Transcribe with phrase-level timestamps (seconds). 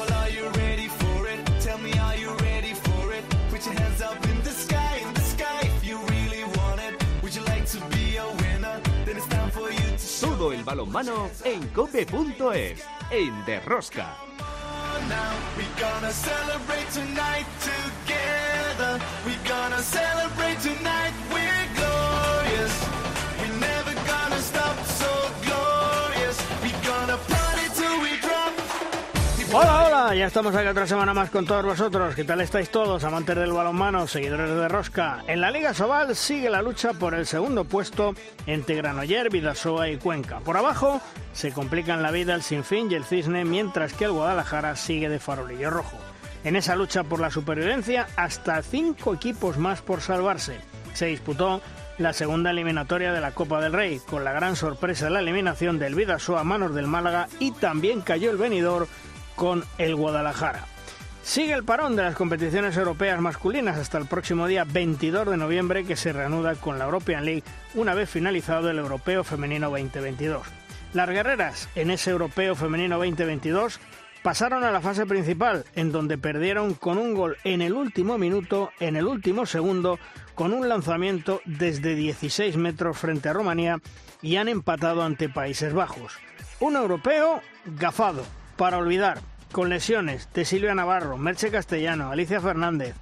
[0.00, 1.40] Well, are you ready for it?
[1.60, 3.22] Tell me, are you ready for it?
[3.50, 6.94] Put your hands up in the sky, in the sky, if you really want it.
[7.22, 8.80] Would you like to be a winner?
[9.04, 14.16] Then it's time for you to Todo el balonmano en cope.es, en Derrosca.
[15.08, 15.36] now.
[15.56, 19.00] We're gonna celebrate tonight together.
[19.26, 21.12] We're gonna celebrate tonight.
[29.52, 32.14] Hola, hola, ya estamos aquí otra semana más con todos vosotros.
[32.14, 35.24] ¿Qué tal estáis todos, amantes del balonmano, seguidores de Rosca?
[35.26, 38.14] En la Liga Sobal sigue la lucha por el segundo puesto
[38.46, 40.38] entre Granoller, Vidasoa y Cuenca.
[40.38, 41.00] Por abajo
[41.32, 45.18] se complican la vida el Sinfín y el Cisne, mientras que el Guadalajara sigue de
[45.18, 45.98] farolillo rojo.
[46.44, 50.60] En esa lucha por la supervivencia, hasta cinco equipos más por salvarse.
[50.94, 51.60] Se disputó
[51.98, 55.80] la segunda eliminatoria de la Copa del Rey, con la gran sorpresa de la eliminación
[55.80, 58.86] del Vidasoa a manos del Málaga y también cayó el venidor
[59.40, 60.66] con el Guadalajara.
[61.22, 65.86] Sigue el parón de las competiciones europeas masculinas hasta el próximo día 22 de noviembre
[65.86, 70.46] que se reanuda con la European League una vez finalizado el Europeo Femenino 2022.
[70.92, 73.80] Las guerreras en ese Europeo Femenino 2022
[74.22, 78.72] pasaron a la fase principal en donde perdieron con un gol en el último minuto,
[78.78, 79.98] en el último segundo,
[80.34, 83.80] con un lanzamiento desde 16 metros frente a Rumanía
[84.20, 86.12] y han empatado ante Países Bajos.
[86.60, 88.22] Un europeo gafado,
[88.60, 89.22] para olvidar,
[89.52, 92.94] con lesiones de Silvia Navarro, Merche Castellano, Alicia Fernández.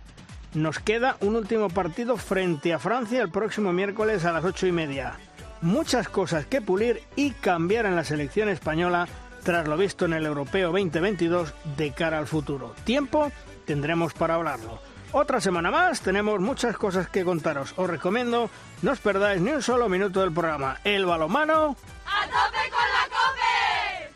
[0.54, 4.72] Nos queda un último partido frente a Francia el próximo miércoles a las ocho y
[4.72, 5.14] media.
[5.60, 9.08] Muchas cosas que pulir y cambiar en la selección española
[9.42, 12.76] tras lo visto en el Europeo 2022 de cara al futuro.
[12.84, 13.32] Tiempo
[13.66, 14.78] tendremos para hablarlo.
[15.10, 17.74] Otra semana más, tenemos muchas cosas que contaros.
[17.76, 18.48] Os recomiendo
[18.82, 20.76] no os perdáis ni un solo minuto del programa.
[20.84, 21.74] El balomano
[22.06, 24.07] ¡A tope con la cope!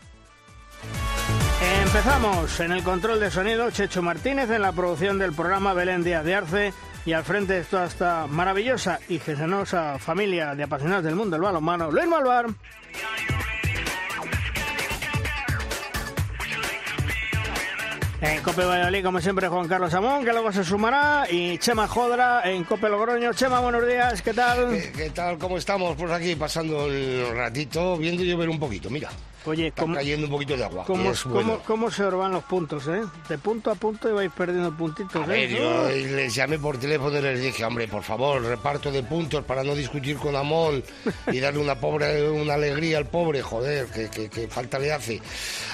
[1.62, 6.24] Empezamos en el control de sonido Checho Martínez, en la producción del programa Belén Díaz
[6.24, 11.14] de Arce y al frente de toda esta maravillosa y generosa familia de apasionados del
[11.14, 12.46] mundo del balonmano, Luis Malvar.
[18.20, 22.42] En Cope Valladolid, como siempre, Juan Carlos Amón, que luego se sumará, y Chema Jodra
[22.44, 23.32] en Cope Logroño.
[23.34, 24.70] Chema, buenos días, ¿qué tal?
[24.70, 25.38] ¿Qué, qué tal?
[25.38, 25.96] ¿Cómo estamos?
[25.96, 29.10] Pues aquí pasando el ratito, viendo llover un poquito, mira.
[29.44, 30.84] Oye, Está ¿cómo, cayendo un poquito de agua.
[30.86, 31.48] cómo, es bueno.
[31.54, 33.02] cómo- cómo se os van los puntos, eh?
[33.28, 35.56] De punto a punto y vais perdiendo puntitos, A ver, ¿eh?
[35.58, 39.64] yo les llamé por teléfono y les dije, hombre, por favor, reparto de puntos para
[39.64, 40.84] no discutir con Amón
[41.32, 45.20] y darle una pobre, una alegría al pobre, joder, que, que- que falta le hace.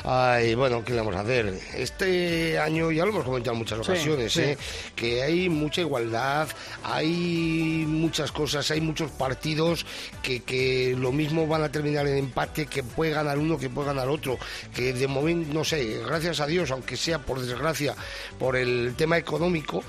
[0.05, 1.53] Ay, bueno, ¿qué le vamos a hacer?
[1.75, 4.41] Este año, ya lo hemos comentado en muchas Sí, ocasiones, sí.
[4.43, 4.59] ¿eh?
[4.97, 6.49] que hay mucha igualdad,
[6.85, 9.85] hay muchas cosas, hay muchos partidos
[10.23, 13.89] que, que lo mismo van a terminar en empate, que puede ganar uno, que puede
[13.89, 14.39] ganar otro,
[14.75, 17.95] que de momento, no sé, gracias a Dios, aunque sea por desgracia,
[18.39, 19.83] por el tema económico,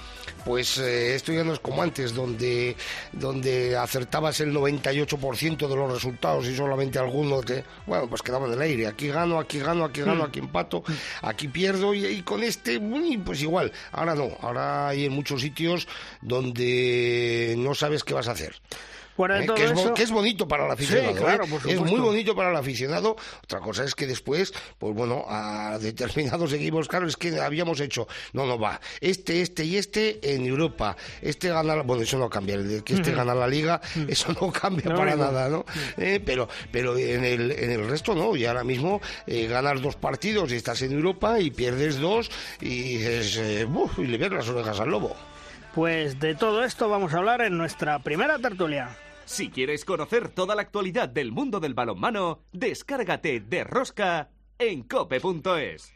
[0.46, 2.76] pues eh, esto ya no es como antes, donde,
[3.12, 8.56] donde acertabas el 98% de los resultados y solamente algunos que, bueno, pues quedaban en
[8.56, 8.88] el aire.
[8.88, 10.84] Aquí gano, aquí gano, aquí gano, aquí empato,
[11.22, 12.80] aquí pierdo y, y con este,
[13.24, 13.72] pues igual.
[13.92, 15.88] Ahora no, ahora hay en muchos sitios
[16.22, 18.56] donde no sabes qué vas a hacer.
[19.32, 19.46] ¿Eh?
[19.56, 21.14] que, es, bo- eso- que es bonito para el aficionado.
[21.14, 21.48] Sí, claro, ¿eh?
[21.50, 23.16] por es muy bonito para el aficionado.
[23.44, 28.08] Otra cosa es que después, pues bueno, a determinados equipos, claro, es que habíamos hecho,
[28.34, 32.30] no, no va, este, este y este en Europa, este gana, la- bueno, eso no
[32.30, 35.26] cambia, el que este gana la liga, eso no cambia No, para no.
[35.26, 35.66] nada, ¿no?
[35.98, 39.96] Eh, pero pero en el, en el resto no, y ahora mismo eh, ganas dos
[39.96, 42.30] partidos y estás en Europa y pierdes dos
[42.62, 45.16] y dices, "Buf", y le ves las orejas al lobo.
[45.76, 48.90] Pues de todo esto vamos a hablar en nuestra primera tertulia.
[49.30, 55.94] Si quieres conocer toda la actualidad del mundo del balonmano, descárgate de Rosca en cope.es.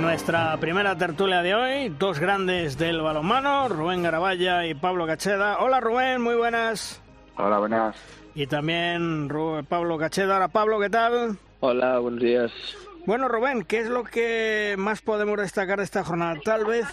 [0.00, 5.58] nuestra primera tertulia de hoy, dos grandes del balonmano, Rubén Garabaya y Pablo Cacheda.
[5.58, 7.00] Hola Rubén, muy buenas.
[7.36, 7.96] Hola, buenas.
[8.34, 10.36] Y también Ru- Pablo Cacheda.
[10.36, 11.38] Hola Pablo, ¿qué tal?
[11.60, 12.50] Hola, buenos días.
[13.06, 16.36] Bueno Rubén, ¿qué es lo que más podemos destacar de esta jornada?
[16.44, 16.86] Tal vez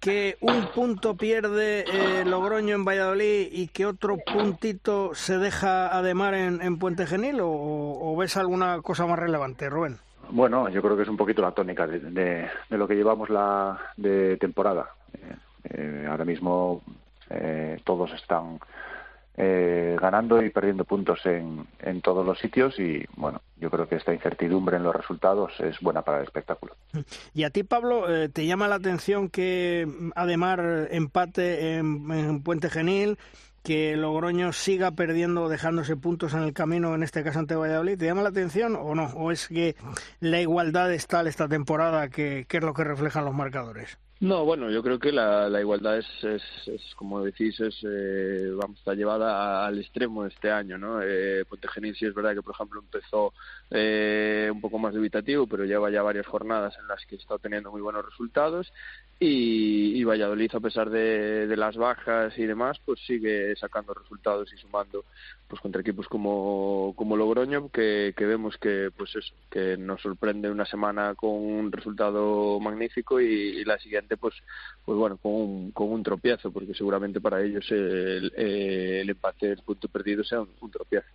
[0.00, 6.34] que un punto pierde eh, Logroño en Valladolid y que otro puntito se deja ademar
[6.34, 9.98] en, en Puente Genil o, o ves alguna cosa más relevante, Rubén?
[10.30, 13.78] Bueno, yo creo que es un poquito la tónica de, de- lo que llevamos la
[13.96, 14.88] de temporada.
[15.14, 15.36] Eh,
[15.70, 16.82] eh, ahora mismo
[17.30, 18.58] eh, todos están
[19.36, 23.96] eh, ganando y perdiendo puntos en, en todos los sitios y bueno, yo creo que
[23.96, 26.76] esta incertidumbre en los resultados es buena para el espectáculo.
[27.32, 30.60] Y a ti, Pablo, ¿te llama la atención que además
[30.90, 33.18] empate en Puente Genil,
[33.64, 37.98] que Logroño siga perdiendo, dejándose puntos en el camino, en este caso ante Valladolid?
[37.98, 39.06] ¿Te llama la atención o no?
[39.16, 39.74] ¿O es que
[40.20, 43.98] la igualdad es tal esta temporada que, es lo que reflejan los marcadores?
[44.20, 48.94] No, bueno, yo creo que la, igualdad es, es, como decís, es, eh, vamos, está
[48.94, 51.02] llevada al extremo este año, ¿no?
[51.02, 51.44] Eh,
[51.94, 53.32] sí es verdad que, por ejemplo, empezó
[53.70, 57.70] eh, un poco más dubitativo, pero lleva ya varias jornadas en las que está teniendo
[57.70, 58.72] muy buenos resultados
[59.20, 64.52] y, y Valladolid, a pesar de, de, las bajas y demás, pues sigue sacando resultados
[64.52, 65.04] y sumando
[65.46, 70.50] pues contra equipos como, como Logroño, que, que vemos que pues eso, que nos sorprende
[70.50, 74.34] una semana con un resultado magnífico y, la siguiente pues
[74.84, 78.32] pues bueno con un, con un tropiezo, porque seguramente para ellos el,
[79.08, 81.06] empate el punto perdido sea un, tropiezo.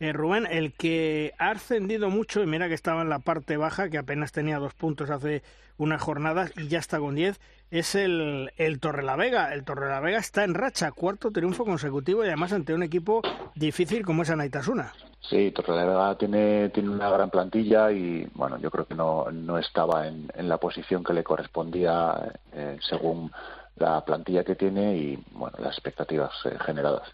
[0.00, 3.90] Eh, Rubén, el que ha ascendido mucho, y mira que estaba en la parte baja,
[3.90, 5.42] que apenas tenía dos puntos hace
[5.78, 7.40] unas jornadas y ya está con diez,
[7.70, 9.52] es el, el Torrelavega.
[9.52, 13.22] El Torrelavega está en racha, cuarto triunfo consecutivo y además ante un equipo
[13.54, 14.92] difícil como es Anaitasuna.
[15.28, 20.06] Sí, Torrelavega tiene, tiene una gran plantilla y bueno, yo creo que no, no estaba
[20.06, 23.32] en, en la posición que le correspondía eh, según
[23.76, 27.08] la plantilla que tiene y bueno, las expectativas eh, generadas.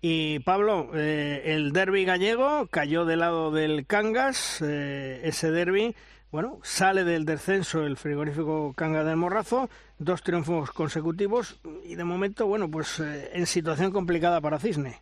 [0.00, 5.96] Y Pablo, eh, el derby gallego cayó del lado del Cangas, eh, ese derby,
[6.34, 9.70] bueno, sale del descenso el frigorífico Cangas del Morrazo,
[10.00, 15.00] dos triunfos consecutivos y de momento, bueno, pues eh, en situación complicada para Cisne.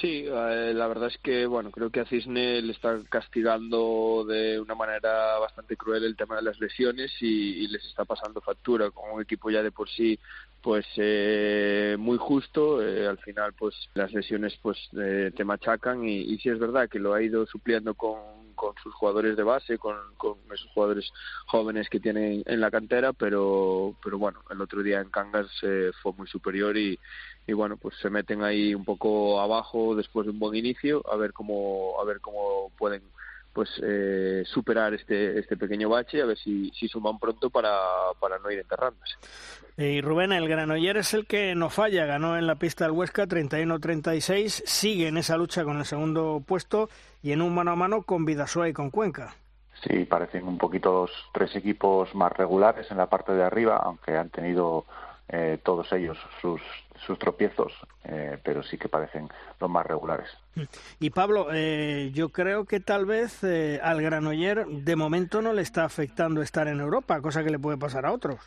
[0.00, 4.60] Sí, eh, la verdad es que bueno, creo que a Cisne le está castigando de
[4.60, 9.10] una manera bastante cruel el tema de las lesiones y, les está pasando factura con
[9.10, 10.16] un equipo ya de por sí
[10.62, 16.58] pues eh, muy justo al final pues las lesiones pues te machacan y sí es
[16.60, 20.68] verdad que lo ha ido supliendo con, con sus jugadores de base con, con esos
[20.74, 21.10] jugadores
[21.46, 25.92] jóvenes que tienen en la cantera pero pero bueno el otro día en Cangas eh,
[26.02, 26.98] fue muy superior y,
[27.46, 31.16] y bueno pues se meten ahí un poco abajo después de un buen inicio a
[31.16, 33.02] ver cómo a ver cómo pueden
[33.58, 37.76] pues eh, superar este este pequeño bache a ver si, si suman pronto para,
[38.20, 39.16] para no ir enterrándose.
[39.76, 43.26] Y Rubén, el Granoller es el que no falla, ganó en la pista del Huesca
[43.26, 46.88] 31-36, sigue en esa lucha con el segundo puesto
[47.20, 49.34] y en un mano a mano con Vidasoa y con Cuenca.
[49.82, 54.16] Sí, parecen un poquito los tres equipos más regulares en la parte de arriba, aunque
[54.16, 54.84] han tenido
[55.28, 56.60] eh, todos ellos sus,
[57.06, 57.72] sus tropiezos,
[58.04, 59.28] eh, pero sí que parecen
[59.60, 60.28] los más regulares.
[60.98, 65.62] Y Pablo, eh, yo creo que tal vez eh, al Granoller de momento no le
[65.62, 68.38] está afectando estar en Europa, cosa que le puede pasar a otros.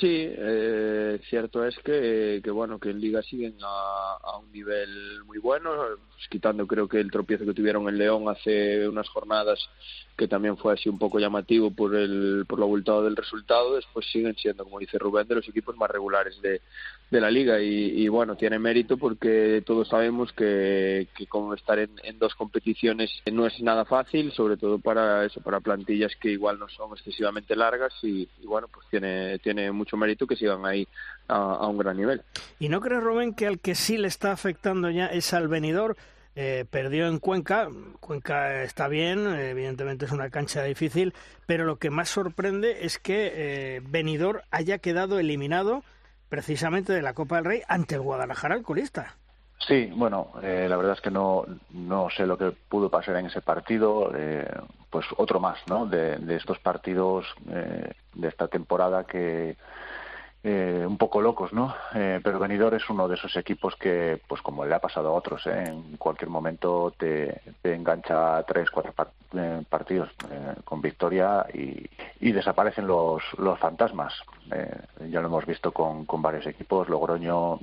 [0.00, 5.22] Sí, eh, cierto es que, que bueno que en Liga siguen a, a un nivel
[5.24, 5.70] muy bueno,
[6.14, 9.58] pues quitando creo que el tropiezo que tuvieron en León hace unas jornadas
[10.16, 14.06] que también fue así un poco llamativo por el por lo abultado del resultado, después
[14.10, 16.62] siguen siendo, como dice Rubén, de los equipos más regulares de,
[17.10, 22.18] de la liga y, bueno, tiene mérito porque todos sabemos que, que con estar en,
[22.18, 26.68] dos competiciones no es nada fácil, sobre todo para eso, para plantillas que igual no
[26.68, 30.86] son excesivamente largas y, y bueno, pues tiene, tiene mucho mérito que sigan ahí
[31.28, 32.22] a, un gran nivel.
[32.58, 35.96] ¿Y no crees, Rubén, que al que sí le está afectando ya es al venidor?
[36.38, 37.68] Eh, perdió en Cuenca,
[37.98, 41.14] Cuenca está bien, evidentemente es una cancha difícil,
[41.46, 45.82] pero lo que más sorprende es que eh, Benidorm haya quedado eliminado
[46.28, 49.16] precisamente de la Copa del Rey ante el Guadalajara alcoholista.
[49.66, 53.26] Sí, bueno, eh, la verdad es que no, no sé lo que pudo pasar en
[53.26, 54.46] ese partido, eh,
[54.90, 55.86] pues otro más, ¿no?
[55.86, 59.56] De, de estos partidos eh, de esta temporada que
[60.48, 61.74] eh, un poco locos, ¿no?
[61.92, 65.12] Eh, pero Benidorm es uno de esos equipos que, pues como le ha pasado a
[65.12, 65.64] otros, ¿eh?
[65.66, 72.30] en cualquier momento te, engancha tres, cuatro par eh, partidos eh, con victoria y, y
[72.30, 74.14] desaparecen los, los fantasmas.
[75.10, 77.58] Ya lo hemos visto con, con varios equipos, Logroño,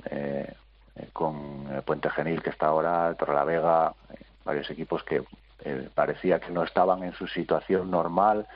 [1.14, 3.94] con Puente Genil que está ahora, Torrelavega,
[4.44, 5.22] varios equipos que
[5.94, 8.46] parecía que no estaban en su situación normal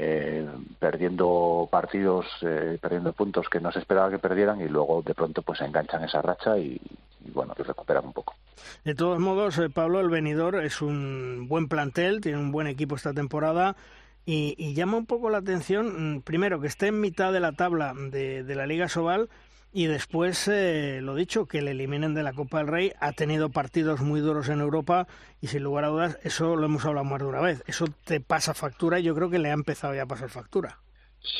[0.00, 0.46] eh,
[0.78, 5.42] perdiendo partidos, eh, perdiendo puntos que no se esperaba que perdieran y luego de pronto
[5.42, 6.80] pues enganchan esa racha y,
[7.34, 8.34] bueno, y recuperan un poco.
[8.84, 12.94] De todos modos, eh, Pablo, el venidor es un buen plantel, tiene un buen equipo
[12.94, 13.74] esta temporada
[14.24, 17.52] y, y llama un poco la atención, mm, primero, que esté en mitad de la
[17.52, 19.28] tabla de, de la Liga Sobal
[19.72, 22.92] y después, eh, lo dicho, que le eliminen de la Copa del Rey.
[23.00, 25.06] Ha tenido partidos muy duros en Europa
[25.40, 27.62] y sin lugar a dudas, eso lo hemos hablado más de una vez.
[27.66, 30.78] Eso te pasa factura y yo creo que le ha empezado ya a pasar factura.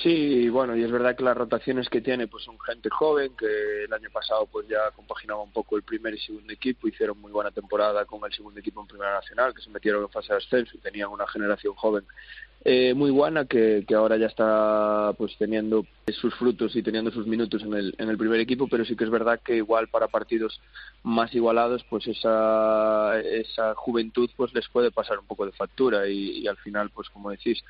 [0.03, 3.85] Sí, bueno, y es verdad que las rotaciones que tiene pues son gente joven que
[3.85, 7.33] el año pasado pues ya compaginaba un poco el primer y segundo equipo, hicieron muy
[7.33, 10.39] buena temporada con el segundo equipo en Primera Nacional, que se metieron en fase de
[10.39, 12.05] ascenso y tenían una generación joven
[12.65, 17.63] eh, muy buena que, ahora ya está pues teniendo sus frutos y teniendo sus minutos
[17.63, 20.61] en el, en el primer equipo, pero sí que es verdad que igual para partidos
[21.05, 26.41] más igualados pues esa, esa juventud pues les puede pasar un poco de factura y,
[26.41, 27.63] y al final pues como decís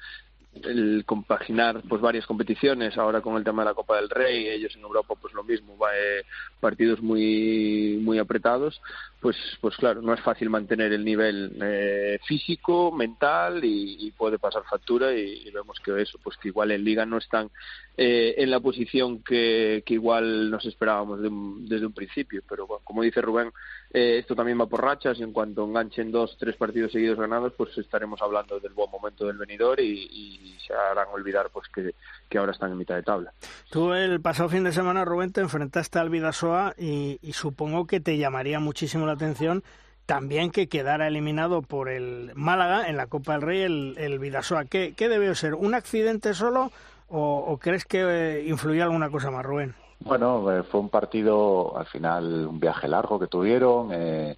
[0.54, 2.96] el compaginar pues varias competiciones.
[2.98, 5.76] Ahora con el tema de la Copa del Rey ellos en Europa pues lo mismo.
[5.78, 6.24] Va, eh,
[6.60, 8.80] partidos muy muy apretados
[9.20, 14.64] pues pues claro no es fácil mantener el nivel eh, físico mental y, puede pasar
[14.68, 17.50] factura y, vemos que eso pues que igual en Liga no están
[17.96, 22.66] eh, en la posición que, que igual nos esperábamos de un, desde un principio pero
[22.82, 23.52] como dice Rubén
[23.92, 27.52] eh, esto también va por rachas y en cuanto enganchen dos tres partidos seguidos ganados
[27.56, 31.94] pues estaremos hablando del buen momento del venidor y, se harán olvidar pues que,
[32.28, 33.32] que, ahora están en mitad de tabla.
[33.70, 38.18] Tú el pasado fin de semana, Rubén, te enfrentaste al Vidasoa y supongo que te
[38.18, 39.64] llamaría muchísimo la atención
[40.06, 44.64] también que quedara eliminado por el Málaga en la Copa del Rey el, el Vidasoa.
[44.64, 45.54] ¿Qué, ¿Qué debió ser?
[45.54, 46.70] ¿Un accidente solo
[47.10, 49.74] o, crees que eh, influyó alguna cosa más, Rubén?
[50.00, 54.36] Bueno, eh, fue un partido, al final, un viaje largo que tuvieron, eh,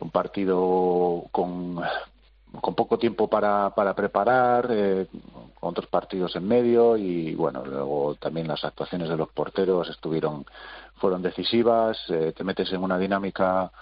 [0.00, 1.80] un partido con,
[2.60, 5.06] con poco tiempo para, para preparar, eh,
[5.60, 10.44] otros partidos en medio y bueno, luego también las actuaciones de los porteros estuvieron,
[11.02, 13.72] fueron decisivas, eh, te metes en una dinámica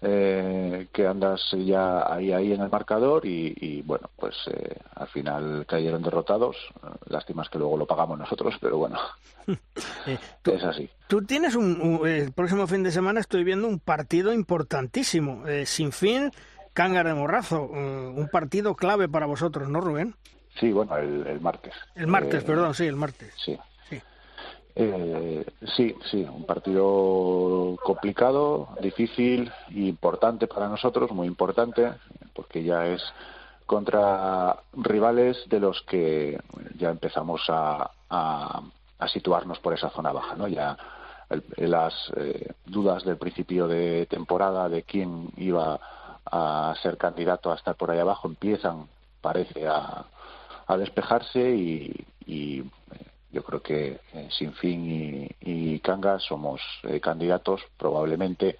[0.00, 5.06] eh, que andas ya ahí ahí en el marcador y, y bueno pues eh, al
[5.08, 6.56] final cayeron derrotados
[7.06, 8.98] lástimas que luego lo pagamos nosotros pero bueno
[10.06, 13.68] eh, tú, es así tú tienes un, un, el próximo fin de semana estoy viendo
[13.68, 16.32] un partido importantísimo eh, sin fin
[16.72, 20.14] Cángar de Morrazo, uh, un partido clave para vosotros, ¿no, Rubén?
[20.58, 21.74] Sí, bueno, el, el martes.
[21.94, 23.34] El martes, eh, perdón, sí, el martes.
[23.36, 23.58] Sí.
[24.74, 25.44] Eh,
[25.76, 31.92] sí, sí, un partido complicado, difícil e importante para nosotros, muy importante,
[32.34, 33.02] porque ya es
[33.66, 36.38] contra rivales de los que
[36.78, 38.62] ya empezamos a, a,
[38.98, 40.48] a situarnos por esa zona baja, ¿no?
[40.48, 40.76] Ya
[41.28, 45.78] el, las eh, dudas del principio de temporada de quién iba
[46.24, 48.86] a ser candidato a estar por ahí abajo empiezan,
[49.20, 50.04] parece, a,
[50.66, 52.64] a despejarse y, y eh,
[53.32, 55.82] yo creo que eh, Sinfín y, y
[56.18, 58.56] somos eh, candidatos probablemente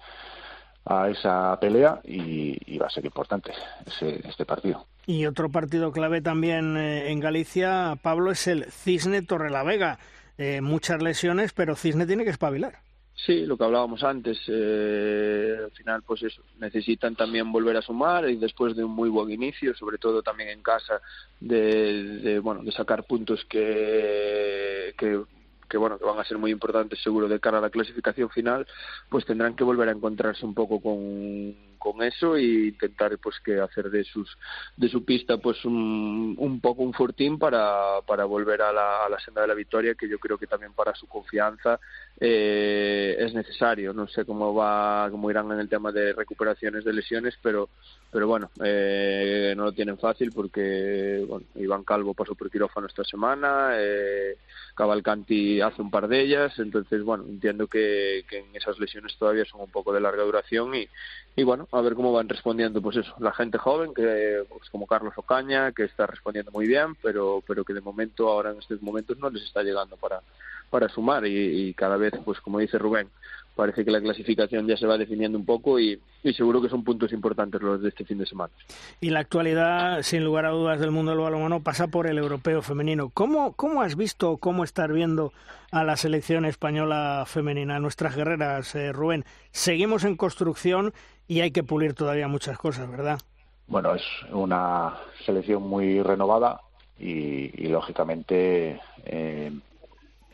[0.85, 3.51] a esa pelea y, y va a ser importante
[3.85, 4.85] ese, este partido.
[5.05, 9.99] Y otro partido clave también eh, en Galicia, Pablo, es el Cisne Torrelavega.
[10.37, 12.79] Eh, muchas lesiones, pero Cisne tiene que espabilar.
[13.15, 18.27] Sí, lo que hablábamos antes, eh, al final pues eso, necesitan también volver a sumar
[18.29, 20.99] y después de un muy buen inicio, sobre todo también en casa,
[21.39, 25.23] de, de bueno, de sacar puntos que, que
[25.69, 28.67] que bueno que van a ser muy importantes seguro de cara a la clasificación final
[29.09, 33.59] pues tendrán que volver a encontrarse un poco con, con eso e intentar pues que
[33.59, 34.37] hacer de sus
[34.77, 39.09] de su pista pues un, un poco un fortín para, para volver a la, a
[39.09, 41.79] la senda de la victoria que yo creo que también para su confianza
[42.19, 43.91] eh, es necesario.
[43.91, 47.69] No sé cómo va cómo irán en el tema de recuperaciones de lesiones pero
[48.09, 53.03] pero bueno eh, no lo tienen fácil porque bueno, Iván Calvo pasó por quirófano esta
[53.03, 54.37] semana eh,
[54.73, 59.45] Cavalcanti hace un par de ellas, entonces bueno, entiendo que, que, en esas lesiones todavía
[59.45, 60.87] son un poco de larga duración y,
[61.35, 64.87] y bueno, a ver cómo van respondiendo pues eso, la gente joven que pues como
[64.87, 68.81] Carlos Ocaña, que está respondiendo muy bien, pero pero que de momento ahora en estos
[68.81, 70.21] momentos no les está llegando para
[70.69, 73.09] para sumar y, y cada vez pues como dice Rubén,
[73.55, 76.83] parece que la clasificación ya se va definiendo un poco y, y, seguro que son
[76.83, 78.51] puntos importantes los de este fin de semana.
[78.99, 82.61] Y la actualidad, sin lugar a dudas, del mundo del balonmano pasa por el europeo
[82.61, 83.09] femenino.
[83.13, 85.33] ¿Cómo, cómo has visto, cómo estar viendo
[85.71, 89.25] a la selección española femenina, a nuestras guerreras, eh, Rubén?
[89.51, 90.93] Seguimos en construcción
[91.27, 93.19] y hay que pulir todavía muchas cosas, ¿verdad?
[93.67, 94.95] Bueno, es una
[95.25, 96.59] selección muy renovada
[96.99, 99.51] y, y lógicamente eh,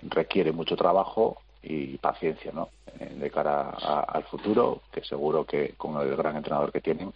[0.04, 2.70] requiere mucho trabajo y paciencia ¿no?
[3.00, 7.14] Eh, de cara a, al futuro, que seguro que con el gran entrenador que tienen,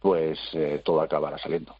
[0.00, 1.74] pues eh, todo acabará saliendo.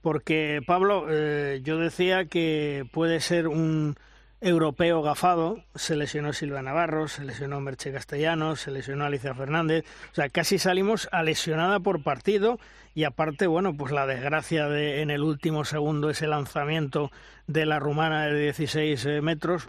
[0.00, 3.96] Porque, Pablo, eh, yo decía que puede ser un
[4.40, 10.14] europeo gafado, se lesionó Silva Navarro, se lesionó Merche Castellanos, se lesionó Alicia Fernández, o
[10.14, 12.58] sea, casi salimos a lesionada por partido
[12.94, 17.10] y aparte, bueno, pues la desgracia de en el último segundo ese lanzamiento
[17.46, 19.68] de la rumana de 16 eh, metros,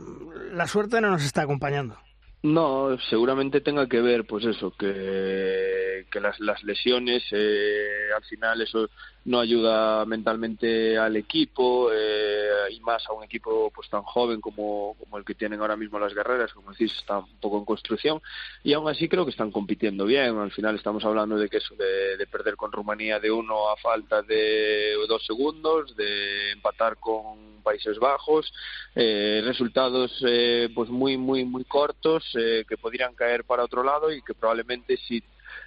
[0.51, 1.97] la suerte no nos está acompañando.
[2.43, 8.61] No, seguramente tenga que ver, pues eso, que, que las, las lesiones, eh, al final
[8.61, 8.89] eso
[9.25, 14.95] no ayuda mentalmente al equipo, eh, y más a un equipo pues tan joven como,
[14.99, 18.21] como el que tienen ahora mismo las guerreras, como decís, está un poco en construcción
[18.63, 20.37] y aún así creo que están compitiendo bien.
[20.37, 23.77] Al final estamos hablando de que eso, de, de perder con Rumanía de uno a
[23.77, 28.51] falta de dos segundos, de empatar con Países Bajos,
[28.95, 34.11] eh, resultados eh, pues muy muy muy cortos eh, que podrían caer para otro lado
[34.11, 35.23] y que probablemente si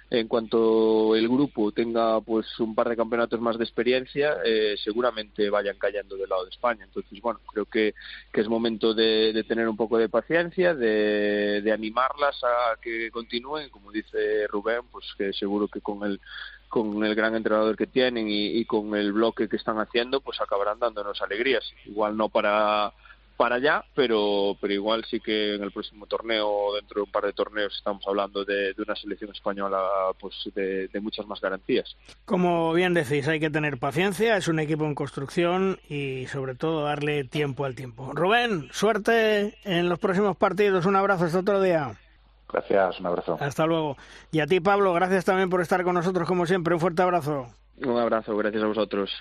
[0.09, 5.49] en cuanto el grupo tenga pues un par de campeonatos más de experiencia, eh, seguramente
[5.49, 6.85] vayan cayendo del lado de España.
[6.85, 7.93] Entonces, bueno, creo que,
[8.31, 13.69] que es momento de, tener un poco de paciencia, de, de animarlas a que continúen,
[13.69, 16.19] como dice Rubén, pues que seguro que con el
[16.67, 20.77] con el gran entrenador que tienen y con el bloque que están haciendo, pues acabarán
[20.77, 21.63] dándonos alegrías.
[21.85, 22.91] Igual no para
[23.37, 27.23] para allá, pero, pero igual sí que en el próximo torneo, dentro de un par
[27.23, 29.79] de torneos, estamos hablando de, de una selección española
[30.19, 31.95] pues de, de, muchas más garantías.
[32.25, 36.83] Como bien decís, hay que tener paciencia, es un equipo en construcción y sobre todo
[36.83, 38.11] darle tiempo al tiempo.
[38.13, 41.97] Rubén, suerte en los próximos partidos, un abrazo hasta otro día.
[42.51, 43.37] Gracias, un abrazo.
[43.39, 43.97] Hasta luego.
[44.31, 47.47] Y a ti, Pablo, gracias también por estar con nosotros como siempre, un fuerte abrazo.
[47.77, 49.11] Un abrazo, gracias a vosotros.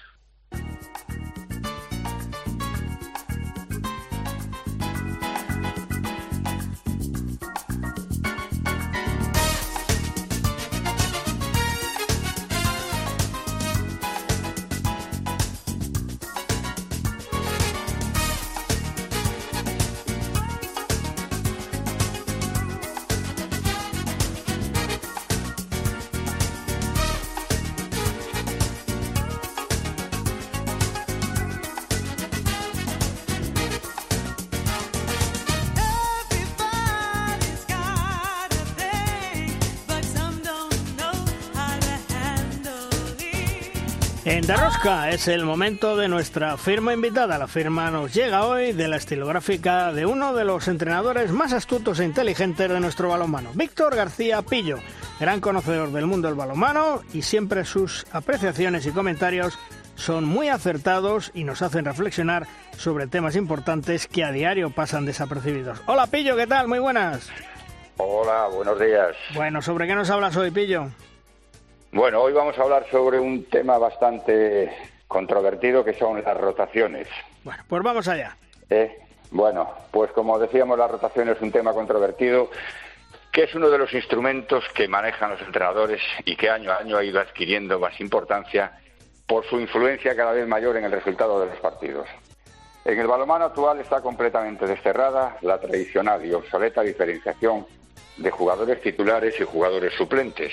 [44.85, 47.39] Es el momento de nuestra firma invitada.
[47.39, 52.01] La firma nos llega hoy de la estilográfica de uno de los entrenadores más astutos
[52.01, 54.77] e inteligentes de nuestro balonmano, Víctor García Pillo,
[55.19, 59.59] gran conocedor del mundo del balonmano y siempre sus apreciaciones y comentarios
[59.95, 65.81] son muy acertados y nos hacen reflexionar sobre temas importantes que a diario pasan desapercibidos.
[65.87, 66.69] Hola Pillo, ¿qué tal?
[66.69, 67.31] Muy buenas.
[67.97, 69.17] Hola, buenos días.
[69.35, 70.91] Bueno, ¿sobre qué nos hablas hoy, Pillo?
[71.95, 74.69] Bueno, hoy vamos a hablar sobre un tema bastante
[75.07, 77.07] controvertido que son las rotaciones.
[77.45, 78.37] Bueno, pues vamos allá.
[78.69, 78.99] ¿Eh?
[79.31, 82.51] Bueno, pues como decíamos, la rotación es un tema controvertido
[83.31, 86.97] que es uno de los instrumentos que manejan los entrenadores y que año a año
[86.97, 88.73] ha ido adquiriendo más importancia
[89.29, 92.09] por su influencia cada vez mayor en el resultado de los partidos.
[92.85, 97.65] En el balonmano actual está completamente desterrada la tradicional y obsoleta diferenciación
[98.17, 100.51] de jugadores titulares y jugadores suplentes.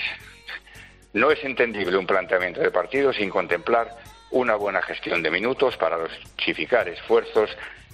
[1.12, 3.94] No es entendible un planteamiento de partido sin contemplar
[4.30, 7.50] una buena gestión de minutos para dosificar esfuerzos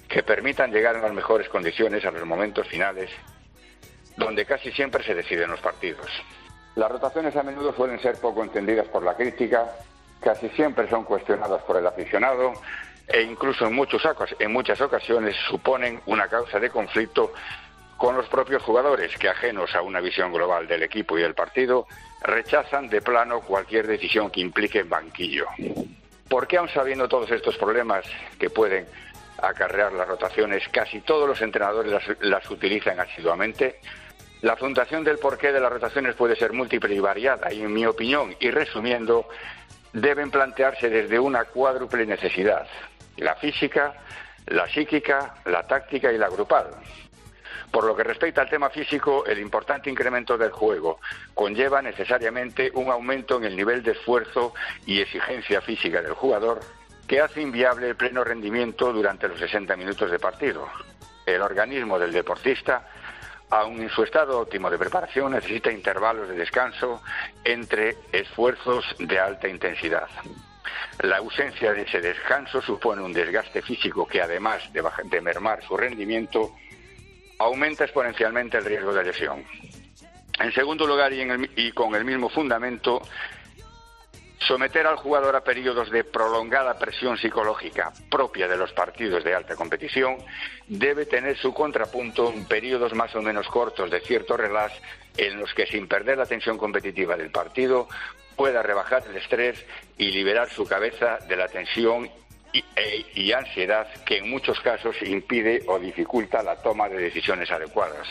[0.07, 3.09] que permitan llegar en las mejores condiciones a los momentos finales,
[4.15, 6.09] donde casi siempre se deciden los partidos.
[6.75, 9.69] Las rotaciones a menudo suelen ser poco entendidas por la crítica,
[10.21, 12.53] casi siempre son cuestionadas por el aficionado
[13.05, 14.01] e incluso en, muchos,
[14.39, 17.33] en muchas ocasiones suponen una causa de conflicto
[17.99, 21.85] con los propios jugadores que, ajenos a una visión global del equipo y del partido,
[22.21, 25.45] rechazan de plano cualquier decisión que implique banquillo.
[26.29, 28.05] ¿Por qué, aun sabiendo todos estos problemas
[28.39, 28.87] que pueden
[29.41, 33.81] acarrear las rotaciones, casi todos los entrenadores las, las utilizan asiduamente?
[34.43, 37.85] La fundación del porqué de las rotaciones puede ser múltiple y variada y, en mi
[37.85, 39.27] opinión, y resumiendo,
[39.91, 42.65] deben plantearse desde una cuádruple necesidad,
[43.17, 43.93] la física,
[44.47, 46.67] la psíquica, la táctica y la grupal.
[47.71, 50.99] Por lo que respecta al tema físico, el importante incremento del juego
[51.33, 54.53] conlleva necesariamente un aumento en el nivel de esfuerzo
[54.85, 56.59] y exigencia física del jugador
[57.07, 60.67] que hace inviable el pleno rendimiento durante los 60 minutos de partido.
[61.25, 62.87] El organismo del deportista,
[63.49, 67.01] aun en su estado óptimo de preparación, necesita intervalos de descanso
[67.43, 70.07] entre esfuerzos de alta intensidad.
[71.01, 75.77] La ausencia de ese descanso supone un desgaste físico que, además de, de mermar su
[75.77, 76.55] rendimiento,
[77.39, 79.43] aumenta exponencialmente el riesgo de lesión.
[80.39, 83.01] En segundo lugar, y, con el mismo fundamento,
[84.39, 89.55] someter al jugador a periodos de prolongada presión psicológica propia de los partidos de alta
[89.55, 90.17] competición
[90.67, 94.73] debe tener su contrapunto en periodos más o menos cortos de cierto relax
[95.17, 97.87] en los que, sin perder la tensión competitiva del partido,
[98.37, 99.65] pueda rebajar el estrés
[99.97, 102.09] y liberar su cabeza de la tensión
[102.53, 107.51] y, e, y, ansiedad que en muchos casos impide o dificulta la toma de decisiones
[107.51, 108.07] adecuadas.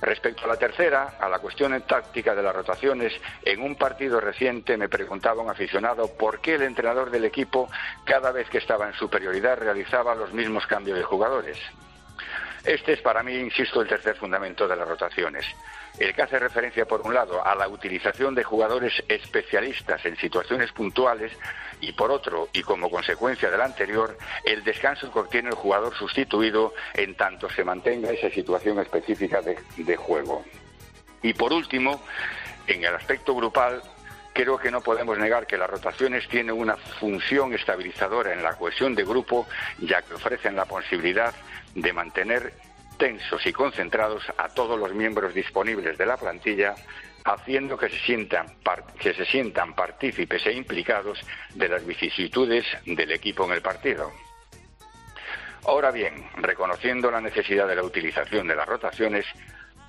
[0.00, 4.76] Respecto a la tercera, a la cuestión táctica de las rotaciones, en un partido reciente
[4.76, 7.70] me preguntaba un aficionado por qué el entrenador del equipo,
[8.04, 11.58] cada vez que estaba en superioridad, realizaba los mismos cambios de jugadores.
[12.62, 15.46] Este es para mí, insisto, el tercer fundamento de las rotaciones.
[15.98, 20.70] El que hace referencia, por un lado, a la utilización de jugadores especialistas en situaciones
[20.72, 21.32] puntuales
[21.80, 26.74] y, por otro, y como consecuencia del anterior, el descanso que obtiene el jugador sustituido
[26.94, 30.44] en tanto se mantenga esa situación específica de, de juego.
[31.22, 32.02] Y, por último,
[32.66, 33.80] en el aspecto grupal,
[34.34, 38.94] creo que no podemos negar que las rotaciones tienen una función estabilizadora en la cohesión
[38.94, 39.46] de grupo,
[39.78, 41.34] ya que ofrecen la posibilidad
[41.74, 42.52] de mantener
[42.96, 46.74] tensos y concentrados a todos los miembros disponibles de la plantilla,
[47.24, 48.46] haciendo que se sientan,
[48.98, 51.18] que se sientan partícipes e implicados
[51.54, 54.12] de las vicisitudes del equipo en el partido.
[55.66, 59.26] Ahora bien, reconociendo la necesidad de la utilización de las rotaciones,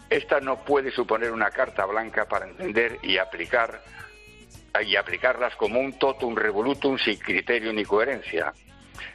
[0.10, 3.82] esta no puede suponer una carta blanca para entender y aplicar
[4.86, 8.54] y aplicarlas como un totum revolutum sin criterio ni coherencia,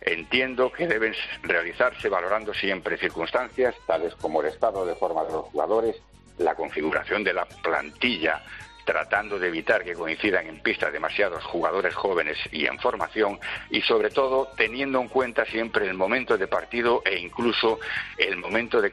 [0.00, 5.44] Entiendo que deben realizarse valorando siempre circunstancias tales como el estado de forma de los
[5.46, 5.96] jugadores,
[6.38, 8.42] la configuración de la plantilla,
[8.84, 13.38] tratando de evitar que coincidan en pista demasiados jugadores jóvenes y en formación,
[13.70, 17.78] y sobre todo teniendo en cuenta siempre el momento de partido e incluso
[18.18, 18.90] el momento de,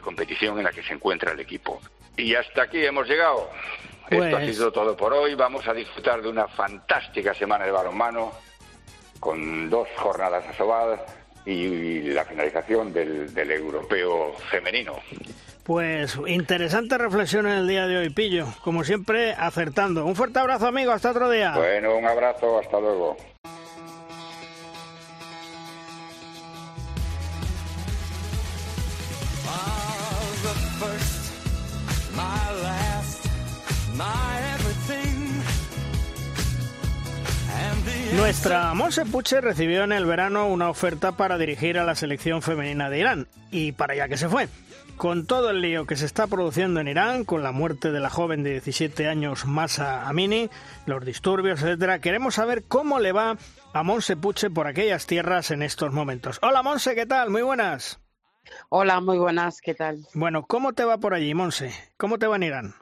[0.00, 1.80] competición en la que se encuentra el equipo.
[2.16, 3.50] Y hasta aquí hemos llegado.
[4.10, 5.34] Esto ha pues sido todo por hoy.
[5.34, 8.32] Vamos a disfrutar de una fantástica semana de balonmano
[9.20, 11.00] con dos jornadas a Sobal
[11.44, 14.94] y la finalización del, del europeo femenino.
[15.64, 18.46] Pues interesante reflexión en el día de hoy, Pillo.
[18.64, 20.06] Como siempre, acertando.
[20.06, 20.92] Un fuerte abrazo, amigo.
[20.92, 21.54] Hasta otro día.
[21.56, 22.58] Bueno, un abrazo.
[22.58, 23.16] Hasta luego.
[38.16, 42.88] Nuestra Monse Puche recibió en el verano una oferta para dirigir a la selección femenina
[42.88, 44.48] de Irán y para allá que se fue.
[44.96, 48.10] Con todo el lío que se está produciendo en Irán, con la muerte de la
[48.10, 50.48] joven de 17 años Masa Amini,
[50.86, 53.36] los disturbios, etcétera, queremos saber cómo le va
[53.74, 56.38] a Monse Puche por aquellas tierras en estos momentos.
[56.42, 57.30] Hola Monse, ¿qué tal?
[57.30, 58.00] Muy buenas.
[58.70, 60.06] Hola, muy buenas, ¿qué tal?
[60.14, 61.72] Bueno, ¿cómo te va por allí, Monse?
[61.98, 62.74] ¿Cómo te va en Irán?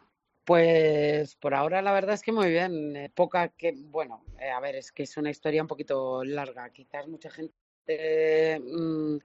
[0.47, 2.95] Pues por ahora la verdad es que muy bien.
[2.95, 6.71] Eh, poca que, bueno, eh, a ver, es que es una historia un poquito larga.
[6.71, 9.17] Quizás mucha gente mm,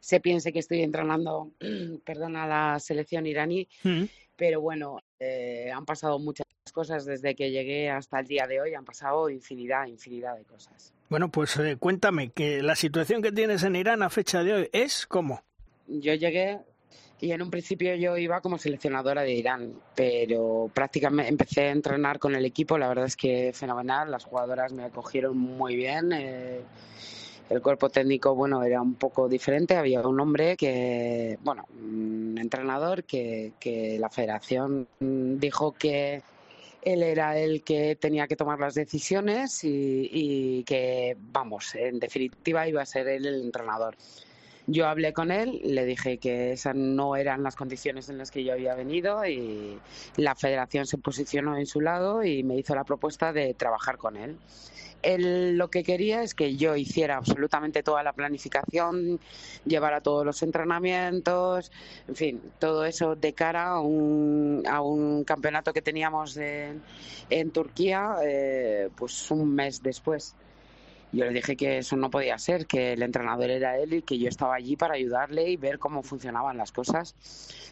[0.00, 1.52] se piense que estoy entrenando,
[2.04, 4.04] perdón, a la selección iraní, mm.
[4.36, 8.72] pero bueno, eh, han pasado muchas cosas desde que llegué hasta el día de hoy.
[8.72, 10.94] Han pasado infinidad, infinidad de cosas.
[11.10, 15.06] Bueno, pues cuéntame que la situación que tienes en Irán a fecha de hoy es
[15.06, 15.42] cómo.
[15.88, 16.60] Yo llegué
[17.20, 22.18] y en un principio yo iba como seleccionadora de Irán, pero prácticamente empecé a entrenar
[22.18, 26.12] con el equipo, la verdad es que fenomenal, las jugadoras me acogieron muy bien.
[26.12, 26.60] Eh,
[27.50, 29.76] el cuerpo técnico, bueno, era un poco diferente.
[29.76, 33.52] Había un hombre que, bueno, un entrenador que,
[33.98, 36.22] la federación dijo que
[36.82, 42.82] él era el que tenía que tomar las decisiones y que, vamos, en definitiva iba
[42.82, 43.96] a ser él el entrenador.
[44.66, 48.44] Yo hablé con él, le dije que esas no eran las condiciones en las que
[48.44, 49.78] yo había venido y
[50.16, 54.16] la federación se posicionó en su lado y me hizo la propuesta de trabajar con
[54.16, 54.36] él.
[55.02, 59.18] Él lo que quería es que yo hiciera absolutamente toda la planificación,
[59.64, 61.72] llevara todos los entrenamientos,
[62.06, 66.82] en fin, todo eso de cara a un, campeonato que teníamos en,
[67.30, 70.34] en Turquía, eh, pues un mes después.
[71.12, 74.18] Yo le dije que eso no podía ser, que el entrenador era él y que
[74.18, 77.16] yo estaba allí para ayudarle y ver cómo funcionaban las cosas.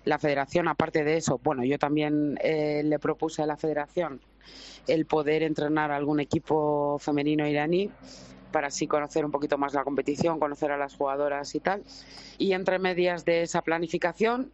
[0.04, 4.20] La federación, aparte de eso, bueno, yo también eh, le propuse a la federación
[4.88, 7.90] el poder entrenar algún equipo femenino iraní
[8.50, 11.84] para así conocer un poquito más la competición, conocer a las jugadoras y tal.
[12.38, 14.50] Y entre medias de esa planificación,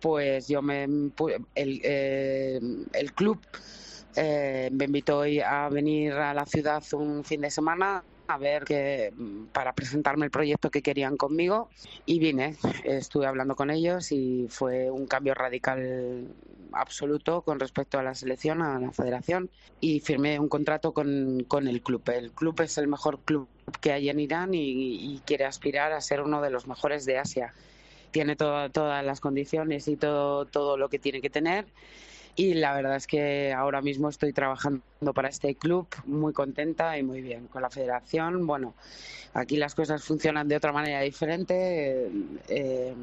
[0.00, 2.60] pues yo me el, eh,
[2.92, 3.40] el club
[4.16, 9.12] eh, me invitó a venir a la ciudad un fin de semana a ver que
[9.52, 11.68] para presentarme el proyecto que querían conmigo
[12.06, 16.28] y vine, estuve hablando con ellos y fue un cambio radical
[16.72, 21.68] absoluto con respecto a la selección, a la federación y firmé un contrato con, con
[21.68, 22.02] el club.
[22.08, 23.48] El club es el mejor club
[23.80, 27.52] que hay en Irán y, quiere aspirar a ser uno de los mejores de Asia.
[28.10, 31.66] Tiene todas las condiciones y todo, todo lo que tiene que tener
[32.34, 34.82] y la verdad es que ahora mismo estoy trabajando
[35.14, 38.46] para este club muy contenta y muy bien con la federación.
[38.46, 38.74] Bueno,
[39.34, 42.10] aquí las cosas funcionan de otra manera diferente.
[42.48, 42.94] Eh,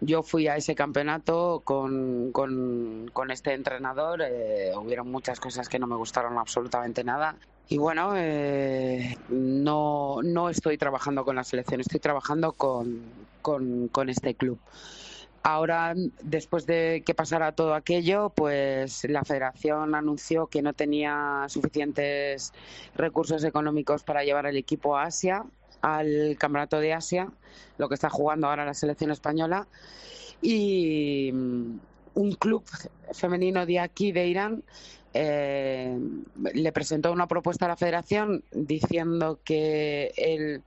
[0.00, 4.22] yo fui a ese campeonato con, con, este entrenador.
[4.22, 7.36] Eh, hubieron muchas cosas que no me gustaron absolutamente nada.
[7.68, 13.00] Y bueno, eh, no, no estoy trabajando con la selección, estoy trabajando con,
[13.42, 14.58] con, con este club.
[15.48, 22.52] Ahora, después de que pasara todo aquello, pues la federación anunció que no tenía suficientes
[22.96, 25.44] recursos económicos para llevar el equipo a Asia,
[25.82, 27.30] al Campeonato de Asia,
[27.78, 29.68] lo que está jugando ahora la selección española.
[30.42, 31.78] Y mm,
[32.14, 32.64] un club
[33.12, 34.64] femenino de aquí, de Irán,
[35.14, 35.96] eh,
[36.54, 40.64] le presentó una propuesta a la federación diciendo que el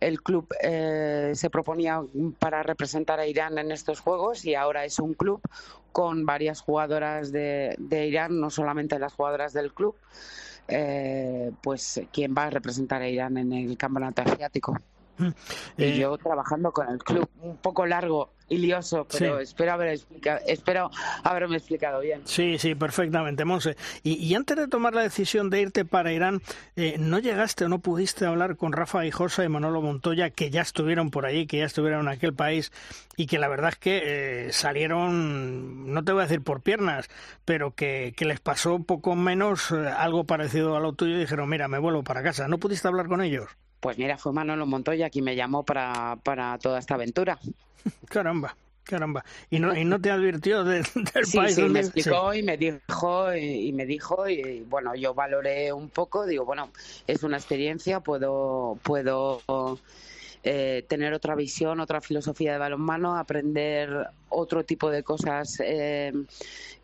[0.00, 2.00] el club eh, se proponía
[2.38, 5.40] para representar a Irán en estos Juegos y ahora es un club
[5.92, 9.96] con varias jugadoras de, Irán, no solamente las jugadoras del club,
[10.68, 14.76] eh, pues quien va a representar a Irán en el campeonato asiático.
[15.18, 15.30] Mm.
[15.78, 19.88] y eh, yo trabajando con el club un poco largo y lioso, pero espero, haber
[19.88, 20.90] explicado, espero
[21.22, 22.22] haberme explicado bien.
[22.24, 23.76] Sí, sí, perfectamente, Monse.
[24.02, 26.40] Y, antes de tomar la decisión de irte para Irán,
[26.76, 30.62] eh, ¿no llegaste o no pudiste hablar con Rafa Hijosa y Manolo Montoya, que ya
[30.62, 32.72] estuvieron por allí, que ya estuvieron en aquel país
[33.16, 37.08] y que la verdad es que eh, salieron, no te voy a decir por piernas,
[37.44, 41.48] pero que, que les pasó un poco menos algo parecido a lo tuyo y dijeron,
[41.48, 42.48] mira, me vuelvo para casa.
[42.48, 43.48] ¿No pudiste hablar con ellos?
[43.80, 47.38] Pues mira, fue Manolo Montoya quien me llamó para, para toda esta aventura.
[48.08, 48.56] Caramba.
[48.88, 50.82] Caramba, y no, y no te advirtió del
[51.34, 55.90] país sí, me explicó y me dijo y, me dijo y bueno, yo valoré un
[55.90, 56.70] poco, digo, bueno,
[57.06, 59.42] es una experiencia, puedo puedo
[60.42, 66.14] eh, tener otra visión, otra filosofía de balonmano, aprender otro tipo de cosas eh,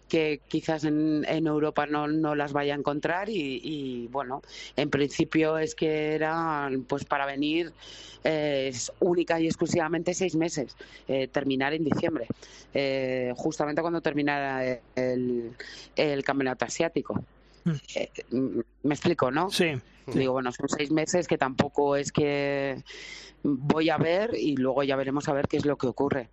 [0.09, 4.43] que quizás en, Europa no, no, las vaya a encontrar y, bueno,
[4.77, 7.73] en principio es que eran pues para venir
[8.23, 10.77] eh, única y exclusivamente seis meses,
[11.09, 12.27] eh, terminar en diciembre,
[12.73, 15.53] eh, justamente cuando terminara el,
[15.97, 17.23] el campeonato asiático.
[17.65, 17.73] Mm.
[17.95, 18.11] Eh,
[18.83, 19.51] me explico, ¿no?
[19.51, 19.73] Sí.
[20.07, 22.83] Digo, bueno, son seis meses que tampoco es que
[23.43, 26.31] voy a ver y luego ya veremos a ver qué es lo que ocurre.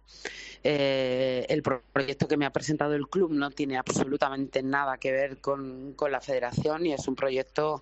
[0.63, 5.38] Eh, el proyecto que me ha presentado el club no tiene absolutamente nada que ver
[5.39, 7.81] con, con la federación y es un proyecto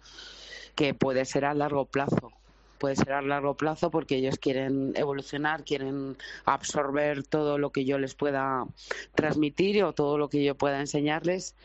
[0.76, 2.32] que puede ser a largo plazo
[2.80, 8.00] puede ser a largo plazo porque ellos quieren evolucionar, quieren absorber todo lo que yo
[8.00, 8.66] les pueda
[9.14, 11.56] transmitir o todo lo que yo pueda enseñarles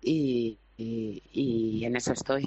[0.00, 2.46] y, y, en eso estoy.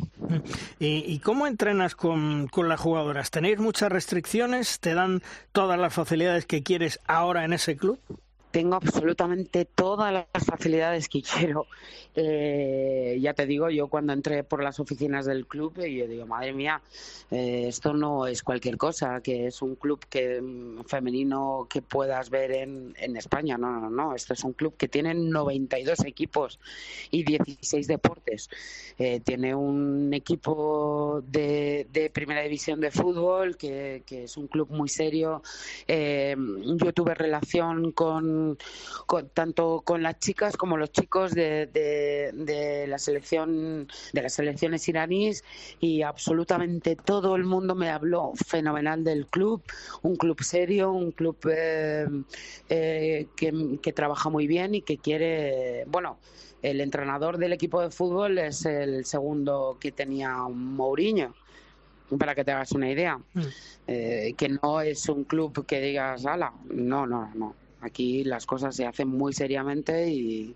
[0.79, 3.31] ¿Y, cómo entrenas con, las jugadoras?
[3.31, 4.79] ¿Tenéis muchas restricciones?
[4.79, 5.21] ¿Te dan
[5.51, 7.99] todas las facilidades que quieres ahora en ese club?
[8.55, 11.67] Tengo absolutamente todas las facilidades que quiero.
[12.15, 16.25] Eh, ya te digo, yo cuando entré por las oficinas del club, eh, yo digo,
[16.25, 16.81] madre mía,
[17.31, 22.29] eh, esto no es cualquier cosa, que es un club que mm, femenino que puedas
[22.29, 23.57] ver en, en España.
[23.57, 26.57] No, no, no, esto es un club que tiene 92 equipos
[27.11, 28.49] y 16 deportes.
[29.25, 34.87] tiene un equipo de, de, primera división de fútbol, que, que es un club muy
[34.87, 35.43] serio.
[35.85, 38.44] yo tuve relación con
[39.33, 45.43] tanto con las chicas como los chicos de, de, la selección de las selecciones iraníes
[45.79, 49.61] y absolutamente todo el mundo me habló fenomenal del club,
[50.01, 52.07] un club serio, un club eh,
[52.69, 56.17] eh, que, que trabaja muy bien y que quiere, bueno,
[56.61, 61.33] el entrenador del equipo de fútbol es el segundo que tenía Mourinho
[62.19, 63.17] para que te hagas una idea.
[63.33, 63.41] Mm.
[63.87, 67.55] Eh, que no es un club que digas, ala, no, no, no.
[67.85, 70.55] Aquí las cosas se hacen muy seriamente y,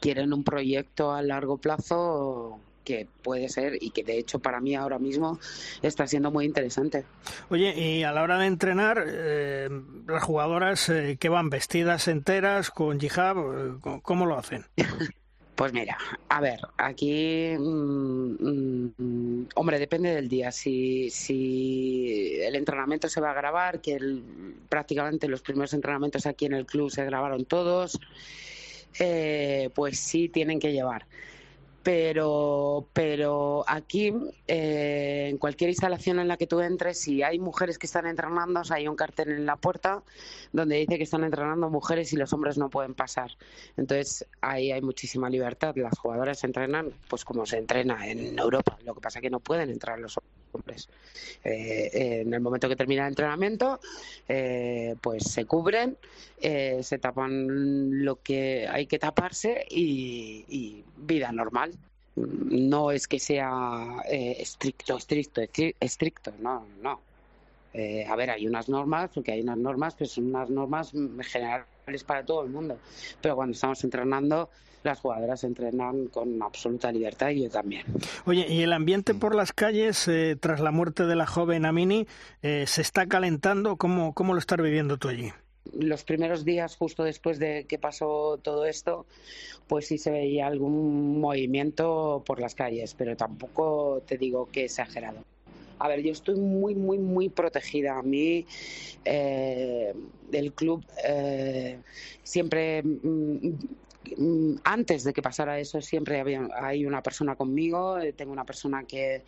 [0.00, 4.74] quieren un proyecto a largo plazo que puede ser y que de hecho para mí
[4.74, 5.38] ahora mismo
[5.80, 7.04] está siendo muy interesante.
[7.50, 9.68] Oye, y a la hora de entrenar, eh,
[10.06, 14.64] las jugadoras eh, que van vestidas enteras con hijab, eh, ¿cómo lo hacen?
[15.54, 15.96] Pues mira,
[16.28, 20.50] a ver, aquí, mm, mm, hombre, depende del día.
[20.50, 23.96] Si, si el entrenamiento se va a grabar, que
[24.68, 28.00] prácticamente los primeros entrenamientos aquí en el club se grabaron todos,
[28.98, 31.06] eh, pues sí tienen que llevar
[31.84, 34.12] pero, pero aquí,
[34.48, 38.62] eh, en cualquier instalación en la que tú entres, si hay mujeres que están entrenando,
[38.70, 40.02] hay un cartel en la puerta
[40.50, 43.32] donde dice que están entrenando mujeres y los hombres no pueden pasar.
[43.76, 45.76] Entonces, ahí hay muchísima libertad.
[45.76, 48.78] Las jugadoras entrenan pues como se entrena en Europa.
[48.82, 50.18] Lo que pasa es que no pueden entrar los
[50.52, 50.88] hombres.
[51.44, 53.78] Eh, en el momento que termina el entrenamiento,
[54.26, 55.98] eh, pues se cubren,
[56.40, 60.73] eh, se tapan lo que hay que taparse y
[61.06, 61.72] vida normal.
[62.16, 67.00] No es que sea eh, estricto, estricto, estri- estricto, no, no.
[67.72, 71.18] Eh, a ver, hay unas normas, porque hay unas normas, pues son unas normas mm,
[71.20, 72.78] generales para todo el mundo.
[73.20, 74.48] Pero cuando estamos entrenando,
[74.84, 77.82] las jugadoras entrenan con absoluta libertad y yo también.
[78.26, 82.06] Oye, ¿y el ambiente por las calles eh, tras la muerte de la joven Amini
[82.42, 83.76] eh, se está calentando?
[83.76, 85.32] ¿Cómo, ¿Cómo lo estás viviendo tú allí?
[85.72, 89.06] Los primeros días justo después de que pasó todo esto,
[89.66, 95.24] pues sí se veía algún movimiento por las calles, pero tampoco te digo que exagerado.
[95.78, 97.98] A ver, yo estoy muy, muy, muy protegida.
[97.98, 98.46] A mí,
[99.04, 99.92] eh,
[100.32, 101.78] el club eh,
[102.22, 103.50] siempre, mm,
[104.64, 107.98] antes de que pasara eso, siempre había, hay una persona conmigo.
[107.98, 109.24] eh, Tengo una persona que,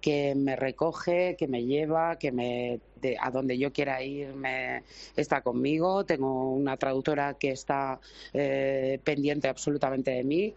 [0.00, 4.82] que me recoge, que me lleva, que me de- a donde yo quiera ir me
[5.16, 6.04] está conmigo.
[6.04, 8.00] Tengo una traductora que está
[8.32, 10.54] eh, pendiente absolutamente de mí.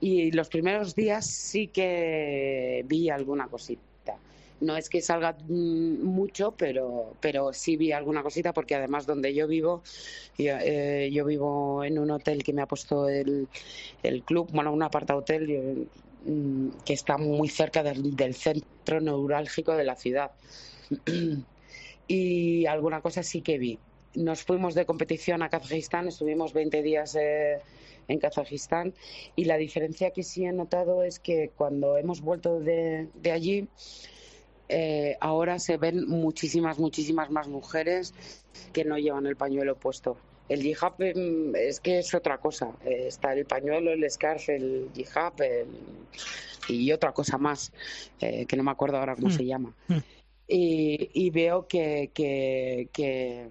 [0.00, 3.91] Y los primeros días sí que vi alguna cosita.
[4.62, 9.34] No es que salga mm, mucho, pero, pero sí vi alguna cosita porque además donde
[9.34, 9.82] yo vivo,
[10.38, 13.48] yo, eh, yo vivo en un hotel que me ha puesto el,
[14.24, 15.88] club, bueno, un aparta hotel
[16.24, 20.30] mm, que está muy cerca del, centro neurálgico de la ciudad.
[22.06, 23.80] y alguna cosa sí que vi.
[24.14, 27.58] Nos fuimos de competición a Kazajistán, estuvimos 20 días eh,
[28.06, 28.94] en Kazajistán
[29.34, 33.68] y la diferencia que sí he notado es que cuando hemos vuelto de allí,
[34.72, 38.14] eh, ahora se ven muchísimas, muchísimas más mujeres
[38.72, 40.16] que no llevan el pañuelo puesto.
[40.48, 42.72] El hijab mm, es que es otra cosa.
[42.84, 45.66] Eh, está el pañuelo, el scarf, el hijab el-
[46.68, 47.72] y otra cosa más,
[48.20, 49.32] eh, que no me acuerdo ahora cómo Mm.
[49.32, 49.74] se llama.
[49.88, 49.96] Mm.
[50.48, 53.48] Y, y veo que, que, que,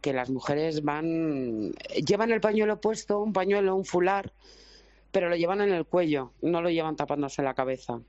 [0.00, 1.72] que las mujeres van,
[2.06, 4.32] llevan el pañuelo puesto, un pañuelo, un fular,
[5.10, 8.00] pero lo llevan en el cuello, no lo llevan tapándose la cabeza.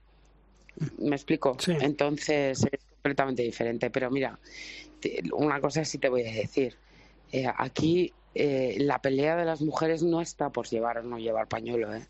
[0.97, 1.55] ¿Me explico?
[1.59, 1.73] Sí.
[1.79, 3.89] Entonces es completamente diferente.
[3.89, 4.39] Pero mira,
[5.33, 6.75] una cosa sí te voy a decir.
[7.31, 11.47] Eh, aquí eh, la pelea de las mujeres no está por llevar o no llevar
[11.47, 12.07] pañuelo, ¿eh?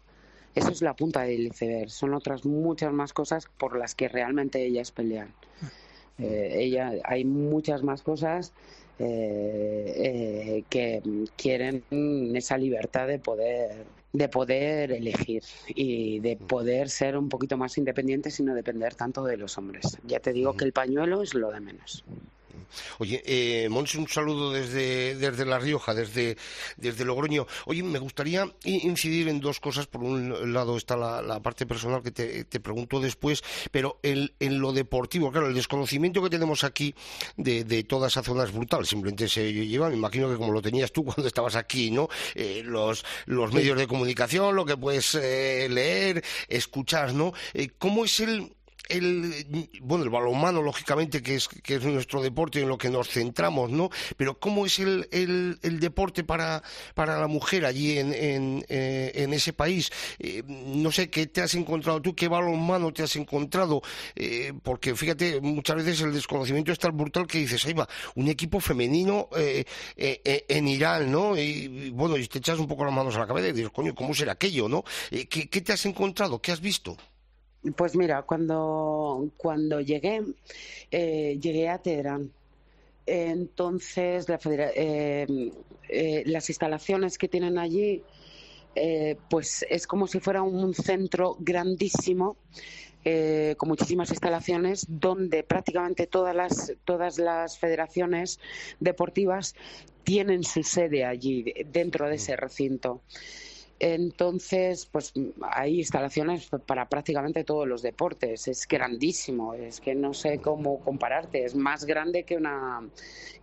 [0.55, 1.89] Eso es la punta del iceberg.
[1.89, 5.33] Son otras muchas más cosas por las que realmente ellas pelean.
[6.19, 8.53] Eh, ella, hay muchas más cosas
[8.99, 10.63] que
[11.35, 11.83] quieren
[12.35, 18.39] esa libertad de poder de poder elegir y de poder ser un poquito más independientes
[18.39, 19.97] y no depender tanto de los hombres.
[20.03, 22.05] Ya te digo que el pañuelo es lo de menos.
[22.99, 26.37] Oye, eh, un saludo desde, desde La Rioja, desde,
[26.77, 27.45] desde Logroño.
[27.65, 29.87] Oye, me gustaría incidir en dos cosas.
[29.87, 34.33] Por un lado está la, la parte personal que te, te pregunto después, pero el-
[34.39, 36.95] en lo deportivo, claro, el desconocimiento que tenemos aquí
[37.37, 38.85] de, de toda esa zona es brutal.
[38.85, 42.09] Simplemente se lleva, me imagino que como lo tenías tú cuando estabas aquí, ¿no?
[42.35, 47.33] Eh, los, los medios de comunicación, lo que puedes eh, leer, escuchar, ¿no?
[47.53, 48.53] Eh, ¿Cómo es el
[48.89, 53.09] el bueno el balonmano lógicamente que es que es nuestro deporte en lo que nos
[53.09, 56.61] centramos no pero cómo es el, el, el deporte para
[56.93, 61.55] para la mujer allí en en, eh, ese país Eh, no sé qué te has
[61.55, 63.81] encontrado tú qué balonmano te has encontrado
[64.15, 68.27] Eh, porque fíjate muchas veces el desconocimiento es tan brutal que dices ahí va un
[68.27, 73.19] equipo femenino en Irán no y, bueno y te echas un poco las manos a
[73.19, 76.51] la cabeza y dices coño cómo será aquello no ¿qué, qué te has encontrado qué
[76.51, 76.97] has visto
[77.75, 80.21] Pues mira, cuando, cuando llegué,
[80.91, 82.31] eh, llegué a Teherán.
[83.05, 85.51] Entonces, la eh,
[85.89, 88.01] eh, las instalaciones que tienen allí,
[88.75, 92.35] eh, pues es como si fuera un centro grandísimo,
[93.05, 98.39] eh, con muchísimas instalaciones, donde prácticamente todas las, todas las federaciones
[98.79, 99.55] deportivas
[100.03, 103.01] tienen su sede allí, dentro de ese recinto.
[103.85, 108.47] Entonces, pues hay instalaciones para prácticamente todos los deportes.
[108.47, 111.43] Es grandísimo, es que no sé cómo compararte.
[111.43, 112.79] Es más grande que una,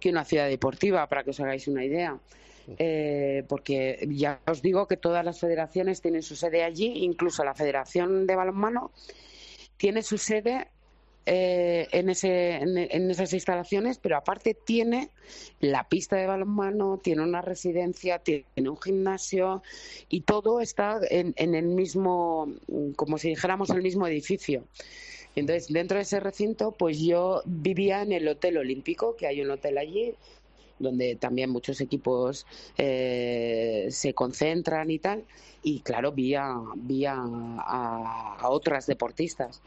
[0.01, 2.19] que una ciudad deportiva, para que os hagáis una idea.
[2.79, 7.55] Eh, porque ya os digo que todas las federaciones tienen su sede allí, incluso la
[7.55, 8.93] Federación de Balonmano
[9.77, 10.69] tiene su sede
[11.27, 15.11] eh, en, ese, en, esas instalaciones, pero aparte tiene
[15.61, 19.63] la pista de balonmano, tiene una residencia, tiene un gimnasio
[20.09, 22.53] y todo está en, en el mismo,
[22.97, 24.65] como si dijéramos, el mismo edificio.
[25.37, 29.51] Entonces, dentro de ese recinto, pues yo vivía en el Hotel Olímpico, que hay un
[29.51, 30.15] hotel allí,
[30.79, 32.47] donde también muchos equipos
[32.79, 35.25] eh, se concentran y tal.
[35.63, 39.63] Y claro, vi a, a, a otras deportistas.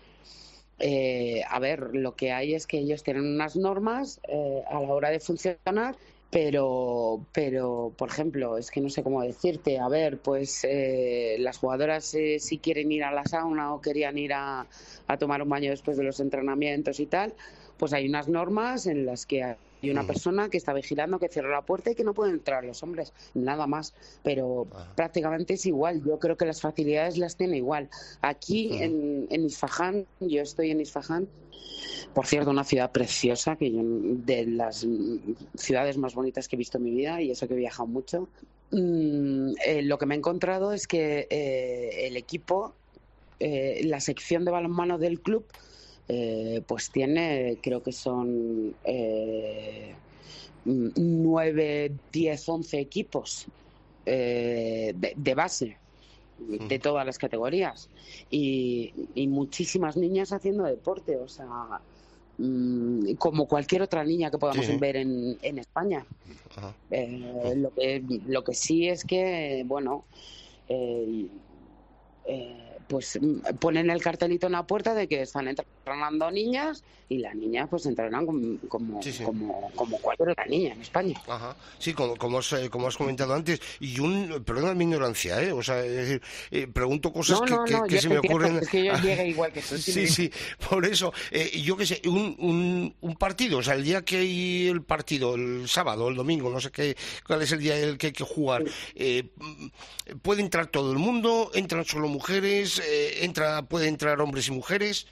[0.86, 4.94] Eh, a ver, lo que hay es que ellos tienen unas normas eh, a la
[4.94, 5.96] hora de funcionar
[6.34, 11.60] pero, pero, por ejemplo, es que no sé cómo decirte, a ver, pues eh, las
[11.60, 14.66] jugadoras eh, si quieren ir a la sauna o querían ir a,
[15.08, 17.36] a, tomar un baño después de los entrenamientos y tal,
[17.78, 21.50] pues hay unas normas en las que hay una persona que está vigilando que cierra
[21.50, 24.66] la puerta y que no pueden entrar los hombres, nada más, pero
[24.96, 27.90] prácticamente es igual, yo creo que las facilidades las tiene igual.
[28.22, 31.28] Aquí en, en Isfahan, yo estoy en Isfahan,
[32.14, 34.88] por cierto, una ciudad preciosa, que yo, de las
[35.56, 38.30] ciudades más bonitas que he visto en mi vida, y eso que he viajado mucho.
[38.72, 42.74] Mm, eh, lo que me he encontrado es que eh, el equipo,
[43.40, 45.46] eh, la sección de balonmano del club,
[46.08, 49.96] eh, pues tiene, creo que son eh,
[50.66, 53.46] nueve, diez, once equipos
[54.06, 55.78] eh, de, de base
[56.38, 57.90] de todas las categorías
[58.30, 61.48] y, y, muchísimas niñas haciendo deporte, o sea,
[62.38, 64.78] mmm, como cualquier otra niña que podamos Sí.
[64.78, 66.06] ver en, en España.
[66.92, 70.06] Eh, lo, que, lo que sí es que, bueno,
[70.68, 71.28] eh,
[72.26, 77.18] eh, pues mm, ponen el cartelito en la puerta de que están entrenando niñas y
[77.20, 79.24] las niñas pues entrenan como, como, Sí, sí.
[79.24, 81.22] como, como cualquier otra niña en España.
[81.28, 81.56] Ajá.
[81.78, 83.62] Sí, como, como, has, eh, como has comentado antes.
[83.80, 85.52] Y un, perdona mi ignorancia, ¿eh?
[85.52, 86.22] O sea, es decir,
[86.52, 88.58] eh, pregunto cosas No, que, no, que- no, que yo se me entiendo, ocurren.
[88.64, 90.32] es que yo llegué igual que tú, sí, Sí,
[90.70, 91.14] por eso.
[91.32, 94.82] Eh, yo qué sé, un, un, un partido, o sea, el día que hay el
[94.82, 96.96] partido, el sábado, el domingo, no sé qué,
[97.28, 98.64] cuál es el día en el que hay que jugar,
[98.96, 104.48] eh, mm, puede entrar todo el mundo, entran solo mujeres, eh, entra, puede entrar hombres
[104.48, 105.08] y mujeres,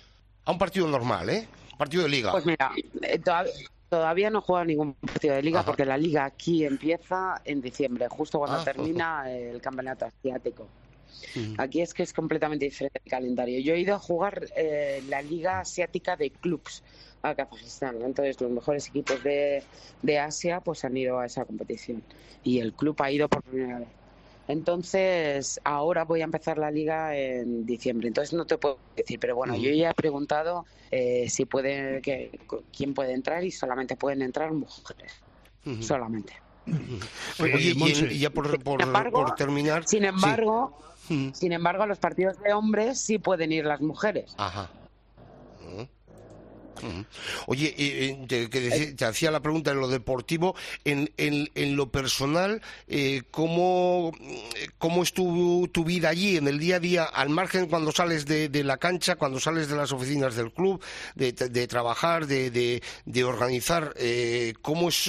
[0.45, 1.47] a un partido normal, ¿eh?
[1.77, 2.31] Partido de liga.
[2.31, 3.53] Pues mira, eh, todavía,
[3.89, 5.67] todavía no juega ningún partido de liga Ajá.
[5.67, 10.67] porque la liga aquí empieza en diciembre, justo cuando Ah, termina el campeonato asiático.
[11.57, 13.59] Aquí es que es completamente diferente el calendario.
[13.59, 16.83] Yo he ido a jugar eh, la Liga Asiática de Clubs
[17.21, 18.01] a Kazajistán.
[18.01, 19.63] Entonces, los mejores equipos de,
[20.01, 22.03] de Asia pues han ido a esa competición.
[22.43, 23.87] Y el club ha ido por primera vez.
[24.51, 28.07] Entonces, ahora voy a empezar la liga en diciembre.
[28.07, 32.39] Entonces, no te puedo decir, pero bueno, yo ya he preguntado eh, si puede, que,
[32.75, 35.13] quién puede entrar y solamente pueden entrar mujeres.
[35.79, 36.33] Solamente.
[37.39, 38.13] Oye, y, en- Monse.
[38.13, 39.87] y ya por, por, Sin embargo- por terminar.
[39.87, 40.77] Sin embargo,
[41.33, 44.33] sin embargo, a los partidos de hombres sí pueden ir las mujeres.
[44.37, 44.69] Ajá.
[47.47, 50.55] Oye, eh, eh, te, que deci- te hacía la pregunta en lo deportivo,
[50.85, 56.47] en, en, en lo personal, eh, ¿cómo, eh, ¿cómo es tu, tu vida allí en
[56.47, 59.75] el día a día, al margen cuando sales de, de la cancha, cuando sales de
[59.75, 60.83] las oficinas del club,
[61.15, 63.93] de, de trabajar, de, de, de organizar?
[63.97, 65.07] eh, ¿Cómo es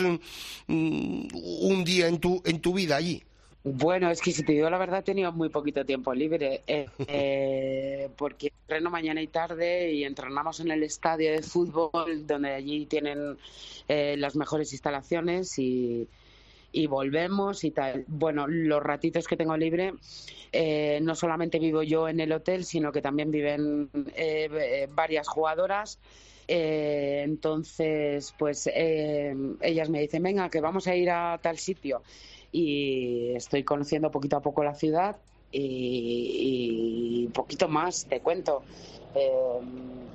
[0.67, 3.23] mm, un día en tu, en tu vida allí?
[3.65, 6.89] Bueno, es que si te digo la verdad, he tenido muy poquito tiempo libre, eh,
[7.07, 12.87] eh, porque entreno mañana y tarde y entrenamos en el estadio de fútbol, donde allí
[12.87, 13.39] tienen
[13.87, 16.09] eh, las mejores instalaciones y,
[16.73, 18.05] y volvemos y tal.
[18.09, 19.95] Bueno, los ratitos que tengo libre,
[20.51, 23.91] eh, no solamente vivo yo en el hotel, sino que también viven
[24.91, 26.01] varias jugadoras.
[26.49, 32.03] Eh, entonces, pues ellas me dicen, venga, que vamos a ir a tal sitio
[32.53, 35.17] y estoy conociendo poquito a poco la ciudad
[35.51, 38.63] y, y poquito más te cuento.
[39.15, 39.61] Eh,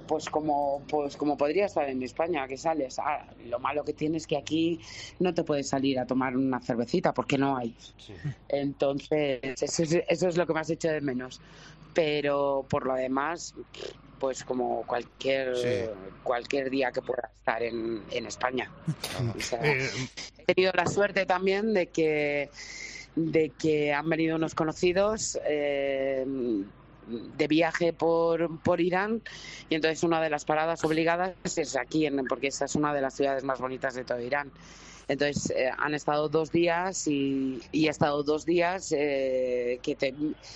[0.07, 2.97] pues como pues como podría estar en España que sales.
[2.99, 4.79] Ah, lo malo que tienes es que aquí
[5.19, 7.75] no te puedes salir a tomar una cervecita porque no hay.
[8.47, 11.41] Entonces eso es, eso es lo que me has hecho de menos.
[11.93, 13.53] Pero por lo demás
[14.19, 15.89] pues como cualquier Sí.
[16.23, 18.69] cualquier día que pueda estar en, en España
[19.35, 19.89] O sea, Eh,
[20.37, 22.49] he tenido la suerte también de que
[23.15, 26.25] de que han venido unos conocidos eh,
[27.07, 29.21] de viaje por, por Irán
[29.69, 33.01] y entonces una de las paradas obligadas es aquí en, porque esta es una de
[33.01, 34.51] las ciudades más bonitas de todo Irán
[35.07, 40.15] entonces eh, han estado dos días y, y he estado dos días eh, que te-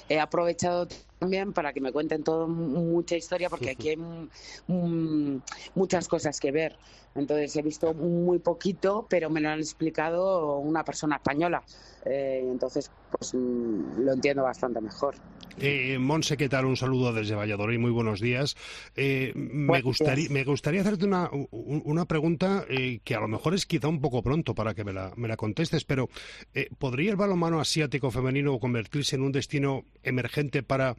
[0.09, 0.87] he aprovechado
[1.19, 4.29] también para que me cuenten todo mucha historia porque aquí hay mm,
[4.67, 5.41] mm,
[5.75, 6.77] muchas cosas que ver
[7.15, 11.61] entonces he visto muy poquito, pero me lo han explicado una persona española.
[12.05, 15.15] Eh, entonces, pues mm, lo entiendo bastante mejor.
[15.59, 16.65] Eh, Monse, ¿qué tal?
[16.65, 18.55] Un saludo desde Valladolid, muy buenos días.
[18.95, 23.65] Eh, me, gustaría, me gustaría hacerte una, una pregunta eh, que a lo mejor es
[23.65, 26.09] quizá un poco pronto para que me la, me la contestes, pero
[26.53, 30.95] eh, ¿podría el balonmano asiático femenino convertirse en un destino emergente para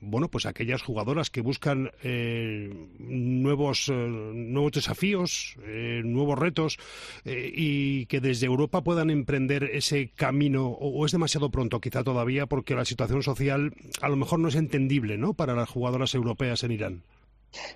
[0.00, 6.78] bueno, pues aquellas jugadoras que buscan eh, nuevos, eh, nuevos desafíos, eh, nuevos retos
[7.24, 12.02] eh, y que desde Europa puedan emprender ese camino o, o es demasiado pronto quizá
[12.02, 15.34] todavía porque la situación social a lo mejor no es entendible, ¿no?
[15.34, 17.02] Para las jugadoras europeas en Irán.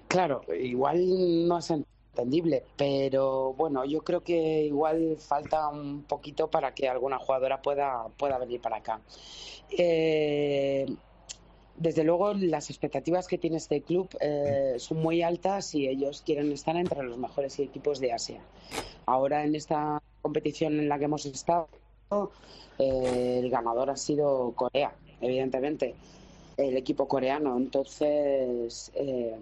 [0.08, 6.72] Claro, igual no es entendible, pero bueno, yo creo que igual falta un poquito para
[6.72, 9.00] que alguna jugadora pueda, pueda venir para acá.
[9.76, 10.86] Eh,
[11.76, 16.52] desde luego, las expectativas que tiene este club eh, son muy altas y ellos quieren
[16.52, 18.40] estar entre los mejores equipos de Asia.
[19.06, 21.68] Ahora, en esta competición en la que hemos estado,
[22.78, 25.94] eh, el ganador ha sido Corea, evidentemente
[26.56, 27.56] el equipo coreano.
[27.56, 29.36] Entonces, eh,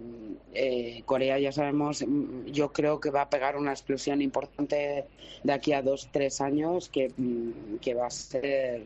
[0.53, 5.05] eh, Corea ya sabemos, mm, yo creo que va a pegar una explosión importante
[5.43, 8.83] de aquí a dos, tres años que, mm, que va a ser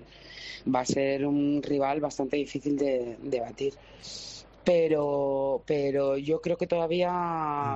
[0.74, 3.74] va a ser un rival bastante difícil de, de batir
[4.68, 7.10] pero pero yo creo que todavía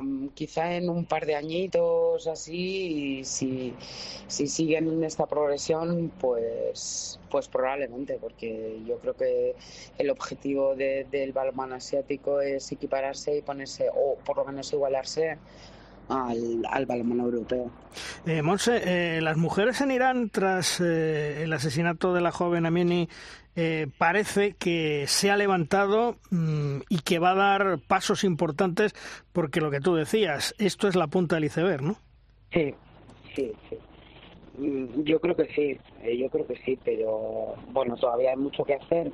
[0.02, 3.74] mm, quizá en un par de añitos así si,
[4.28, 9.56] si siguen en esta progresión pues pues probablemente porque yo creo que
[10.00, 15.38] el objetivo del balonmano asiático es equipararse y ponerse o por lo menos igualarse
[16.12, 17.72] al, al balonmano europeo.
[18.26, 18.82] Eh, Monse,
[19.18, 23.10] eh, las mujeres en Irán, tras eh, el asesinato de la joven Amini,
[23.56, 28.94] eh, parece que se ha levantado mm, y que va a dar pasos importantes
[29.34, 31.98] porque lo que tú decías, esto es la punta del iceberg, ¿no?
[32.54, 32.74] Sí,
[33.36, 33.78] sí, sí.
[34.62, 38.64] Mm, yo creo que sí, eh, yo creo que sí, pero bueno, todavía hay mucho
[38.64, 39.12] que hacer.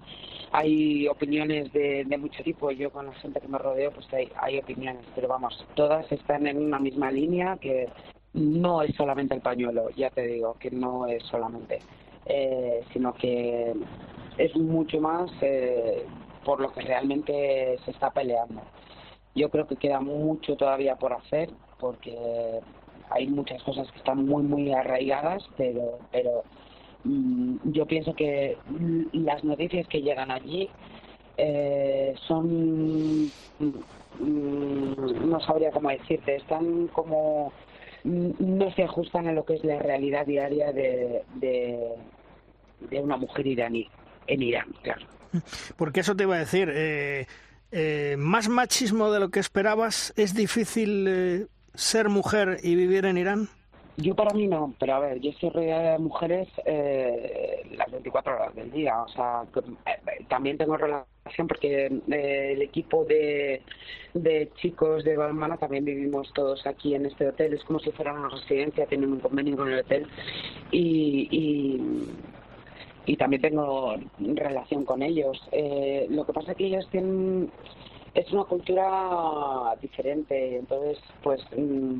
[0.51, 2.69] Hay opiniones de, de mucho tipo.
[2.71, 6.47] Yo con la gente que me rodeo, pues hay, hay opiniones, pero vamos, todas están
[6.47, 7.87] en una misma línea que
[8.33, 11.79] no es solamente el pañuelo, ya te digo, que no es solamente,
[12.25, 13.73] eh, sino que
[14.37, 16.05] es mucho más eh,
[16.43, 18.61] por lo que realmente se está peleando.
[19.33, 22.59] Yo creo que queda mucho todavía por hacer porque
[23.09, 26.43] hay muchas cosas que están muy muy arraigadas, pero pero
[27.03, 28.57] mm, yo pienso que
[29.13, 30.69] las noticias que llegan allí
[31.37, 33.25] eh, son
[33.59, 37.53] mm, no sabría cómo decirte, están como
[38.03, 41.89] mm, no se ajustan a lo que es la realidad diaria de, de,
[42.89, 43.87] de una mujer iraní
[44.27, 45.05] en Irán, claro.
[45.75, 47.25] Porque eso te iba a decir, eh,
[47.71, 51.47] eh, más machismo de lo que esperabas, ¿es difícil eh,
[51.77, 53.49] ser mujer y vivir en Irán?
[53.97, 58.35] Yo para mí no, pero a ver, yo estoy rodeada de mujeres eh, las 24
[58.35, 59.43] horas del día, o sea,
[59.85, 63.63] eh, también tengo relación porque eh, el equipo de,
[64.13, 68.13] de chicos de Balmana también vivimos todos aquí en este hotel, es como si fuera
[68.13, 70.07] una residencia, tienen un convenio con el hotel
[70.71, 72.07] y, y
[73.07, 75.41] y también tengo relación con ellos.
[75.53, 77.49] Eh, lo que pasa es que ellos tienen
[78.17, 81.99] es una cultura diferente, entonces pues mm,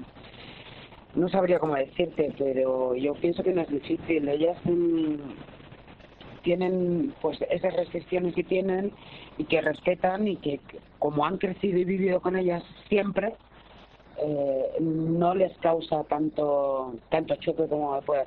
[1.14, 4.28] no sabría cómo decirte, pero yo pienso que no es difícil.
[4.28, 5.16] Ellas mm,
[6.42, 8.92] tienen pues esas restricciones que tienen
[9.38, 10.60] y que respetan y que
[10.98, 13.36] como han crecido y vivido con ellas siempre,
[14.20, 18.26] eh, no les causa tanto tanto choque como me puede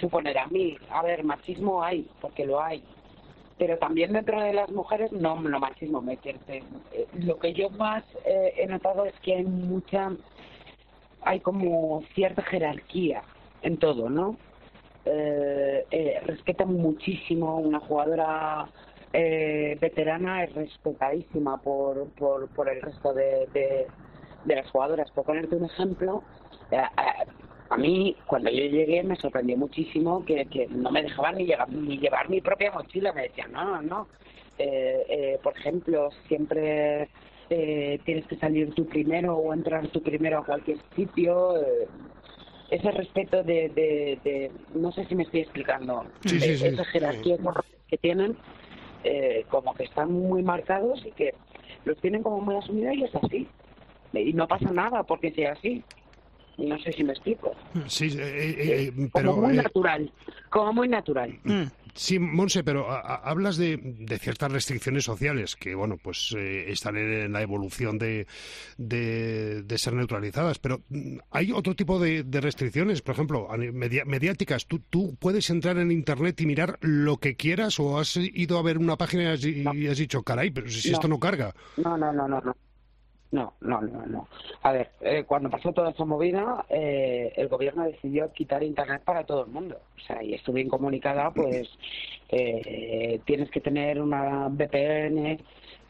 [0.00, 0.76] suponer a mí.
[0.90, 2.80] A ver, machismo hay, porque lo hay.
[3.58, 6.38] Pero también dentro de las mujeres, no, lo machismo me quiere.
[7.14, 10.10] Lo que yo más eh, he notado es que hay mucha,
[11.22, 13.22] hay como cierta jerarquía
[13.62, 14.36] en todo, ¿no?
[15.04, 18.68] Eh, eh, respetan muchísimo una jugadora
[19.16, 23.46] eh, veterana es respetadísima por, por, por el resto de,
[24.44, 25.08] de, las jugadoras.
[25.12, 26.24] Por ponerte un ejemplo,
[26.72, 27.26] eh, eh,
[27.70, 31.68] a mí cuando yo llegué me sorprendió muchísimo que, que no me dejaban ni, llegar,
[31.70, 34.08] ni llevar mi propia mochila, me decían, no, no, no.
[34.58, 37.08] Eh, eh, por ejemplo, siempre
[37.50, 41.60] eh, tienes que salir tú primero o entrar tú primero a cualquier sitio.
[41.60, 41.88] Eh,
[42.70, 46.66] ese respeto de, de, de, no sé si me estoy explicando, Sí, sí, de sí.
[46.66, 47.36] esa jerarquía
[47.88, 48.36] que tienen,
[49.04, 51.34] eh, como que están muy marcados y que
[51.84, 53.48] los tienen como muy asumidos y es así.
[54.14, 55.84] Y no pasa nada porque sea así.
[56.58, 57.52] No sé si me explico.
[57.88, 59.36] Sí, eh, eh, eh, como pero...
[59.36, 60.12] muy eh, natural,
[60.50, 61.38] como muy natural.
[61.96, 66.66] Sí, Monse, pero a- a- hablas de, de ciertas restricciones sociales que, bueno, pues eh,
[66.70, 68.26] están en la evolución de,
[68.78, 74.04] de, de ser neutralizadas, pero mm, hay otro tipo de, de restricciones, por ejemplo, media-
[74.04, 74.66] mediáticas.
[74.66, 78.62] ¿Tú, ¿Tú puedes entrar en Internet y mirar lo que quieras o has ido a
[78.62, 80.94] ver una página y has, y has dicho, caray, pero si No.
[80.94, 81.54] esto no carga?
[81.76, 82.56] No, no, no, no, no.
[83.34, 84.28] No, no, no, no.
[84.62, 89.24] A ver, eh, cuando pasó toda esa movida, eh, el gobierno decidió quitar Internet para
[89.24, 89.76] todo el mundo.
[89.96, 91.68] O sea, y estuve bien comunicada, pues
[92.28, 95.40] eh, tienes que tener una VPN,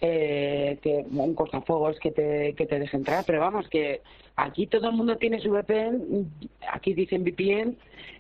[0.01, 3.27] eh, que, un cortafuegos que te, que te deje entrar.
[3.27, 4.01] Pero vamos, que
[4.37, 6.27] aquí todo el mundo tiene su VPN,
[6.73, 7.77] aquí dicen VPN,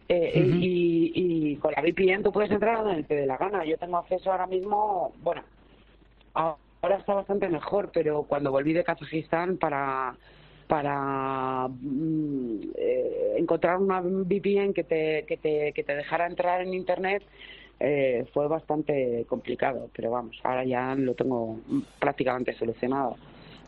[0.06, 3.64] eh, y, y con la VPN tú puedes entrar donde te dé la gana.
[3.64, 5.42] Yo tengo acceso ahora mismo, bueno,
[6.34, 10.14] a- ahora está bastante mejor, pero cuando volví de Kazajistán para
[10.66, 16.72] para mm, eh, encontrar una VPN que te, que te, que te dejara entrar en
[16.72, 17.22] Internet
[17.80, 21.58] eh, fue bastante complicado, pero vamos, ahora ya lo tengo
[21.98, 23.16] prácticamente solucionado.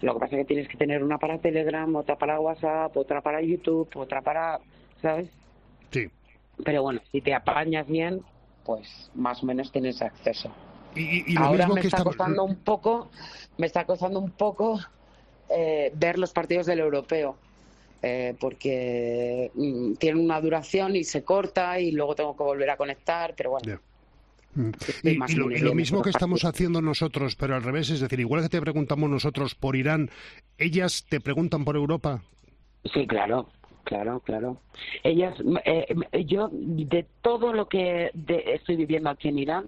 [0.00, 3.20] Lo que pasa es que tienes que tener una para Telegram, otra para WhatsApp, otra
[3.20, 4.58] para YouTube, otra para,
[5.02, 5.30] ¿sabes?
[5.90, 6.06] Sí.
[6.64, 8.20] Pero bueno, si te apañas bien,
[8.64, 10.50] pues más o menos tienes acceso.
[10.96, 13.10] Y, y lo Ahora mismo me que está estamos- costando un poco,
[13.58, 14.80] me está costando un poco
[15.50, 17.36] eh, ver los partidos del europeo.
[18.02, 22.76] eh, porque mm, tienen una duración y se corta y luego tengo que volver a
[22.76, 23.80] conectar, pero bueno.
[24.54, 24.70] Mm.
[25.02, 28.48] Y, lo, y mismo que estamos haciendo nosotros, pero al revés, es decir, igual que
[28.48, 30.10] te preguntamos nosotros por Irán,
[30.58, 32.22] ellas te preguntan por Europa.
[32.94, 33.48] Sí, claro,
[33.84, 34.60] claro, claro.
[35.02, 35.34] Ellas,
[35.64, 35.86] eh,
[36.26, 39.64] yo de todo lo que de- estoy viviendo aquí en Irán,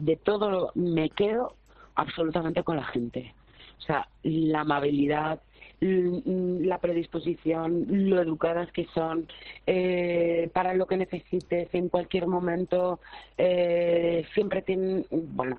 [0.00, 1.54] de todo lo- me quedo
[1.94, 3.34] absolutamente con la gente.
[3.78, 5.40] O sea, la amabilidad,
[5.80, 9.26] la predisposición, lo educadas que son,
[9.66, 13.00] eh, para lo que necesites en cualquier momento,
[13.38, 15.58] eh, siempre tienen, bueno,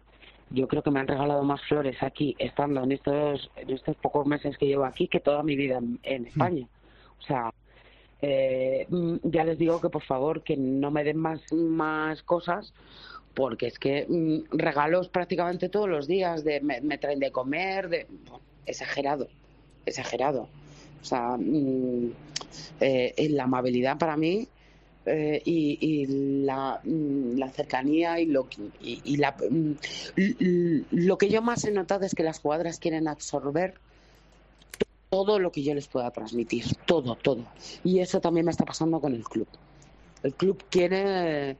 [0.51, 4.27] yo creo que me han regalado más flores aquí, estando en estos, en estos pocos
[4.27, 6.67] meses que llevo aquí, que toda mi vida en, en España.
[7.19, 7.51] O sea,
[8.21, 12.71] eh, mm, ya les digo que por favor que no me den más, más cosas
[13.33, 18.07] porque es que mm, regalos prácticamente todos los días, de me, traen de comer, de
[18.65, 19.27] exagerado,
[19.85, 20.47] exagerado.
[21.01, 22.11] O sea, mm,
[22.79, 24.47] eh, la amabilidad para mí
[25.05, 28.47] eh, y, mm, la cercanía y lo
[28.81, 29.73] y, y la, mm,
[30.91, 33.75] lo que yo más he notado es que las jugadoras quieren absorber
[35.09, 37.43] todo lo que yo les pueda transmitir, todo, todo.
[37.83, 39.47] Y eso también me está pasando con el club.
[40.23, 41.57] El club quiere,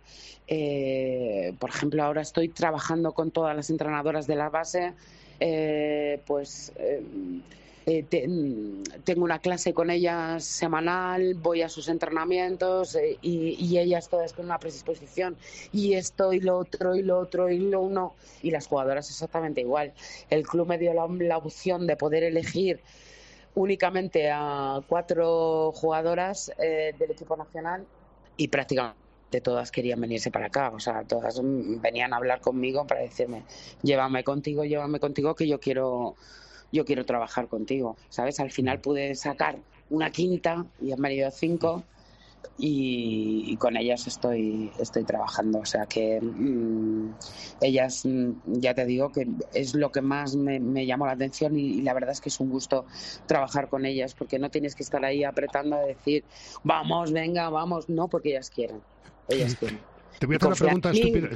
[0.47, 4.93] eh, por ejemplo, ahora estoy trabajando con todas las entrenadoras de la base,
[5.43, 7.03] eh, pues eh,
[7.87, 14.33] eh, mm, tengo una clase con ellas semanal, voy a sus entrenamientos y, ellas todas
[14.33, 15.35] con una predisposición
[15.73, 19.61] y esto y lo otro y lo otro y lo uno y las jugadoras exactamente
[19.61, 19.93] igual.
[20.29, 22.79] El club me dio la, opción de poder elegir
[23.55, 27.83] únicamente a cuatro jugadoras del equipo nacional
[28.41, 32.87] y prácticamente todas querían venirse para acá, o sea, todas mm, venían a hablar conmigo
[32.87, 33.43] para decirme,
[33.83, 36.15] llévame contigo, llévame contigo, que yo quiero,
[36.71, 38.39] yo quiero trabajar contigo, ¿sabes?
[38.39, 39.59] Al final pude sacar
[39.91, 41.83] una quinta y han venido cinco
[42.57, 47.15] y, y con ellas estoy, estoy trabajando, o sea que mm,
[47.61, 51.57] ellas, mm, ya te digo que es lo que más me, me llamó la atención
[51.57, 52.85] y, y la verdad es que es un gusto
[53.25, 56.23] trabajar con ellas porque no tienes que estar ahí apretando a decir,
[56.63, 58.81] vamos, venga, vamos, no, porque ellas quieren,
[59.27, 59.79] ellas quieren.
[60.19, 61.29] Te voy a hacer la confían pregunta estúpida.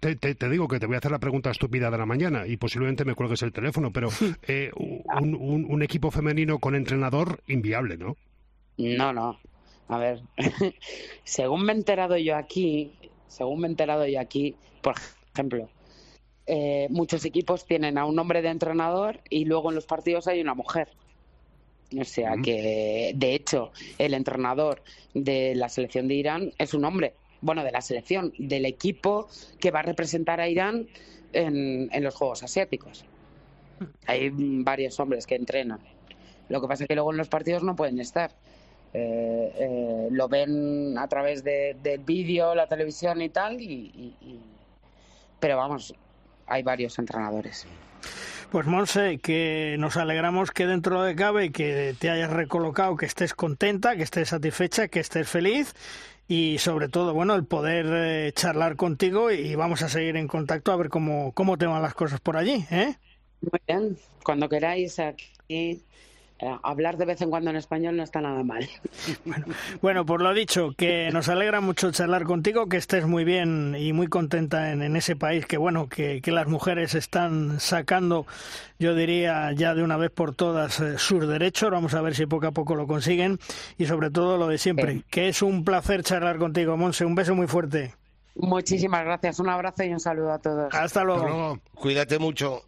[0.00, 2.46] Te, te- te digo que te voy a hacer la pregunta estúpida de la mañana
[2.46, 4.08] y posiblemente me cuelgues el teléfono, pero
[4.46, 8.16] eh, un, un- un equipo femenino con entrenador inviable, ¿no?
[8.78, 9.36] No, no.
[9.88, 10.22] A ver,
[11.24, 12.92] según me he enterado yo aquí,
[13.26, 14.94] según me he enterado yo aquí, por
[15.32, 15.68] ejemplo,
[16.46, 20.40] eh, muchos equipos tienen a un hombre de entrenador y luego en los partidos hay
[20.40, 20.88] una mujer.
[21.98, 24.82] O sea que, de hecho, el entrenador
[25.14, 27.14] de la selección de Irán es un hombre.
[27.40, 29.28] Bueno, de la selección, del equipo
[29.58, 30.88] que va a representar a Irán
[31.32, 33.04] en, en los Juegos Asiáticos.
[34.06, 35.80] Hay varios hombres que entrenan.
[36.48, 38.32] Lo que pasa es que luego en los partidos no pueden estar.
[38.94, 44.16] Eh, eh, lo ven a través de- del vídeo, la televisión y tal, y, y-
[44.20, 44.40] y-
[45.38, 45.94] pero vamos,
[46.46, 47.66] hay varios entrenadores.
[48.50, 53.34] Pues Monse, que nos alegramos que dentro de cabe que te hayas recolocado, que estés
[53.34, 55.74] contenta, que estés satisfecha, que estés feliz
[56.26, 60.72] y sobre todo, bueno, el poder eh, charlar contigo y vamos a seguir en contacto
[60.72, 62.94] a ver cómo, cómo te van las cosas por allí, ¿eh?
[63.42, 65.82] Muy bien, cuando queráis aquí,
[66.62, 68.68] hablar de vez en cuando en español no está nada mal.
[69.80, 73.92] Bueno, por lo dicho, que nos alegra mucho charlar contigo, que estés muy bien y
[73.92, 78.26] muy contenta en, en ese país, que bueno, que, que las mujeres están sacando,
[78.78, 81.70] yo diría ya de una vez por todas, eh, sus derechos.
[81.70, 83.38] Vamos a ver si poco a poco lo consiguen
[83.76, 87.04] y sobre todo lo de siempre, que es un placer charlar contigo, Monse.
[87.04, 87.94] Un beso muy fuerte.
[88.34, 90.72] Muchísimas gracias, un abrazo y un saludo a todos.
[90.72, 91.58] Hasta luego.
[91.74, 92.62] Cuídate mucho.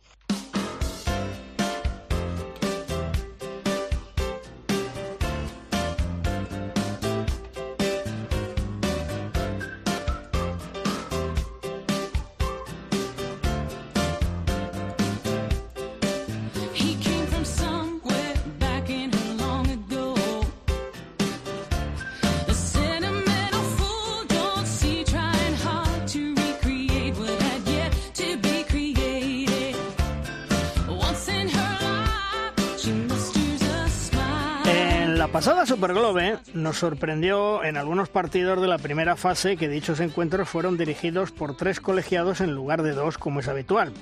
[35.80, 41.32] Superglobe nos sorprendió en algunos partidos de la primera fase que dichos encuentros fueron dirigidos
[41.32, 43.94] por tres colegiados en lugar de dos como es habitual.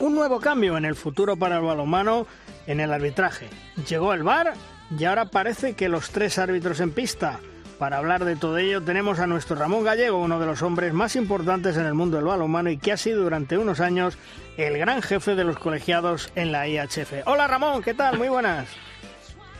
[0.00, 2.26] Un nuevo cambio en el futuro para el balonmano
[2.66, 3.46] en el arbitraje.
[3.88, 4.54] Llegó el VAR
[4.98, 7.38] y ahora parece que los tres árbitros en pista.
[7.78, 11.14] Para hablar de todo ello tenemos a nuestro Ramón Gallego, uno de los hombres más
[11.14, 14.18] importantes en el mundo del balonmano y que ha sido durante unos años
[14.56, 17.26] el gran jefe de los colegiados en la IHF.
[17.26, 18.18] Hola Ramón, ¿qué tal?
[18.18, 18.66] Muy buenas.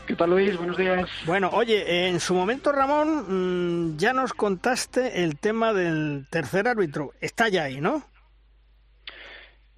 [0.07, 0.57] ¿Qué tal Luis?
[0.57, 1.09] Buenos días.
[1.25, 7.13] Bueno, oye, en su momento Ramón, mm, ya nos contaste el tema del tercer árbitro.
[7.21, 8.03] Está ya ahí, ¿no?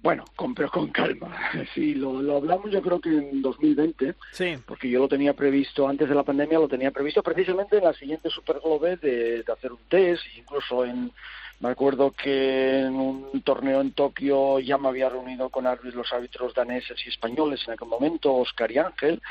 [0.00, 1.36] Bueno, con, pero con calma.
[1.74, 4.56] Sí, lo, lo hablamos yo creo que en 2020, Sí.
[4.66, 7.92] porque yo lo tenía previsto, antes de la pandemia lo tenía previsto precisamente en la
[7.92, 11.12] siguiente Super Globe de, de hacer un test, incluso en,
[11.60, 16.54] me acuerdo que en un torneo en Tokio ya me había reunido con los árbitros
[16.54, 19.22] daneses y españoles en aquel momento, Oscar y Ángel,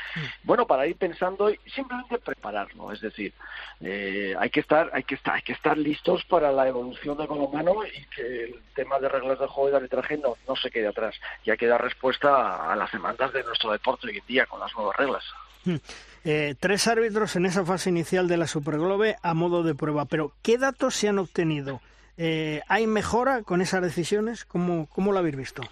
[0.42, 3.32] bueno, para ir pensando y simplemente prepararlo, es decir,
[3.80, 7.28] eh, hay que estar, hay que estar, hay que estar listos para la evolución del
[7.28, 10.70] balonmano y que el tema de reglas de juego y de arbitraje no, no se
[10.70, 11.14] quede atrás,
[11.44, 14.60] ya que da respuesta a, a las demandas de nuestro deporte hoy en día con
[14.60, 15.24] las nuevas reglas.
[15.64, 15.76] Mm.
[16.24, 20.32] Eh, tres árbitros en esa fase inicial de la Superglobe a modo de prueba, pero
[20.42, 21.80] ¿qué datos se han obtenido?
[22.16, 24.44] Eh, ¿Hay mejora con esas decisiones?
[24.44, 25.62] ¿Cómo, cómo lo habéis visto?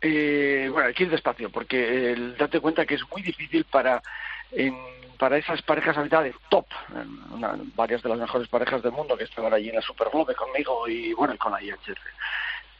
[0.00, 4.02] Eh, bueno, hay que despacio, porque eh, date cuenta que es muy difícil para
[4.50, 4.76] en-
[5.18, 6.66] para esas parejas arbitrales top,
[7.30, 10.34] una- varias de las mejores parejas del mundo que estaban allí en la Super Globe
[10.34, 12.00] conmigo y bueno, con la IHF.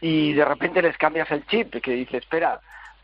[0.01, 2.61] Y de repente les cambias el chip, que dice, espera,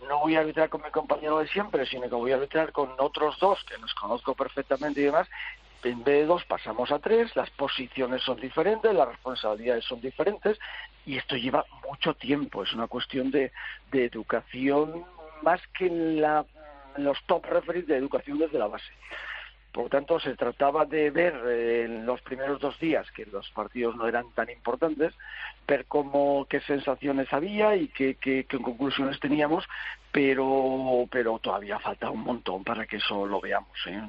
[0.09, 2.91] no voy a arbitrar con mi compañero de siempre, sino que voy a arbitrar con
[2.99, 5.29] otros dos que los conozco perfectamente y demás.
[5.85, 10.59] En vez de dos pasamos a tres, las posiciones son diferentes, las responsabilidades son diferentes
[11.07, 12.65] y esto lleva mucho tiempo.
[12.65, 13.53] Es una cuestión de,
[13.93, 15.05] educación
[15.43, 16.45] más que en, la,
[16.97, 18.93] los top referees de educación desde la base.
[19.73, 23.49] Por lo tanto, se trataba de ver eh, en los primeros dos días, que los
[23.51, 25.15] partidos no eran tan importantes,
[25.69, 29.69] ver cómo, qué sensaciones había y qué, qué, qué conclusiones teníamos,
[30.11, 33.79] pero, pero todavía falta un montón para que eso lo veamos.
[33.87, 34.03] ¿eh?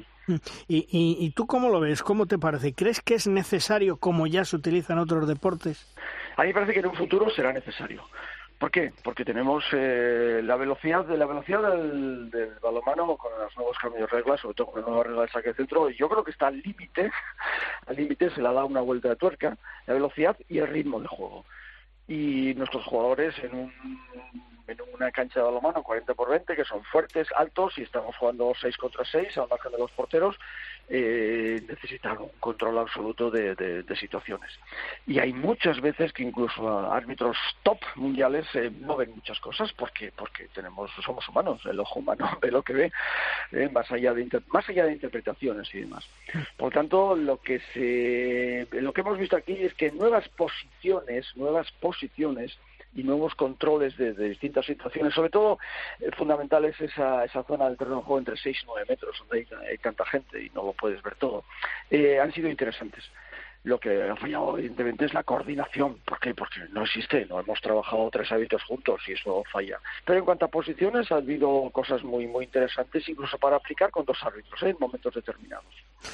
[0.68, 2.04] ¿Y, y, y tú cómo lo ves?
[2.04, 2.74] ¿Cómo te parece?
[2.74, 5.86] ¿Crees que es necesario, como ya se utiliza en otros deportes?
[6.38, 8.04] A mí me parece que en un futuro será necesario.
[8.60, 8.92] ¿Por qué?
[9.04, 14.12] Porque tenemos eh, la velocidad de la velocidad del, del balonmano con los nuevos cambios
[14.12, 15.90] de reglas, sobre todo con la nueva regla del saque de centro.
[15.90, 17.10] Yo creo que está al límite,
[17.88, 19.58] al límite se le dado una vuelta de tuerca,
[19.88, 21.46] la velocidad y el ritmo de juego.
[22.10, 23.74] Y nuestros jugadores en un
[24.70, 28.54] en una cancha de balonmano 40 por 20 que son fuertes, altos y estamos jugando
[28.60, 30.38] 6 contra 6 al margen de los porteros
[30.92, 34.50] eh, necesitan un control absoluto de, de, situaciones.
[35.06, 40.12] Y hay muchas veces que incluso árbitros top mundiales eh, no ven muchas cosas porque
[40.16, 42.92] porque tenemos somos humanos, el ojo humano ve lo que ve,
[43.52, 46.08] eh, más allá de más allá de interpretaciones y demás.
[46.58, 51.72] Por tanto, lo que se lo que hemos visto aquí es que nuevas posiciones, nuevas
[51.74, 52.58] posiciones
[52.96, 55.14] y nuevos controles de, de, distintas situaciones.
[55.14, 55.60] Sobre todo,
[56.00, 59.16] eh, fundamental es esa, esa zona del terreno de juego entre 6 y 9 metros,
[59.20, 61.44] donde hay, hay tanta gente y no lo puedes ver todo.
[61.90, 63.04] Eh, han sido interesantes.
[63.64, 65.98] Lo que ha fallado, evidentemente, es la coordinación.
[66.06, 66.34] ¿Por qué?
[66.34, 67.26] Porque no existe.
[67.26, 69.78] No hemos trabajado tres hábitos juntos y eso falla.
[70.06, 74.06] Pero en cuanto a posiciones, ha habido cosas muy, muy interesantes, incluso para aplicar con
[74.06, 74.70] dos árbitros ¿eh?
[74.70, 75.66] en momentos determinados.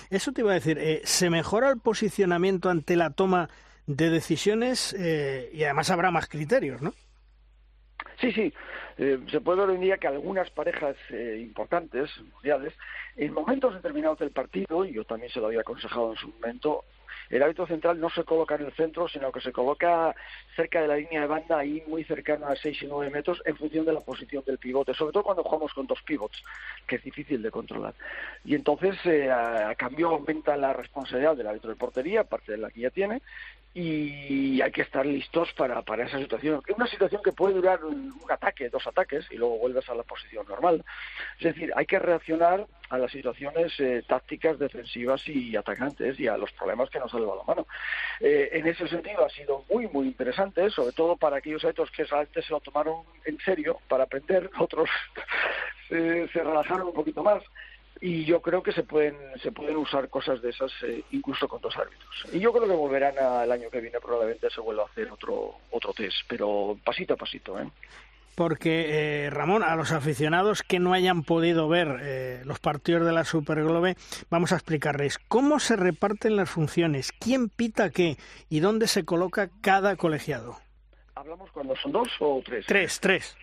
[0.10, 1.02] Eso te iba a decir.
[1.04, 3.48] ¿Se mejora el posicionamiento ante la toma
[3.88, 6.94] de decisiones eh, y además habrá más criterios, ¿no?
[8.20, 8.54] Sí, sí.
[8.98, 12.74] Eh, se puede ver hoy en día que algunas parejas eh, importantes, mundiales,
[13.18, 16.84] en momentos determinados del partido, y yo también se lo había aconsejado en su momento,
[17.30, 20.16] el árbitro central no se coloca en el centro, sino que se coloca
[20.56, 23.56] cerca de la línea de banda, ahí muy cercano a 6 y 9 metros, en
[23.56, 26.44] función de la posición del pivote, sobre todo cuando jugamos con dos pivots,
[26.86, 27.96] que es difícil de controlar.
[28.44, 32.58] Y entonces, eh, a, a, cambio, aumenta la responsabilidad del árbitro de portería, aparte de
[32.60, 33.22] la que ya tiene,
[33.74, 36.62] y hay que estar listos para, para esa situación.
[36.74, 40.04] Una situación que puede durar un, un, ataque, dos ataques, y luego vuelves a la
[40.04, 40.86] posición normal.
[41.40, 46.38] Es decir, hay que reaccionar a las situaciones eh, tácticas, defensivas y atacantes y a
[46.38, 47.68] los problemas que nos ha llevado la mano.
[48.20, 52.04] Eh, en ese sentido ha sido muy, muy interesante, sobre todo para aquellos árbitros que
[52.04, 54.90] realmente se lo tomaron en serio para aprender, otros
[55.90, 57.44] se, se relajaron un poquito más
[58.02, 61.62] y yo creo que se pueden se pueden usar cosas de esas eh, incluso con
[61.62, 64.88] dos árbitros y yo creo que volverán al año que viene probablemente se vuelva a
[64.88, 67.68] hacer otro otro test pero pasito a pasito ¿eh?
[68.36, 73.14] Porque eh, Ramón a los aficionados que no hayan podido ver eh, los partidos de
[73.14, 73.96] la Superglobe
[74.30, 78.18] vamos a explicarles cómo se reparten las funciones quién pita qué
[78.50, 80.58] y dónde se coloca cada colegiado
[81.16, 83.38] hablamos cuando son dos o tres tres tres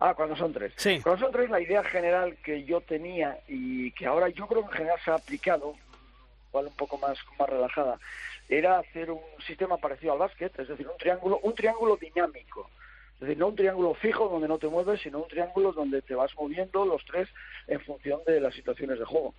[0.00, 0.72] Ah, cuando son tres.
[0.76, 1.00] Sí.
[1.02, 4.68] Cuando son tres, la idea general que yo tenía y que ahora yo creo que
[4.68, 5.74] en general se ha aplicado,
[6.50, 7.98] igual un poco más, más relajada,
[8.48, 12.70] era hacer un sistema parecido al básquet, es decir, un triángulo, un triángulo dinámico.
[13.18, 16.14] Es decir, no un triángulo fijo donde no te mueves, sino un triángulo donde te
[16.14, 17.28] vas moviendo los tres
[17.66, 19.34] en función de las situaciones de juego.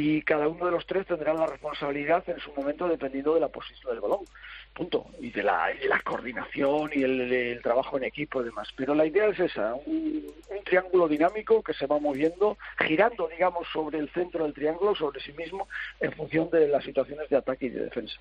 [0.00, 3.48] Y cada uno de los tres tendrá la responsabilidad en su momento dependiendo de la
[3.48, 4.20] posición del balón.
[4.72, 5.06] Punto.
[5.20, 5.72] Y de la,
[6.04, 8.68] coordinación y el, trabajo en equipo y demás.
[8.76, 10.24] Pero la idea es esa, un,
[10.64, 15.32] triángulo dinámico que se va moviendo, girando, digamos, sobre el centro del triángulo, sobre sí
[15.32, 15.66] mismo,
[15.98, 18.14] en función de las situaciones de ataque y de defensa.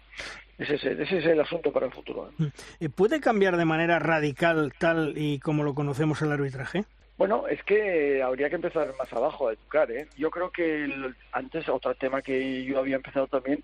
[0.58, 2.32] Ese es, ese es el asunto para el futuro.
[2.80, 6.86] Eh, ¿Puede cambiar de manera radical tal y como lo conocemos el arbitraje?
[7.18, 9.92] Bueno, es que habría que empezar más abajo a educar.
[9.92, 10.08] ¿eh?
[10.18, 13.64] Yo creo que el- antes otro tema que yo había empezado también,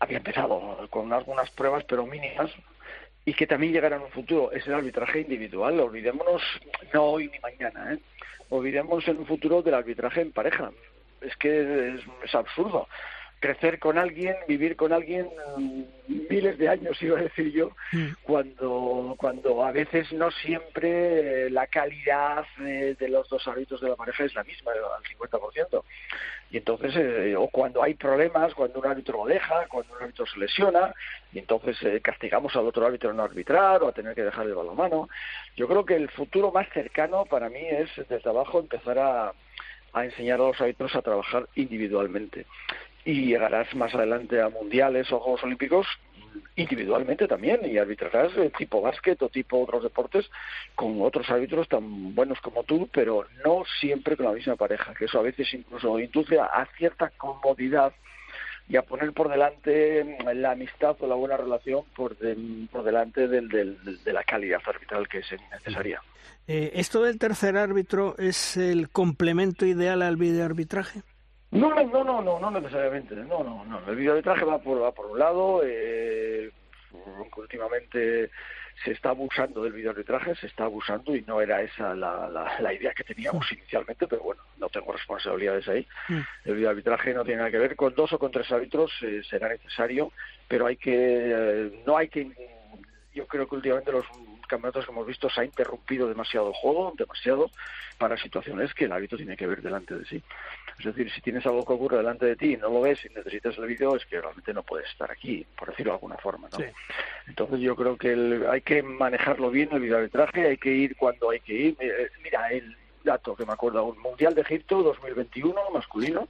[0.00, 2.50] había empezado con algunas pruebas pero mínimas
[3.24, 5.78] y que también llegará en un futuro, es el arbitraje individual.
[5.80, 6.42] Olvidémonos,
[6.94, 7.98] no hoy ni mañana, ¿eh?
[8.48, 10.70] olvidémonos en un futuro del arbitraje en pareja.
[11.20, 12.88] Es que es, es absurdo.
[13.40, 15.82] Crecer con alguien, vivir con alguien mm,
[16.28, 17.70] miles de años, iba a decir yo,
[18.22, 23.90] cuando, cuando a veces no siempre eh, la calidad eh, de los dos árbitros de
[23.90, 25.82] la pareja es la misma, eh, al 50%.
[26.50, 30.24] Y entonces, eh, o cuando hay problemas, cuando un árbitro lo deja, cuando un árbitro
[30.26, 30.94] se lesiona,
[31.32, 34.46] y entonces eh, castigamos al otro árbitro a no arbitrar o a tener que dejar
[34.46, 35.10] el balonmano.
[35.56, 39.32] Yo creo que el futuro más cercano para mí es desde abajo empezar a,
[39.92, 42.46] a enseñar a los árbitros a trabajar individualmente.
[43.04, 45.86] Y llegarás más adelante a mundiales o Juegos Olímpicos
[46.56, 50.28] individualmente también y arbitrarás eh, tipo básquet o tipo otros deportes
[50.74, 55.06] con otros árbitros tan buenos como tú, pero no siempre con la misma pareja, que
[55.06, 57.92] eso a veces incluso induce a, cierta comodidad
[58.68, 62.16] y a poner por delante mm, la amistad o la buena relación por,
[62.70, 66.02] por delante del, del- de la calidad arbitral que es necesaria.
[66.46, 71.00] Eh, ¿Esto del tercer árbitro es el complemento ideal al videoarbitraje?
[71.00, 71.17] No,
[71.50, 73.14] no, no, no, no, no necesariamente.
[73.14, 73.80] No, no, no.
[73.88, 75.62] El videoarbitraje va por, va por un lado.
[75.64, 76.50] Eh,
[77.36, 78.30] últimamente
[78.84, 82.72] se está abusando del videoarbitraje, se está abusando y no era esa la, la, la
[82.72, 85.86] idea que teníamos inicialmente, pero bueno, no tengo responsabilidades ahí.
[86.44, 89.48] El videoarbitraje no tiene nada que ver con dos o con tres árbitros, eh, será
[89.48, 90.12] necesario,
[90.46, 92.30] pero hay que, eh, no hay que,
[93.18, 94.06] yo creo que últimamente los
[94.46, 97.50] campeonatos que hemos visto se ha interrumpido demasiado el juego, demasiado,
[97.98, 100.22] para situaciones que el árbitro tiene que ver delante de sí.
[100.78, 103.08] Es decir, si tienes algo que ocurre delante de ti y no lo ves y
[103.12, 106.48] necesitas el vídeo, es que realmente no puedes estar aquí, por decirlo de alguna forma,
[106.52, 106.58] ¿no?
[107.26, 111.30] Entonces yo creo que el- hay que manejarlo bien el videoarbitraje, hay que ir cuando
[111.30, 111.76] hay que ir.
[111.80, 116.28] Eh, Mira, el dato que me acuerdo, un Mundial de Egipto 2021 masculino,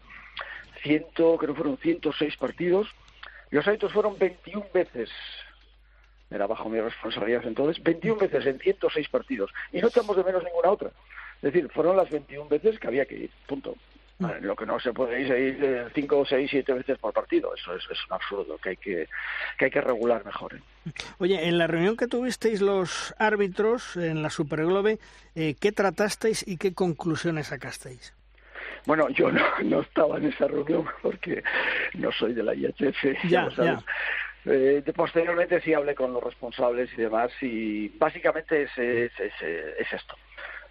[0.83, 2.89] ciento, creo que fueron 106 partidos,
[3.51, 5.11] los árbitros fueron 21 veces
[6.31, 9.51] era bajo mi responsabilidad entonces, 21 veces en 106 partidos.
[9.73, 10.91] Y no echamos de menos ninguna otra.
[11.37, 13.77] Es decir, fueron las 21 veces que había que ir, punto.
[14.21, 17.55] Vale, Lo que no se puede ir es ir 5, 6, 7 veces por partido.
[17.55, 19.09] Eso es, es un absurdo que hay que,
[19.57, 20.57] que hay que regular mejor.
[20.57, 20.61] ¿eh?
[21.19, 24.99] Oye, en la reunión que tuvisteis los árbitros en la Superglobe,
[25.37, 28.13] eh, ¿qué tratasteis y qué conclusiones sacasteis?
[28.87, 31.45] Bueno, yo no, no estaba en esa reunión porque
[31.95, 33.29] no soy de la IHF.
[33.29, 33.85] Ya, lo sabes.
[34.51, 39.93] Eh, posteriormente sí hablé con los responsables y demás y básicamente es, es, es, es
[39.93, 40.17] esto.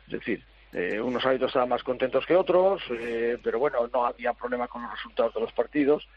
[0.07, 4.33] Es decir, eh, unos árbitros estaban más contentos que otros, eh, pero bueno, no había
[4.33, 6.07] problema con los resultados de los partidos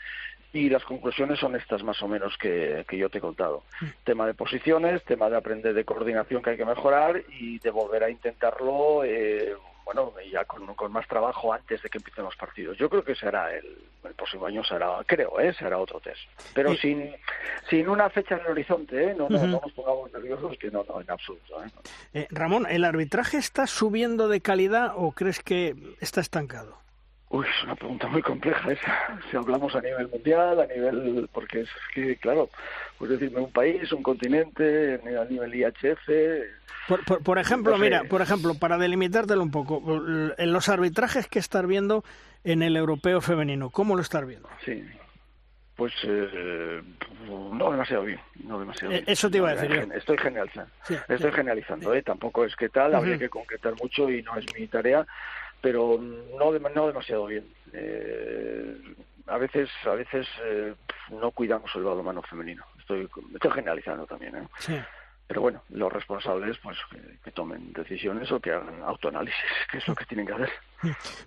[0.53, 3.65] y las conclusiones son estas más o menos que, que yo te he contado.
[4.05, 8.03] Tema de posiciones, tema de aprender de coordinación que hay que mejorar y de volver
[8.03, 9.55] a intentarlo, eh,
[9.93, 12.79] bueno, ya con, con más trabajo antes de que empiecen los partidos.
[12.79, 15.53] Yo creo que será el, el próximo año, será, creo, ¿eh?
[15.53, 16.21] será otro test.
[16.55, 17.13] Pero sin,
[17.69, 19.15] sin una fecha en el horizonte, ¿eh?
[19.15, 21.65] no, no, no nos pongamos nerviosos, que no, no, en absoluto.
[21.65, 21.69] ¿eh?
[22.15, 26.80] Eh, Ramón, ¿el arbitraje está subiendo de calidad o crees que está estancado?
[27.33, 29.19] Uy, es una pregunta muy compleja esa.
[29.31, 31.29] Si hablamos a nivel mundial, a nivel.
[31.33, 32.51] Porque es que, claro,
[32.99, 36.09] pues decirme un país, un continente, a nivel IHF.
[36.89, 37.85] Por, por- por ejemplo, No sé.
[37.85, 39.81] mira, por ejemplo, para delimitártelo un poco,
[40.37, 42.05] en los arbitrajes que estás viendo
[42.43, 44.49] en el europeo femenino, ¿cómo lo estás viendo?
[44.65, 44.85] Sí.
[45.77, 46.83] Pues eh,
[47.29, 49.05] no demasiado bien, no demasiado Eh, bien.
[49.07, 49.95] eso te iba a decir yo.
[49.95, 51.37] Estoy generalizando, Sí, estoy sí.
[51.37, 52.03] generalizando, ¿eh?
[52.03, 55.07] Tampoco es que tal, habría que concretar mucho y no es mi tarea,
[55.61, 57.47] pero no, no demasiado bien.
[57.73, 58.77] Eh,
[59.27, 60.75] a veces, a veces eh,
[61.11, 62.65] no cuidamos el balonmano femenino.
[62.79, 64.49] Estoy, estoy generalizando también, ¿eh?
[64.59, 64.77] Sí.
[65.31, 66.77] Pero bueno, los responsables pues
[67.23, 69.39] que, tomen decisiones o que hagan autoanálisis,
[69.71, 70.51] que es lo que tienen que hacer.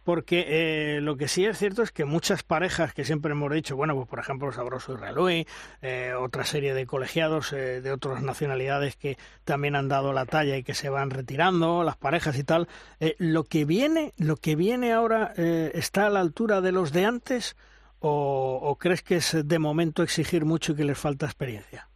[0.04, 3.78] Porque eh, lo que sí es cierto es que muchas parejas que siempre hemos dicho,
[3.78, 5.48] bueno, pues por ejemplo Sabroso y Relui,
[5.82, 10.58] eh, otra serie de colegiados eh, de otras nacionalidades que también han dado la talla
[10.58, 12.68] y que se van retirando, las parejas y tal,
[13.00, 16.92] eh, lo que viene, lo que viene ahora eh, está a la altura de los
[16.92, 17.56] de antes
[18.02, 21.88] o, o crees que es de momento exigir mucho y que les falta experiencia?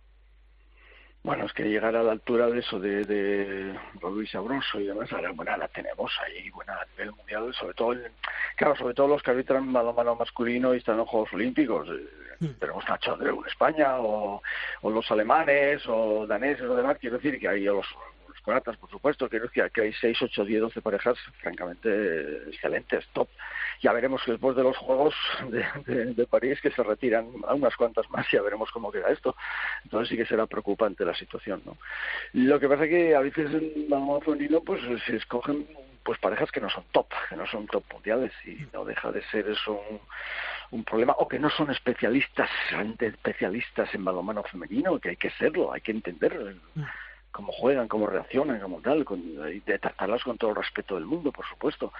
[1.28, 5.12] Bueno, es que llegar a la altura de eso, de, de Luis Sabroso y demás,
[5.12, 8.10] ahora, bueno, la tenemos ahí, buena a nivel mundial, sobre todo, el-
[8.56, 11.86] claro, sobre todo los que arbitran balonmano masculino y están en los Juegos Olímpicos.
[11.90, 14.42] Eh, Tenemos Nacho Andreu en España, o,
[14.84, 17.86] o los alemanes, o daneses, o demás, quiero decir que hay los,
[18.80, 23.28] por supuesto, quiero decir que hay 6, 8, 10, 12 parejas francamente excelentes, top.
[23.82, 25.14] Ya veremos que después de los Juegos
[25.50, 29.10] de, de- de París, que se retiran a unas cuantas más, ya veremos cómo queda
[29.10, 29.36] esto.
[29.84, 31.78] Entonces sí que será preocupante la situación, ¿no?
[32.34, 35.68] Lo que pasa es que a veces en balonmano femenino pues se escogen
[36.04, 39.22] pues parejas que no son top, que no son top mundiales y no deja de
[39.24, 39.82] ser eso
[40.72, 45.32] un, problema o que no son especialistas, realmente especialistas en balonmano femenino, que hay que
[45.32, 46.56] serlo, hay que entender
[47.32, 51.06] cómo juegan, cómo reaccionan, como tal, con, y de tratarlas con todo el respeto del
[51.06, 51.94] mundo, por supuesto.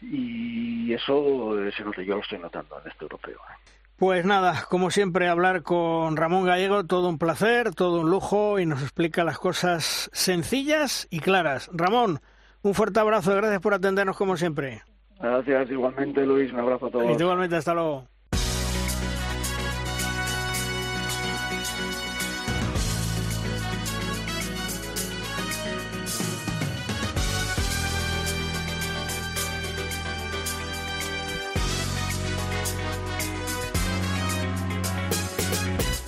[0.00, 3.36] Y eso se yo lo estoy notando en este europeo.
[3.36, 3.74] ¿eh?
[3.96, 8.66] Pues nada, como siempre, hablar con Ramón Gallego, todo un placer, todo un lujo y
[8.66, 11.70] nos explica las cosas sencillas y claras.
[11.72, 12.20] Ramón,
[12.62, 14.82] un fuerte abrazo, gracias por atendernos como siempre.
[15.20, 17.20] Gracias, igualmente Luis, un abrazo a todos.
[17.20, 18.08] Igualmente, hasta luego.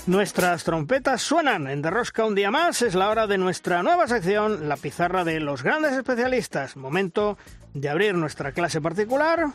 [0.07, 2.81] Nuestras trompetas suenan en Derrosca un día más.
[2.81, 6.77] Es la hora de nuestra nueva sección, la pizarra de los grandes especialistas.
[6.77, 7.37] Momento
[7.75, 9.47] de abrir nuestra clase particular,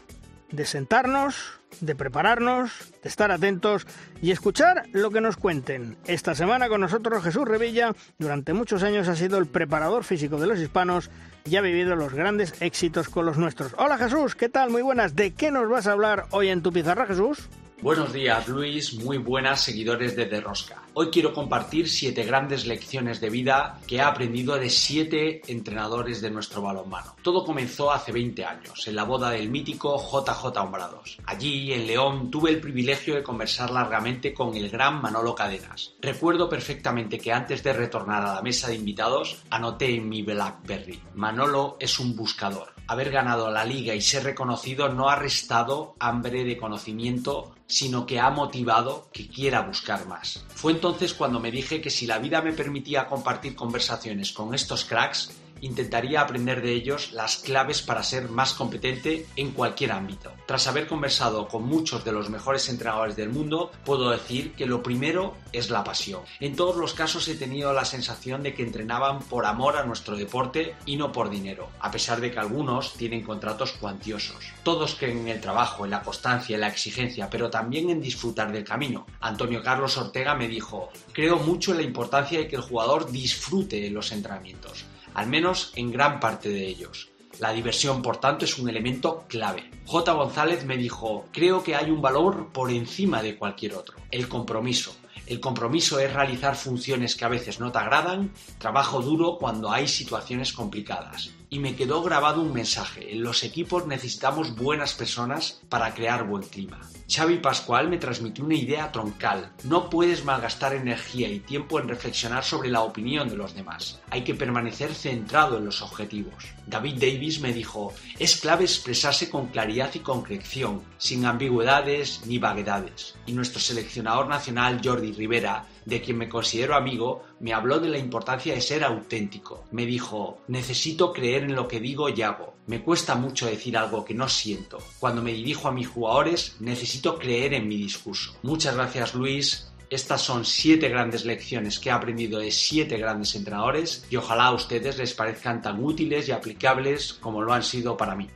[0.52, 3.88] de sentarnos, de prepararnos, de estar atentos
[4.22, 5.95] y escuchar lo que nos cuenten.
[6.06, 10.47] Esta semana con nosotros Jesús Revilla, durante muchos años ha sido el preparador físico de
[10.47, 11.10] los hispanos
[11.45, 13.74] y ha vivido los grandes éxitos con los nuestros.
[13.78, 14.70] Hola Jesús, ¿qué tal?
[14.70, 15.16] Muy buenas.
[15.16, 17.47] ¿De qué nos vas a hablar hoy en tu pizarra, Jesús?
[17.82, 20.84] Buenos días Luis, muy buenas seguidores de Derrosca.
[20.93, 26.29] Hoy quiero compartir siete grandes lecciones de vida que he aprendido de siete entrenadores de
[26.29, 27.15] nuestro balonmano.
[27.23, 31.17] Todo comenzó hace 20 años, en la boda del mítico JJ Hombrados.
[31.25, 35.95] Allí, en León, tuve el privilegio de conversar largamente con el gran Manolo Cadenas.
[36.01, 41.01] Recuerdo perfectamente que antes de retornar a la mesa de invitados, anoté en mi Blackberry.
[41.15, 42.75] Manolo es un buscador.
[42.88, 48.19] Haber ganado la liga y ser reconocido no ha restado hambre de conocimiento sino que
[48.19, 50.43] ha motivado que quiera buscar más.
[50.49, 54.84] Fue entonces cuando me dije que si la vida me permitía compartir conversaciones con estos
[54.84, 55.32] cracks,
[55.62, 60.32] intentaría aprender de ellos las claves para ser más competente en cualquier ámbito.
[60.45, 64.84] Tras haber conversado con muchos de los mejores entrenadores del mundo, puedo decir que lo
[64.84, 66.22] primero es la pasión.
[66.39, 70.16] En todos los casos he tenido la sensación de que entrenaban por amor a nuestro
[70.16, 74.51] deporte y no por dinero, a pesar de que algunos tienen contratos cuantiosos.
[74.64, 78.51] Todos creen en el trabajo, en la constancia, en la exigencia, pero también en disfrutar
[78.51, 79.05] del camino.
[79.20, 83.89] Antonio Carlos Ortega me dijo, creo mucho en la importancia de que el jugador disfrute
[83.89, 87.09] los entrenamientos al menos en gran parte de ellos.
[87.39, 89.72] La diversión, por tanto, es un elemento clave.
[89.86, 90.12] J.
[90.12, 94.95] González me dijo, creo que hay un valor por encima de cualquier otro, el compromiso.
[95.26, 99.88] El compromiso es realizar funciones que a veces no te agradan, trabajo duro cuando hay
[99.88, 101.32] situaciones complicadas.
[101.49, 106.43] Y me quedó grabado un mensaje, en los equipos necesitamos buenas personas para crear buen
[106.43, 106.82] clima.
[107.14, 109.51] Xavi Pascual me transmitió una idea troncal.
[109.66, 113.99] No puedes malgastar energía y tiempo en reflexionar sobre la opinión de los demás.
[114.09, 116.53] Hay que permanecer centrado en los objetivos.
[116.68, 123.16] David Davis me dijo, es clave expresarse con claridad y concreción, sin ambigüedades ni vaguedades.
[123.26, 127.97] Y nuestro seleccionador nacional Jordi Rivera, de quien me considero amigo, me habló de la
[127.97, 129.66] importancia de ser auténtico.
[129.72, 132.53] Me dijo, necesito creer en lo que digo y hago.
[132.68, 134.78] Me cuesta mucho decir algo que no siento.
[134.99, 138.36] Cuando me dirijo a mis jugadores, necesito creer en mi discurso.
[138.43, 139.70] Muchas gracias Luis.
[139.92, 144.54] Estas son siete grandes lecciones que he aprendido de siete grandes entrenadores y ojalá a
[144.54, 148.30] ustedes les parezcan tan útiles y aplicables como lo han sido para mí.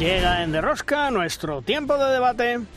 [0.00, 2.75] Llega en Derrosca nuestro tiempo de debate.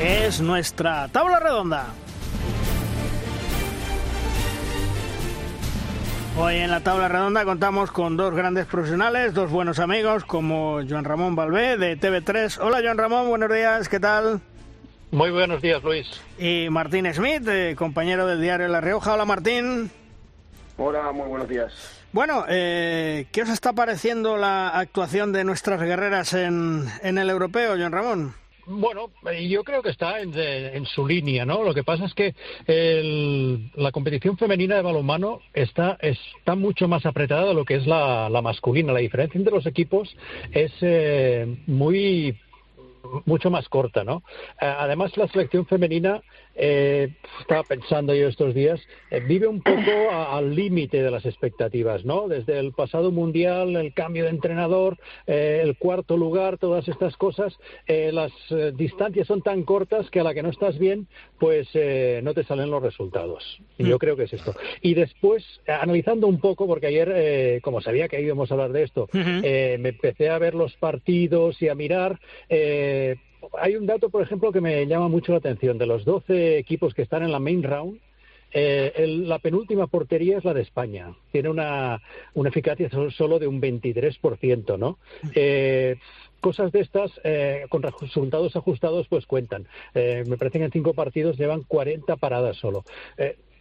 [0.00, 1.88] Es nuestra tabla redonda.
[6.38, 11.04] Hoy en la tabla redonda contamos con dos grandes profesionales, dos buenos amigos como Joan
[11.04, 12.60] Ramón Balbé de TV3.
[12.62, 14.40] Hola Joan Ramón, buenos días, ¿qué tal?
[15.10, 16.08] Muy buenos días, Luis.
[16.38, 19.12] Y Martín Smith, eh, compañero del diario La Rioja.
[19.12, 19.90] Hola Martín.
[20.78, 21.74] Hola, muy buenos días.
[22.12, 27.76] Bueno, eh, ¿qué os está pareciendo la actuación de nuestras guerreras en, en el europeo,
[27.76, 28.34] Joan Ramón?
[28.66, 31.62] Bueno, eh, yo creo que está en, de- en su línea, ¿no?
[31.64, 32.34] Lo que pasa es que
[32.66, 37.86] el- la competición femenina de balonmano está, está mucho más apretada de lo que es
[37.86, 38.92] la, la masculina.
[38.92, 40.14] La diferencia entre los equipos
[40.52, 42.36] es eh, muy
[43.24, 44.22] mucho más corta, ¿no?
[44.60, 46.20] Eh, además, la selección femenina,
[46.54, 47.08] eh,
[47.40, 48.80] estaba pensando yo estos días,
[49.10, 52.28] eh, vive un poco a- al límite de las expectativas, ¿no?
[52.28, 54.96] Desde el pasado mundial, el cambio de entrenador,
[55.26, 58.32] eh, el cuarto lugar, todas estas cosas, eh, las
[58.74, 62.44] distancias son tan cortas que a la que no estás bien, pues eh, no te
[62.44, 63.42] salen los resultados.
[63.78, 63.98] Y yo Mm.
[63.98, 64.54] creo que es esto.
[64.82, 68.82] Y después, analizando un poco, porque ayer, eh, como sabía que íbamos a hablar de
[68.82, 69.08] esto,
[69.42, 72.18] eh, me empecé a ver los partidos y a mirar.
[72.48, 73.16] eh,
[73.58, 75.78] hay un dato, por ejemplo, que me llama mucho la atención.
[75.78, 77.98] De los 12 equipos que están en la main round,
[78.52, 81.14] eh, el- la penúltima portería es la de España.
[81.30, 82.02] Tiene una,
[82.34, 84.98] una eficacia so- solo de un 23%, ¿no?
[85.34, 85.96] Eh,
[86.40, 89.66] cosas de estas, eh, con resultados ajustados, pues cuentan.
[89.94, 92.84] Eh, me parece que en cinco partidos llevan 40 paradas solo.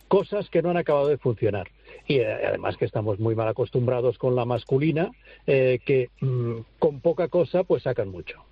[0.10, 1.70] Cosas que no han acabado de funcionar.
[2.06, 5.12] Y eh, además que estamos muy mal acostumbrados con la masculina,
[5.48, 8.44] eh, que mm, con poca cosa pues sacan mucho.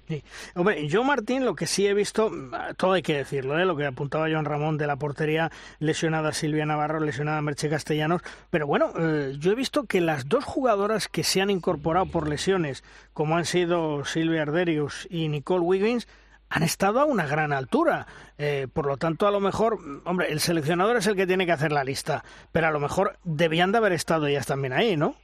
[0.55, 2.32] Hombre, yo Martín, lo que sí he visto,
[2.78, 3.66] todo hay que decirlo, ¿eh?
[3.66, 8.68] lo que apuntaba Joan Ramón de la portería, lesionada Silvia Navarro, lesionada Merche Castellanos, pero
[8.68, 12.84] bueno, eh, yo he visto que las dos jugadoras que se han incorporado por lesiones,
[13.14, 16.08] como han sido Silvia Arderius y Nicole Wiggins,
[16.50, 18.08] han estado a una gran altura.
[18.38, 21.45] Eh, por lo tanto, a lo mejor, mm, hombre, el seleccionador es el que tiene
[21.45, 24.95] que hacer la lista, pero a lo mejor debían de haber estado ellas también ahí,
[24.95, 25.16] ¿no?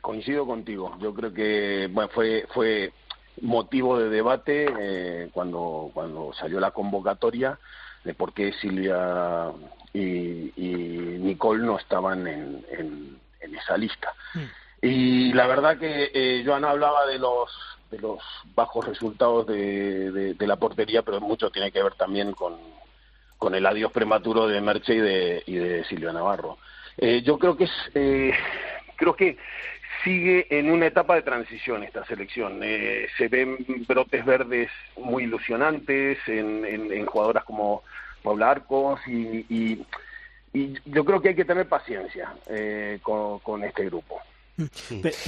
[0.00, 0.96] Coincido contigo.
[1.00, 2.92] Yo creo que bueno, fue fue
[3.42, 7.58] motivo de debate eh, cuando cuando salió la convocatoria
[8.04, 9.50] de por qué Silvia
[9.92, 14.14] y, y Nicole no estaban en, en, en esa lista.
[14.80, 17.50] Y la verdad que eh, Joan hablaba de los
[17.90, 18.18] de los
[18.54, 22.56] bajos resultados de, de- la portería, pero mucho tiene que ver también con,
[23.38, 26.58] con el adiós prematuro de Merche y de, y de Silvia Navarro.
[26.96, 28.32] Eh, yo creo que es, eh,
[28.96, 29.36] creo que
[30.04, 32.60] sigue en una etapa de transición esta selección.
[32.62, 33.58] Eh, se ven
[33.88, 37.82] brotes verdes muy ilusionantes en, en- en jugadoras como
[38.22, 39.86] Paula Arcos y, y-
[40.52, 44.20] y yo creo que hay que tener paciencia eh, con, con este grupo.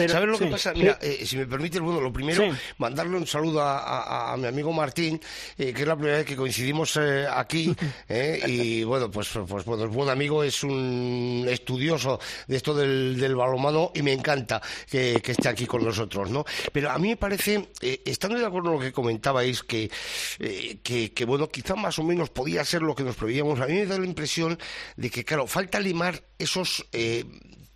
[0.08, 0.72] ¿Sabes lo que sí, pasa?
[0.72, 0.78] sí.
[0.80, 2.50] Mira, eh, si me permites, bueno, lo primero, Sí.
[2.78, 5.20] mandarle un saludo a, a- a mi amigo Martín,
[5.56, 7.74] eh, que es la primera vez que coincidimos eh, aquí,
[8.08, 13.18] eh, y bueno, pues, pues bueno, es buen amigo, es un estudioso de esto del,
[13.20, 16.44] del balonmano y me encanta que, que esté aquí con nosotros, ¿no?
[16.72, 19.90] Pero a mí me parece, eh, estando de acuerdo con lo que comentabais, que,
[20.38, 23.66] eh, que, que, bueno, quizá más o menos podía ser lo que nos preveíamos, a
[23.66, 24.58] mí me da la impresión
[24.96, 26.86] de que, claro, falta limar esos...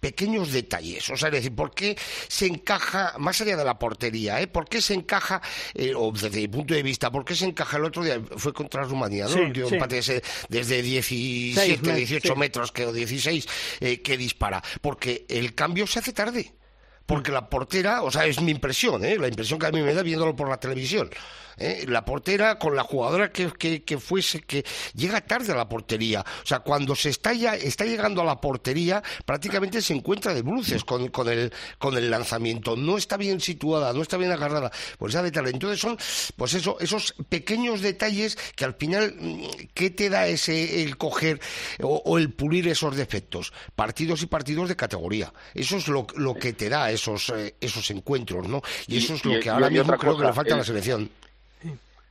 [0.02, 1.08] pequeños detalles.
[1.10, 1.96] O sea, es decir, ¿por qué
[2.26, 4.48] se encaja, más allá de la portería, ¿eh?
[4.48, 5.40] ¿por qué se encaja,
[5.74, 8.20] eh, o desde mi punto de vista, por qué se encaja el otro día?
[8.36, 9.30] Fue contra Rumanía, ¿no?
[9.30, 9.74] Sí, el sí.
[9.74, 12.38] empate ese desde 17, Seis, me- 18 sí.
[12.38, 13.46] metros, que, o 16,
[13.78, 14.60] eh, que dispara.
[14.80, 16.52] Porque el cambio se hace tarde.
[17.06, 19.16] Porque la portera, o sea, es mi impresión, ¿eh?
[19.18, 21.10] la impresión que a mí me da viéndolo por la televisión.
[21.58, 21.84] ¿Eh?
[21.88, 26.20] La portera con la jugadora que, que, que fuese, que llega tarde a la portería.
[26.42, 30.42] O sea, cuando se está ya, está llegando a la portería, prácticamente se encuentra de
[30.42, 32.76] bruces con, con, el, con el lanzamiento.
[32.76, 34.70] No está bien situada, no está bien agarrada.
[34.98, 35.32] Pues ya de.
[35.32, 35.96] Entonces son,
[36.36, 39.42] pues eso, esos pequeños detalles que al final, mm,
[39.74, 41.40] ¿qué te da ese, el coger
[41.80, 43.52] o, o el pulir esos defectos?
[43.74, 45.32] Partidos y partidos de categoría.
[45.54, 48.62] Eso es lo, lo que te da esos, eh, esos encuentros, ¿no?
[48.86, 50.66] Y, eso es lo que y ahora mismo creo que le falta a la el-
[50.66, 51.10] selección.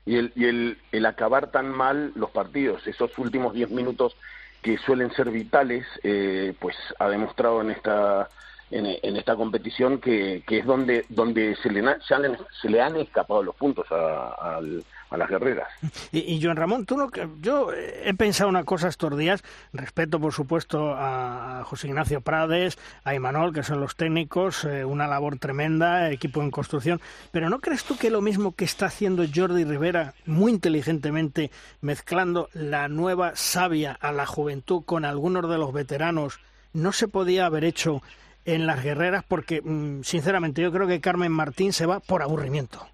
[0.06, 4.16] Y el, y el, el acabar tan mal los partidos, esos últimos 10 minutos
[4.62, 8.30] que suelen ser vitales, eh, pues ha demostrado en esta
[8.72, 12.82] en, en esta competición que, que es donde donde se le, se, han, se le
[12.82, 15.68] han escapado los puntos a, al- a las guerreras.
[16.14, 17.10] Y, y Joan Ramón, tú no,
[17.42, 19.44] yo he pensado una cosa estos días,
[19.74, 25.08] respeto por supuesto a José Ignacio Prades, a Imanol, que son los técnicos, eh, una
[25.08, 27.02] labor tremenda, equipo en construcción,
[27.34, 32.48] pero ¿no crees tú que lo mismo que está haciendo Jordi Rivera muy inteligentemente, mezclando
[32.54, 36.40] la nueva savia a la juventud con algunos de los veteranos,
[36.72, 38.02] no se podía haber hecho
[38.46, 39.24] en las guerreras?
[39.28, 42.86] Porque, mm, sinceramente, yo creo que Carmen Martín se va por aburrimiento.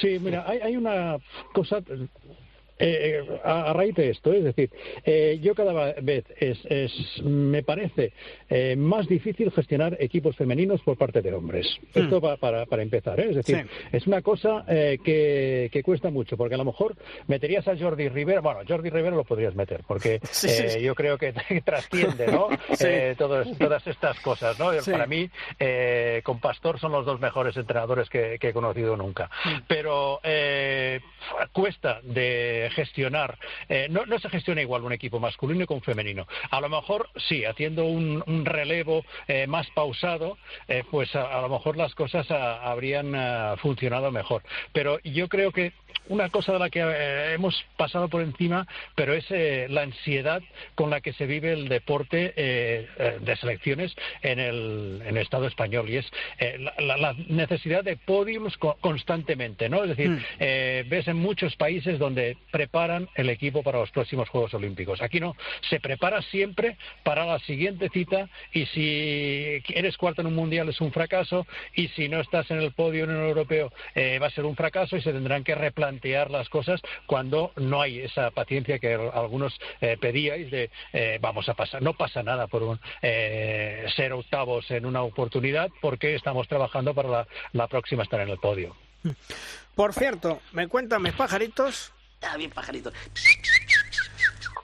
[0.00, 1.16] Sí, mira, hay, hay una
[1.52, 1.78] cosa
[2.84, 4.70] eh, a, a raíz de esto, es decir,
[5.04, 8.12] eh, yo cada vez es, es- me parece
[8.50, 11.66] eh, más difícil gestionar equipos femeninos por parte de hombres.
[11.94, 13.26] Esto va para, para empezar, ¿eh?
[13.30, 13.86] es decir, Sí.
[13.92, 16.96] es una cosa eh, que, que cuesta mucho, porque a lo mejor
[17.28, 20.80] meterías a Jordi Rivera, bueno, Jordi Rivera lo podrías meter, porque Sí, sí, eh, sí.
[20.82, 21.32] yo creo que
[21.64, 22.48] trasciende, ¿no?
[22.84, 24.70] Eh, todas, todas estas cosas, ¿no?
[24.90, 25.28] Para mí,
[25.60, 29.30] eh, con Pastor son los dos mejores entrenadores que, que he conocido nunca.
[29.68, 31.00] Pero eh,
[31.52, 33.38] cuesta de gestionar,
[33.68, 36.26] eh, no, no se gestiona igual un equipo masculino que un femenino.
[36.50, 40.36] A lo mejor, sí, haciendo un, un relevo eh, más pausado,
[40.68, 44.42] eh, pues a, a lo mejor las cosas ah, habrían ah, funcionado mejor.
[44.72, 45.72] Pero yo creo que
[46.08, 48.66] una cosa de la que eh, hemos pasado por encima,
[48.96, 50.42] pero es eh, la ansiedad
[50.74, 55.88] con la que se vive el deporte de selecciones en el, en el Estado español
[55.88, 56.10] y es
[56.78, 59.84] la, necesidad de podiums co- constantemente, ¿no?
[59.84, 60.88] Es decir, Mm.
[60.88, 65.02] ves en muchos países donde preparan el equipo para los próximos Juegos Olímpicos.
[65.02, 65.34] Aquí no,
[65.68, 70.80] se prepara siempre para la siguiente cita y si eres cuarto en un mundial es
[70.80, 71.44] un fracaso
[71.74, 74.54] y si no estás en el podio en el europeo eh, va a ser un
[74.54, 79.58] fracaso y se tendrán que replantear las cosas cuando no hay esa paciencia que algunos
[79.80, 84.70] eh, pedíais de eh, vamos a pasar, no pasa nada por un, eh, ser octavos
[84.70, 88.76] en una oportunidad porque estamos trabajando para la, la próxima estar en el podio.
[89.74, 91.92] Por cierto, me cuentan mis pajaritos
[92.22, 92.92] Ah, bien, pajarito.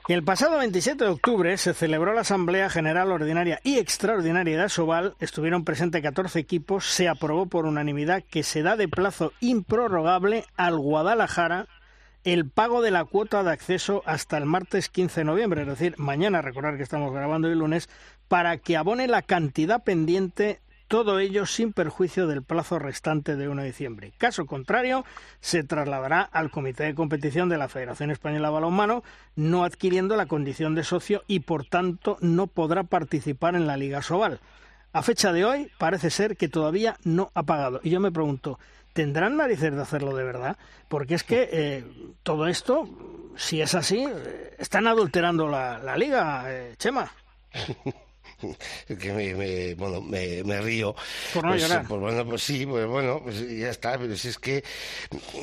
[0.09, 5.15] el pasado 27 de octubre se celebró la Asamblea General Ordinaria y Extraordinaria de Asobal.
[5.21, 6.87] Estuvieron presentes 14 equipos.
[6.87, 11.67] Se aprobó por unanimidad que se da de plazo improrrogable al Guadalajara
[12.25, 15.95] el pago de la cuota de acceso hasta el martes 15 de noviembre, es decir,
[15.99, 17.89] mañana, recordar que estamos grabando el lunes,
[18.29, 23.63] para que abone la cantidad pendiente todo ello sin perjuicio del plazo restante de 1
[23.63, 24.13] de diciembre.
[24.17, 25.05] Caso contrario,
[25.41, 29.05] se trasladará al Comité de Competición de la Federación Española de Balonmano,
[29.37, 34.03] no adquiriendo la condición de socio y, por tanto, no podrá participar en la Liga
[34.03, 34.41] Sobal.
[34.93, 37.81] A fecha de hoy, parece ser que todavía no ha pagado.
[37.85, 38.59] Y yo me pregunto,
[38.95, 40.57] ¿tendrán narices de hacerlo de verdad?
[40.89, 41.85] Porque es que eh,
[42.23, 42.89] todo esto,
[43.37, 47.13] si es así, eh, están adulterando la, la Liga, eh, Chema.
[48.87, 50.95] que me, me- bueno me, me río
[51.35, 51.87] Por no pues, llorar.
[51.89, 54.63] pues bueno pues sí pues bueno pues ya está pero si es que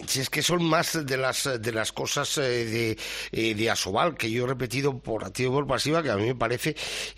[0.08, 2.98] si es que son más de las de las cosas eh, de
[3.32, 6.26] eh, de Asobal que yo he repetido por activa y por pasiva que a mí
[6.26, 6.76] me parece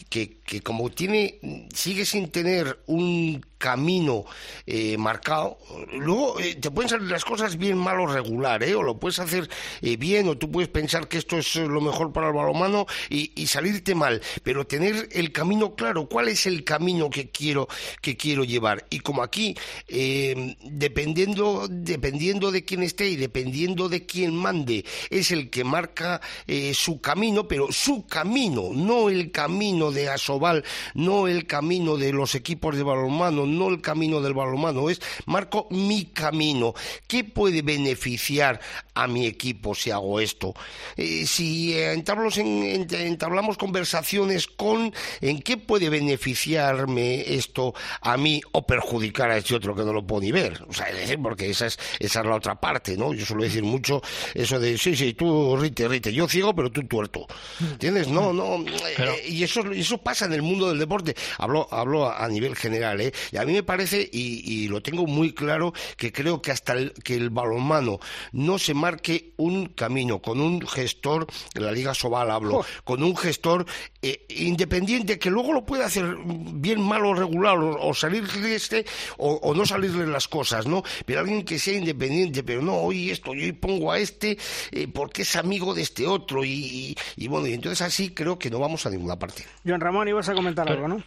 [0.09, 1.39] que, que como tiene
[1.73, 4.23] sigue sin tener un camino
[4.67, 5.57] eh, marcado
[5.93, 8.75] luego eh, te pueden salir las cosas bien mal o regular ¿eh?
[8.75, 9.49] o lo puedes hacer
[9.81, 13.31] eh, bien o tú puedes pensar que esto es lo mejor para el balonmano y,
[13.35, 17.68] y salirte mal pero tener el camino claro cuál es el camino que quiero
[18.02, 19.56] que quiero llevar y como aquí
[19.88, 26.22] eh, dependiendo dependiendo de quién esté y dependiendo de quién mande es el que marca
[26.48, 30.64] eh, su camino pero su camino no el camino de Asobal
[30.94, 35.68] no el camino de los equipos de balonmano no el camino del balonmano es marco
[35.72, 36.73] mi camino.
[37.07, 38.60] Qué puede beneficiar
[38.94, 40.53] a mi equipo si hago esto
[40.95, 48.41] Eh, si entablamos, en- en- entablamos conversaciones con en qué puede beneficiarme esto a mí
[48.51, 50.63] o perjudicar a este otro que no lo puedo ni ver.
[50.67, 53.13] O sea, es decir, porque esa es, esa es la otra parte, ¿no?
[53.13, 54.01] Yo suelo decir mucho
[54.34, 57.27] eso de, sí, sí, tú rite, rite, yo ciego, pero tú tuerto.
[57.59, 58.07] ¿Entiendes?
[58.07, 58.63] No, no.
[58.97, 61.15] eh, y eso, eso pasa en el mundo del deporte.
[61.38, 63.11] Hablo, hablo a, a nivel general, ¿eh?
[63.31, 66.73] Y a mí me parece, y, y lo tengo muy claro, que creo que hasta
[66.73, 67.99] el, que el balonmano
[68.31, 73.15] no se marque un camino con un gestor, en la Liga Sobal hablo, con un
[73.15, 73.65] gestor
[74.01, 78.86] eh, independiente que luego lo puede hacer bien, mal o regular, o, o salirle este,
[79.18, 80.84] o, o no salirle las cosas, ¿no?
[81.06, 84.38] Pero alguien que sea independiente, pero no, hoy esto, yo hoy pongo a este
[84.72, 88.38] eh, porque es amigo de este otro, y, y- y bueno, y entonces así creo
[88.40, 89.44] que no vamos a ninguna parte.
[89.65, 91.03] Joan Ramón, ibas a comentar algo, ¿no?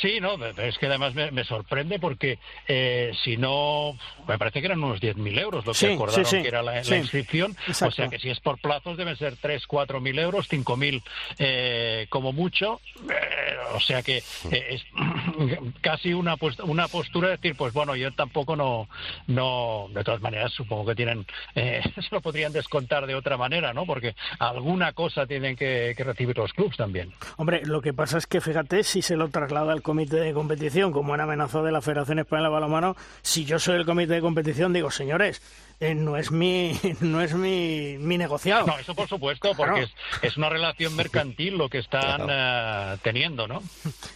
[0.00, 2.38] Sí, no, es que además me, me sorprende porque
[2.68, 3.96] eh, si no,
[4.26, 6.62] me parece que eran unos 10.000 euros lo que Sí, acordaron sí, sí, que era
[6.62, 7.56] la, inscripción.
[7.66, 7.86] Exacto.
[7.86, 11.02] O sea que si es por plazos deben ser 3, 4.000 euros, 5.000
[11.38, 12.80] eh, como mucho.
[13.08, 14.18] Eh, o sea que
[14.50, 14.84] eh, es
[15.80, 18.88] casi una, pues- una postura de decir, pues bueno, yo tampoco no,
[19.26, 23.72] no de todas maneras supongo que tienen, eh, se lo podrían descontar de otra manera,
[23.72, 23.86] ¿no?
[23.86, 27.12] Porque alguna cosa tienen que, que recibir los clubes también.
[27.36, 29.28] Hombre, lo que pasa es que fíjate si se lo
[29.70, 33.58] al comité de competición, como han amenazado de la Federación Española de Balonmano, si yo
[33.58, 35.40] soy el comité de competición, digo, señores,
[35.80, 38.66] eh, no es mi no es mi, mi negociado.
[38.66, 39.86] No, eso por supuesto, porque Claro.
[39.86, 43.62] es, es una relación mercantil lo que están eh, teniendo, ¿no?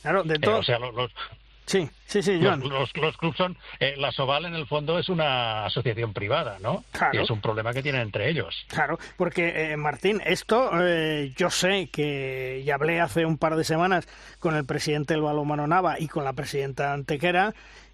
[0.03, 0.59] Claro, de Eh, todo.
[0.59, 1.13] o sea, los, los-
[1.67, 2.69] Sí, sí, sí, Los, Joan.
[2.69, 3.57] los, los clubs son.
[3.81, 6.85] eh, la Soval, en el fondo, es una asociación privada, ¿no?
[6.93, 7.19] Claro.
[7.19, 8.65] Y es un problema que tienen entre ellos.
[8.69, 13.65] Claro, porque eh, Martín, esto eh, yo sé que ya hablé hace un par de
[13.65, 14.07] semanas
[14.39, 17.53] con el presidente del balonmano Nava y con la presidenta Antequera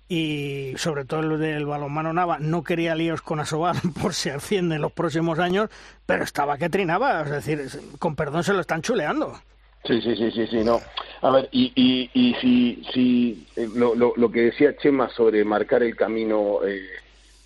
[0.08, 4.74] y sobre todo el del balonmano Nava no quería líos con Asobal por si asciende
[4.76, 5.70] en los próximos años,
[6.04, 7.66] pero estaba que trinaba, es decir,
[7.98, 9.40] con perdón se lo están chuleando.
[9.84, 10.80] Sí, sí, sí, sí, sí, no.
[11.22, 15.44] A ver, y, y, y si, si eh, lo, lo, lo que decía Chema sobre
[15.44, 16.86] marcar el camino eh,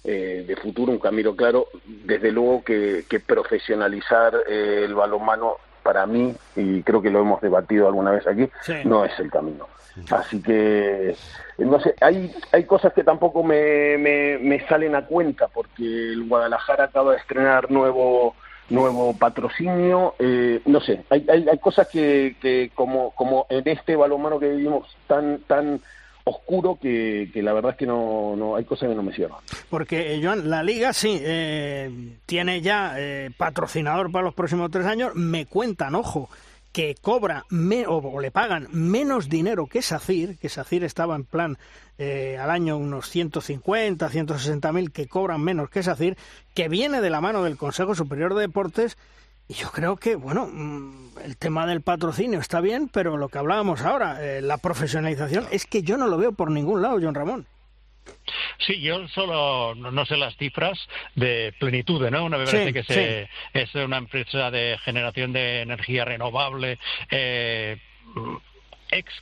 [0.04, 6.04] eh, de futuro, un camino claro, desde luego que, que profesionalizar eh, el balonmano para
[6.06, 8.74] mí, y creo que lo hemos debatido alguna vez aquí, Sí.
[8.84, 9.68] no es el camino.
[10.10, 11.16] Así que,
[11.56, 16.24] no sé, hay, hay cosas que tampoco me, me, me salen a cuenta, porque el
[16.28, 18.34] Guadalajara acaba de estrenar nuevo
[18.68, 23.96] nuevo patrocinio, eh, no sé, hay, hay, hay cosas que, que como, como en este
[23.96, 25.80] balonmano que vivimos tan, tan
[26.28, 29.38] oscuro que, que la verdad es que no, no hay cosas que no me cierran.
[29.70, 34.86] Porque, eh, Joan, la liga sí eh, tiene ya eh, patrocinador para los próximos tres
[34.86, 35.14] años.
[35.14, 36.28] Me cuentan, ojo,
[36.76, 41.24] que cobra me- o, o le pagan menos dinero que SACIR, que SACIR estaba en
[41.24, 41.56] plan
[41.96, 46.18] eh, al año unos 150, 160 mil, que cobran menos que SACIR,
[46.54, 48.98] que viene de la mano del Consejo Superior de Deportes.
[49.48, 53.38] Y yo creo que, bueno, mm, el tema del patrocinio está bien, pero lo que
[53.38, 57.14] hablábamos ahora, eh, la profesionalización, es que yo no lo veo por ningún lado, John
[57.14, 57.46] Ramón.
[58.58, 60.78] Sí, yo solo no, sé las cifras
[61.14, 62.24] de plenitud, ¿no?
[62.24, 66.78] Una me Sí, que se- es una empresa de generación de energía renovable.
[67.10, 67.76] Eh,
[68.90, 69.12] ex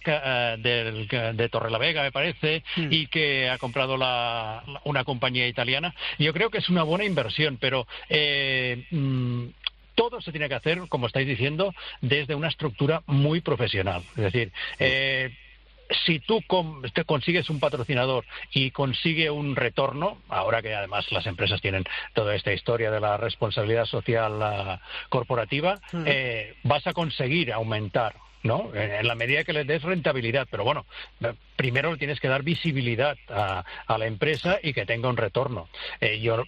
[0.59, 2.89] del, de Torrelavega, me parece, Hmm.
[2.91, 5.95] y que ha comprado la, la- una compañía italiana.
[6.19, 9.47] Yo creo que es una buena inversión, pero eh, mm,
[9.95, 14.03] todo se tiene que hacer, como estáis diciendo, desde una estructura muy profesional.
[14.17, 15.31] Es decir, eh,
[16.05, 16.43] si tú
[16.93, 22.35] te consigues un patrocinador y consigue un retorno, ahora que además las empresas tienen toda
[22.35, 26.05] esta historia de la responsabilidad social ah, corporativa, Mm.
[26.07, 28.15] eh, vas a conseguir aumentar.
[28.43, 28.75] ¿no?
[28.75, 30.85] En la medida que le des rentabilidad, pero bueno,
[31.23, 35.17] eh, primero le tienes que dar visibilidad a, a la empresa y que tenga un
[35.17, 35.67] retorno.
[36.03, 36.45] Eh, yo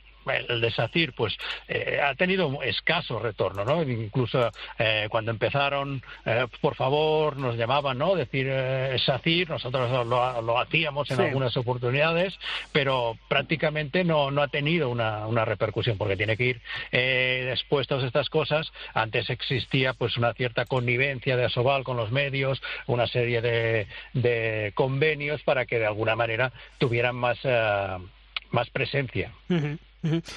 [0.48, 1.36] el de SACIR pues
[1.68, 3.82] eh, ha tenido escaso retorno, ¿no?
[3.82, 8.14] Incluso eh, cuando empezaron, eh, por favor, nos llamaban, ¿no?
[8.14, 11.22] Decir eh, SACIR, nosotros lo, lo hacíamos en Sí.
[11.22, 12.38] algunas oportunidades,
[12.72, 16.60] pero prácticamente no, no ha tenido una, una repercusión porque tiene que ir
[16.92, 18.72] eh, después todas estas cosas.
[18.94, 24.72] Antes existía pues una cierta connivencia de Asobal con los medios, una serie de, de
[24.74, 27.96] convenios para que de alguna manera tuvieran más, eh,
[28.50, 29.32] más presencia.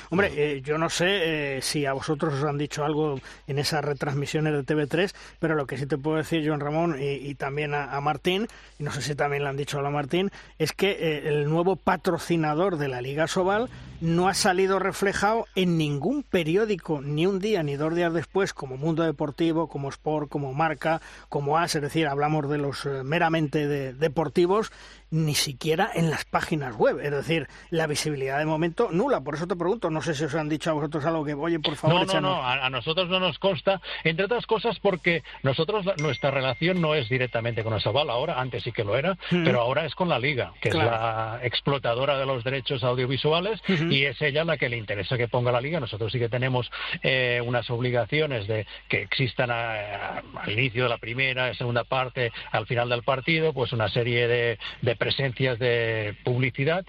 [0.10, 3.84] Hombre, eh, yo no sé eh, si a vosotros os han dicho algo en esas
[3.84, 7.74] retransmisiones de TV3, pero lo que sí te puedo decir, Joan Ramón, y, y también
[7.74, 8.48] a, a Martín,
[8.80, 11.50] y no sé si también le han dicho a la Martín, es que eh, el
[11.50, 13.70] nuevo patrocinador de la Liga Sobal
[14.02, 18.78] no ha salido reflejado en ningún periódico, ni un día ni dos días después, como
[18.78, 23.68] Mundo Deportivo, como Sport, como Marca, como AS, es decir, hablamos de los eh, meramente
[23.68, 24.72] de- deportivos,
[25.12, 27.00] ni siquiera en las páginas web.
[27.00, 29.22] Es decir, la visibilidad de momento nula.
[29.22, 31.60] Por eso te pregunto, no sé si os han dicho a vosotros algo que, oye,
[31.60, 32.32] por favor, No, no, échanos.
[32.38, 36.94] no, a, a nosotros no nos consta, entre otras cosas porque nosotros, nuestra relación no
[36.94, 39.42] es directamente con Asobal ahora, antes sí que lo era, Ujú.
[39.44, 40.86] pero ahora es con la Liga, que Claro.
[40.88, 43.60] es la explotadora de los derechos audiovisuales
[43.90, 45.80] Y es ella la que le interesa que ponga la Liga.
[45.80, 46.70] Nosotros sí que tenemos
[47.04, 52.32] eh, unas obligaciones de que existan a- a- al inicio de la primera, segunda parte,
[52.52, 56.86] al final del partido, pues una serie de, de presencias de publicidad.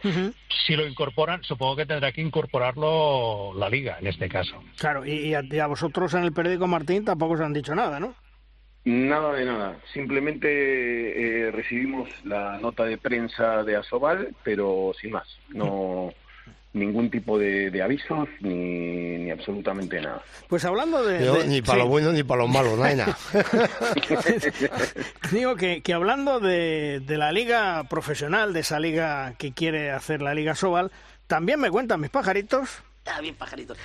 [0.66, 4.62] Si lo incorporan, supongo que tendrá que incorporarlo la Liga en este caso.
[4.78, 7.74] Claro, y, y a, y a vosotros en el periódico Martín tampoco os han dicho
[7.74, 8.14] nada, ¿no?
[8.84, 9.76] Nada de nada.
[9.92, 10.48] Simplemente
[11.46, 15.28] eh, recibimos la nota de prensa de Asobal, pero sin más.
[15.50, 16.12] No
[16.72, 20.22] ningún tipo de, de avisos ni, ni absolutamente nada.
[20.48, 21.24] Pues hablando de...
[21.24, 21.84] Yo, de- ni para sí.
[21.84, 23.16] lo bueno ni para lo malo, no hay nada.
[25.32, 30.22] Digo que, que hablando de, de la liga profesional, de esa liga que quiere hacer
[30.22, 30.90] la Liga Sobal,
[31.26, 32.68] también me cuentan mis pajaritos
[33.06, 33.78] Ah, bien, pajaritos.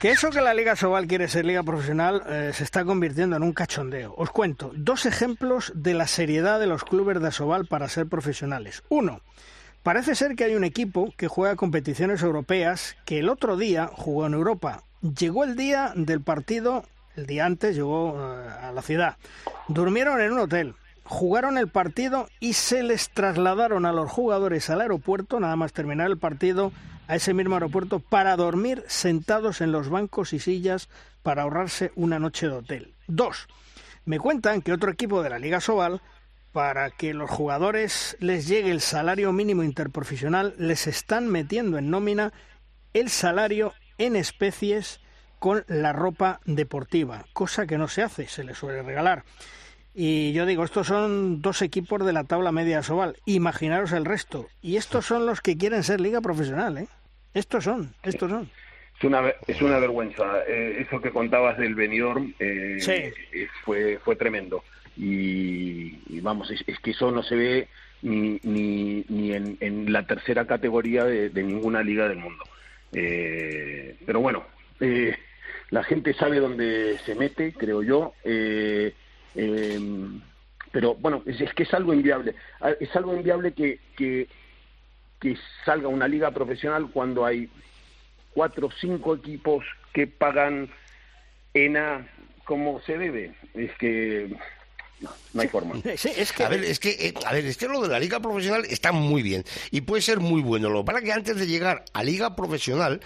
[0.00, 3.42] que eso que la Liga Sobal quiere ser liga profesional eh, se está convirtiendo en
[3.42, 4.14] un cachondeo.
[4.16, 8.84] Os cuento dos ejemplos de la seriedad de los clubes de Sobal para ser profesionales.
[8.88, 9.20] Uno,
[9.86, 14.26] parece ser que hay un equipo que juega competiciones europeas que el otro día jugó
[14.26, 14.82] en Europa.
[15.00, 16.84] Llegó el día del partido,
[17.14, 19.16] el día antes llegó eh, a la ciudad.
[19.68, 20.74] Durmieron en un hotel.
[21.04, 26.08] Jugaron el partido y se les trasladaron a los jugadores al aeropuerto, nada más terminar
[26.08, 26.72] el partido,
[27.06, 30.88] a ese mismo aeropuerto para dormir sentados en los bancos y sillas
[31.22, 32.94] para ahorrarse una noche de hotel.
[33.06, 33.46] Dos,
[34.04, 36.00] me cuentan que otro equipo de la Liga Sobal
[36.56, 42.32] para que los jugadores les llegue el salario mínimo interprofesional, les están metiendo en nómina
[42.94, 45.02] el salario en especies
[45.38, 49.24] con la ropa deportiva, cosa que no se hace, se les suele regalar.
[49.94, 53.16] Y yo digo, estos son dos equipos de la tabla media Sobal.
[53.26, 54.46] Imaginaros el resto.
[54.62, 56.88] Y estos son los que quieren ser liga profesional, ¿eh?
[57.34, 58.50] Estos son, estos son.
[58.98, 60.24] Es una, es una vergüenza.
[60.48, 63.44] Eh, eso que contabas del Benidorm eh, Sí.
[63.62, 64.64] fue, fue tremendo.
[64.96, 67.68] Y, vamos, es, es que eso no se ve
[68.02, 72.44] ni, ni, ni en, en la tercera categoría de, de ninguna liga del mundo.
[72.92, 74.44] Eh, pero bueno,
[74.80, 75.14] eh,
[75.70, 78.14] la gente sabe dónde se mete, creo yo.
[78.24, 78.94] Eh,
[79.34, 79.80] eh,
[80.72, 82.34] pero bueno, es, es que es algo inviable.
[82.60, 84.28] Ah, Es algo inviable que, que,
[85.20, 87.48] que salga una liga profesional cuando hay
[88.32, 90.68] cuatro o cinco equipos que pagan
[91.54, 92.06] ENA
[92.44, 93.34] como se debe.
[93.54, 94.36] Es que
[95.00, 95.74] no, no hay forma.
[96.46, 98.92] A ver, es que, eh, a ver, es que lo de la liga profesional está
[98.92, 100.70] muy bien y puede ser muy bueno.
[100.70, 103.00] Lo que es que antes de llegar a liga profesional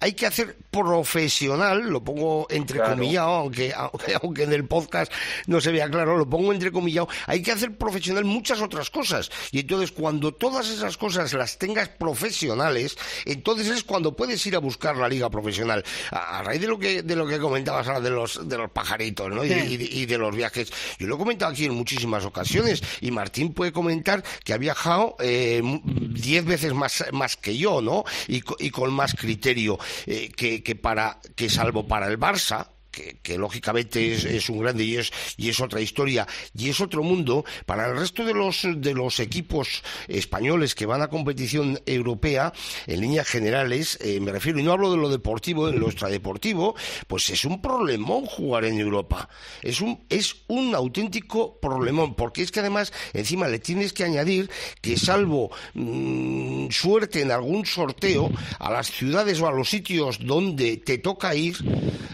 [0.00, 5.12] hay que hacer profesional, lo pongo entrecomillado, aunque, aunque, aunque en el podcast
[5.46, 9.30] no se vea claro, lo pongo entrecomillado, hay que hacer profesional muchas otras cosas.
[9.52, 12.96] Y entonces cuando todas esas cosas las tengas profesionales,
[13.26, 15.84] entonces es cuando puedes ir a buscar la liga profesional.
[16.10, 18.70] A, a raíz de lo que de lo que comentabas ahora de los de los
[18.70, 19.44] pajaritos, ¿no?
[19.44, 19.60] Y, Sí.
[19.68, 20.72] y de- y de los viajes.
[20.98, 25.62] Yo lo he aquí en muchísimas ocasiones y Martín puede comentar que ha viajado eh,
[25.84, 28.04] diez veces más, más que yo, ¿no?
[28.28, 28.40] Y
[28.70, 32.73] con más criterio eh, que, que para que salvo para el Barça.
[32.94, 36.26] Que, lógicamente es, un grande y es y es otra historia
[36.56, 41.02] y es otro mundo para el resto de los de los equipos españoles que van
[41.02, 42.52] a competición europea
[42.86, 46.76] en líneas generales eh, me refiero y no hablo de lo deportivo en lo extradeportivo
[47.08, 49.28] pues es un problemón jugar en Europa.
[49.62, 54.50] Es un es un auténtico problemón porque es que además encima le tienes que añadir
[54.80, 60.76] que salvo mm, suerte en algún sorteo a las ciudades o a los sitios donde
[60.76, 61.56] te toca ir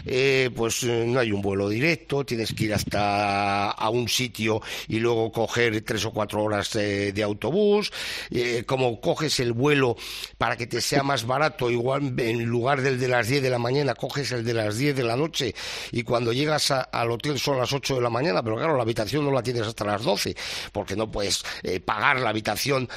[0.05, 4.61] eh, pues eh, no hay un vuelo directo, tienes que ir hasta a un sitio
[4.87, 7.91] y luego coger tres o cuatro horas de autobús,
[8.29, 9.95] eh, como coges el vuelo
[10.37, 13.59] para que te sea más barato, igual en lugar del de las 10 de la
[13.59, 15.53] mañana coges el de las 10 de la noche
[15.91, 19.25] y cuando llegas al hotel son las 8 de la mañana, pero claro, la habitación
[19.25, 20.35] no la tienes hasta las 12
[20.71, 22.87] porque no puedes eh, pagar la habitación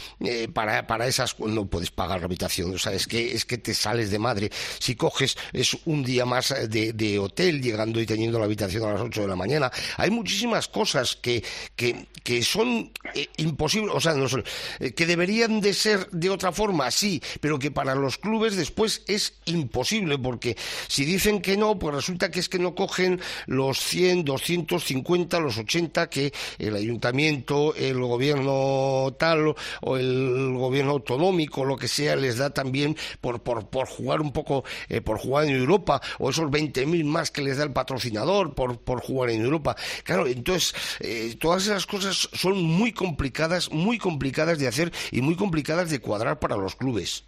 [0.52, 3.74] para, para esas no puedes pagar la habitación, o sea, es que es que te
[3.74, 4.51] sales de madre.
[4.78, 9.00] Si coges es un día más de hotel llegando y teniendo la habitación a las
[9.00, 9.70] 8 de la mañana.
[9.96, 11.42] Hay muchísimas cosas que
[11.76, 14.44] que, que son eh, imposibles, o sea, no son,
[14.80, 19.02] eh, que deberían de ser de otra forma, sí, pero que para los clubes después
[19.06, 20.56] es imposible porque
[20.88, 25.58] si dicen que no, pues resulta que es que no cogen los 100, 250, los
[25.58, 32.38] 80 que el ayuntamiento, el gobierno tal o el gobierno autonómico, lo que sea, les
[32.38, 36.50] da también por, por, por jugar un poco, eh, por jugar en Europa, o esos
[36.50, 39.76] 20.000 más que les da el patrocinador por, por jugar en Europa.
[40.05, 45.36] Claro, entonces, eh, todas esas cosas son muy complicadas, muy complicadas de hacer y muy
[45.36, 47.24] complicadas de cuadrar para los clubes.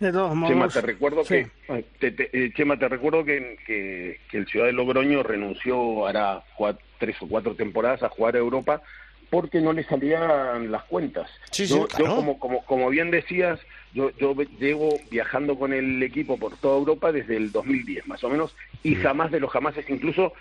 [0.00, 1.44] De todos Chema, modos, te recuerdo sí.
[1.66, 6.06] que te- te- eh, Chema, te recuerdo que, que, que el Ciudad de Logroño renunció
[6.06, 8.82] hará cua- tres o cuatro temporadas a jugar a Europa
[9.30, 11.28] porque no le salían las cuentas.
[11.50, 12.16] Sí, sí, yo, yo claro.
[12.16, 13.58] como, como, como bien decías,
[13.92, 18.28] yo, yo llevo viajando con el equipo por toda Europa desde el 2010 más o
[18.30, 20.32] menos y jamás de los jamases, incluso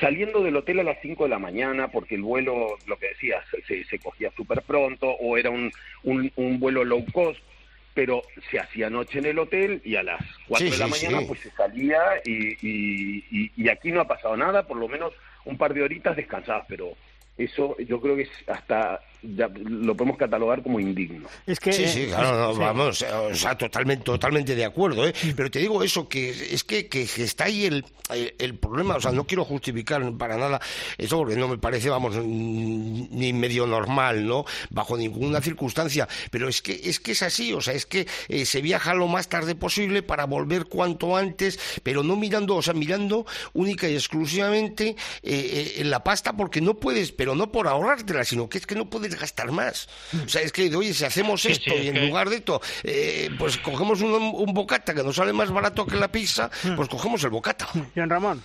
[0.00, 3.44] saliendo del hotel a las 5 de la mañana porque el vuelo, lo que decías,
[3.66, 5.72] se, se cogía súper pronto o era un,
[6.04, 7.40] un, un vuelo low cost
[7.94, 10.90] pero se hacía noche en el hotel y a las 4 Sí, de la sí,
[10.92, 11.24] mañana sí.
[11.26, 15.12] pues se salía y, y, y- y aquí no ha pasado nada, por lo menos
[15.46, 16.92] un par de horitas descansadas, pero
[17.36, 21.28] eso yo creo que es hasta ya lo podemos catalogar como indigno.
[21.46, 22.60] Es que, sí, eh, sí, claro, no, sí.
[22.60, 25.14] vamos, o sea, totalmente, totalmente de acuerdo, ¿eh?
[25.36, 28.96] Pero te digo eso, que es que, que, que está ahí el, el, el problema,
[28.96, 30.60] o sea, no quiero justificar para nada
[30.96, 34.44] eso porque no me parece, vamos, ni medio normal, ¿no?
[34.70, 38.44] Bajo ninguna circunstancia, pero es que es que es así, o sea, es que eh,
[38.44, 42.74] se viaja lo más tarde posible para volver cuanto antes, pero no mirando, o sea,
[42.74, 47.66] mirando única y exclusivamente eh, eh, en la pasta porque no puedes, pero no por
[47.68, 49.88] ahorrártela, sino que es que no puedes gastar más.
[50.24, 52.60] O sea, es que, oye, si hacemos esto sí, y en que- lugar de esto,
[52.84, 56.88] eh, pues cogemos un, un bocata que nos sale más barato que la pizza, pues
[56.88, 57.68] cogemos el bocata.
[57.94, 58.42] John Ramón.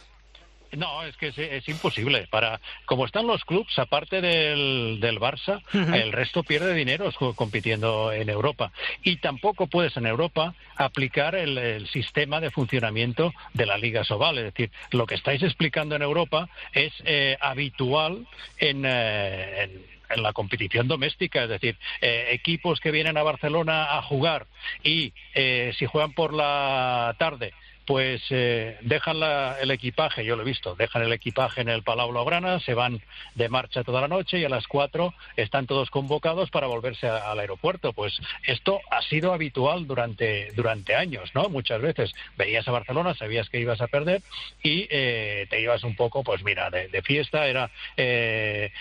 [0.76, 2.26] No, es que es, es imposible.
[2.32, 8.28] Para como están los clubs, aparte del, del Barça, el resto pierde dinero compitiendo en
[8.28, 8.72] Europa.
[9.04, 14.40] Y tampoco puedes en Europa aplicar el, el sistema de funcionamiento de la Liga Sobal.
[14.40, 18.26] Es decir, lo que estáis explicando en Europa es eh, habitual
[18.58, 23.98] en, eh, en- en la competición doméstica, es decir, eh, equipos que vienen a Barcelona
[23.98, 24.46] a jugar
[24.84, 27.54] y eh, si juegan por la tarde
[27.86, 31.84] pues eh, dejan la- el equipaje, yo lo he visto, dejan el equipaje en el
[31.84, 33.02] Palau Blaugrana, se van
[33.36, 37.38] de marcha toda la noche y a las cuatro están todos convocados para volverse al
[37.40, 37.92] aeropuerto.
[37.92, 41.50] Pues esto ha sido habitual durante, durante años, ¿no?
[41.50, 44.22] Muchas veces veías a Barcelona, sabías que ibas a perder
[44.64, 47.70] y eh, te ibas un poco, pues mira, de, de fiesta, era...
[47.98, 48.72] eh,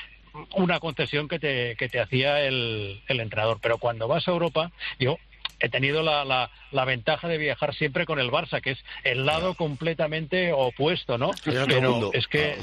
[0.54, 3.58] una concesión que te, que te hacía el, el entrenador.
[3.60, 5.18] Pero cuando vas a Europa, yo
[5.60, 9.24] he tenido la, la, la ventaja de viajar siempre con el Barça, que es el
[9.24, 11.30] lado completamente opuesto, ¿no?
[11.32, 12.10] Es otro Pero mundo.
[12.12, 12.56] es que,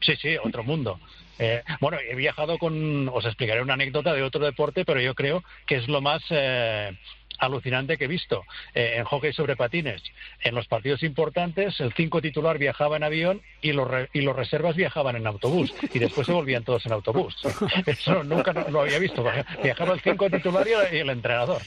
[0.00, 1.00] sí, sí, otro mundo.
[1.40, 5.42] Eh, bueno, he viajado con, os explicaré una anécdota de otro deporte, pero yo creo
[5.66, 6.96] que es lo más eh,
[7.38, 8.42] alucinante que he visto
[8.74, 10.02] eh, en hockey sobre patines.
[10.42, 14.34] En los partidos importantes, el cinco titular viajaba en avión y los, re- y los
[14.36, 17.36] reservas viajaban en autobús y después se volvían todos en autobús.
[17.86, 19.24] Eso nunca lo, había visto.
[19.62, 21.60] Viajaba el cinco titular y el- y el entrenador.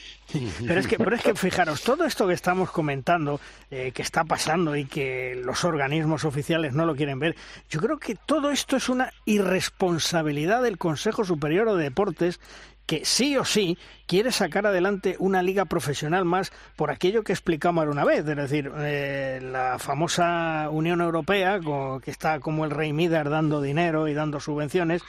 [0.66, 3.40] Pero es que, pero es que fijaros, todo esto que estamos comentando,
[3.70, 7.34] eh, que está pasando y que los organismos oficiales no lo quieren ver,
[7.70, 12.40] yo creo que todo esto es una irresponsabilidad del Consejo Superior de Deportes
[12.88, 17.86] que sí o sí quiere sacar adelante una liga profesional más por aquello que explicamos
[17.86, 21.60] una vez, es decir, eh, la famosa Unión Europea,
[22.02, 25.02] que está como el rey Midas dando dinero y dando subvenciones,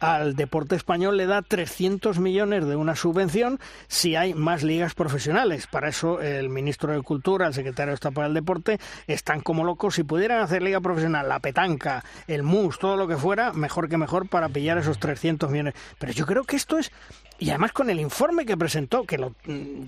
[0.00, 5.68] al deporte español le da 300 millones de una subvención si hay más ligas profesionales.
[5.68, 9.62] Para eso el ministro de Cultura, el secretario de Estado para el Deporte, están como
[9.62, 9.94] locos.
[9.94, 13.96] Si pudieran hacer liga profesional, la petanca, el mus, todo lo que fuera, mejor que
[13.96, 15.74] mejor para pillar esos 300 millones.
[16.00, 16.90] Pero yo creo que esto es
[17.38, 19.34] y además con el informe que presentó, que lo-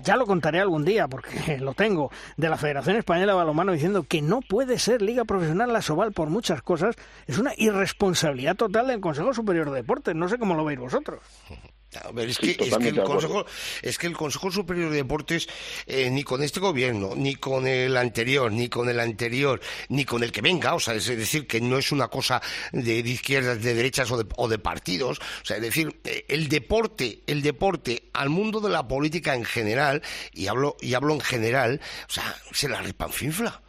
[0.03, 4.03] ya lo contaré algún día porque lo tengo, de la Federación Española de Balonmano diciendo
[4.03, 6.95] que no puede ser liga profesional la Soval por muchas cosas,
[7.27, 10.15] es una irresponsabilidad total del Consejo Superior de Deportes.
[10.15, 11.19] No sé cómo lo veis vosotros.
[12.13, 13.03] Ver, es Sí, que, es que el.
[13.03, 13.45] Consejo,
[13.81, 15.47] es que el Consejo Superior de Deportes,
[15.87, 20.23] eh, ni con este gobierno, ni con el anterior, ni con el anterior, ni con
[20.23, 22.41] el que venga, o sea, es decir, que no es una cosa
[22.71, 26.25] de, de izquierdas, de derechas o de, o de partidos, o sea, es decir, eh,
[26.27, 30.01] el deporte, el deporte al mundo de la política en general,
[30.33, 33.62] y hablo, y hablo en general, o sea, se la repanfinfla.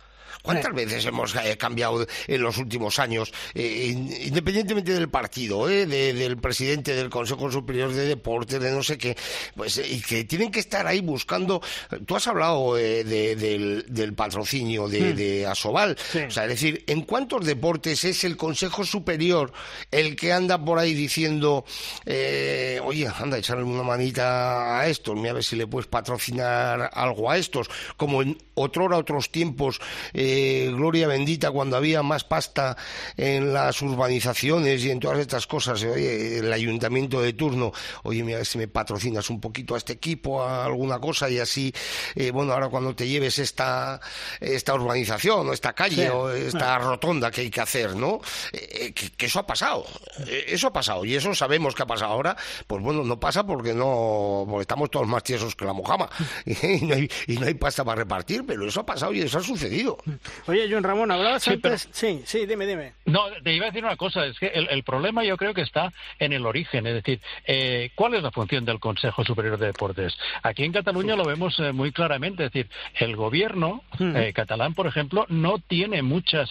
[0.44, 5.86] ¿Cuántas veces hemos eh, cambiado en los últimos años, eh, in- independientemente del partido, eh,
[5.86, 9.16] de- del presidente del Consejo Superior de Deportes, de no sé qué,
[9.56, 11.62] pues, eh, y que tienen que estar ahí buscando.
[12.04, 15.16] Tú has hablado eh, de- del, del patrocinio de, Mm.
[15.16, 15.96] de Asobal,
[16.26, 19.50] o sea, es decir, ¿en cuántos deportes es el Consejo Superior
[19.90, 21.64] el que anda por ahí diciendo,
[22.04, 26.90] eh, oye, anda, echarle una manita a estos, mira a ver si le puedes patrocinar
[26.92, 29.80] algo a estos, como en otrora otros tiempos,
[30.12, 30.32] eh,
[30.74, 32.76] gloria bendita, cuando había más pasta
[33.16, 38.22] en las urbanizaciones y en todas estas cosas, eh, oye, el ayuntamiento de turno, oye,
[38.22, 41.72] mira si me patrocinas un poquito a este equipo, a alguna cosa, y así,
[42.14, 44.00] eh, bueno, ahora cuando te lleves esta,
[44.40, 46.08] esta urbanización, o esta calle, Sí.
[46.12, 48.20] o esta rotonda que hay que hacer, ¿no?
[48.52, 49.86] Eh, que, que eso ha pasado,
[50.26, 52.36] eh, eso ha pasado, y eso sabemos que ha pasado ahora,
[52.66, 56.08] pues bueno, no pasa porque no, porque estamos todos más tiesos que la mojama,
[56.46, 59.38] y no hay, y no hay pasta para repartir, pero eso ha pasado y eso
[59.38, 59.98] ha sucedido.
[60.46, 61.76] Oye, John Ramón, hablabas Sí, pero-.
[61.78, 62.92] Sí, sí, dime, dime.
[63.04, 65.62] No, te iba a decir una cosa, es que el, el problema yo creo que
[65.62, 69.66] está en el origen, es decir, eh, ¿cuál es la función del Consejo Superior de
[69.66, 70.16] Deportes?
[70.42, 74.16] Aquí en Cataluña lo vemos eh, muy claramente, es decir, el gobierno Mm.
[74.16, 76.50] eh, catalán, por ejemplo, no tiene muchas...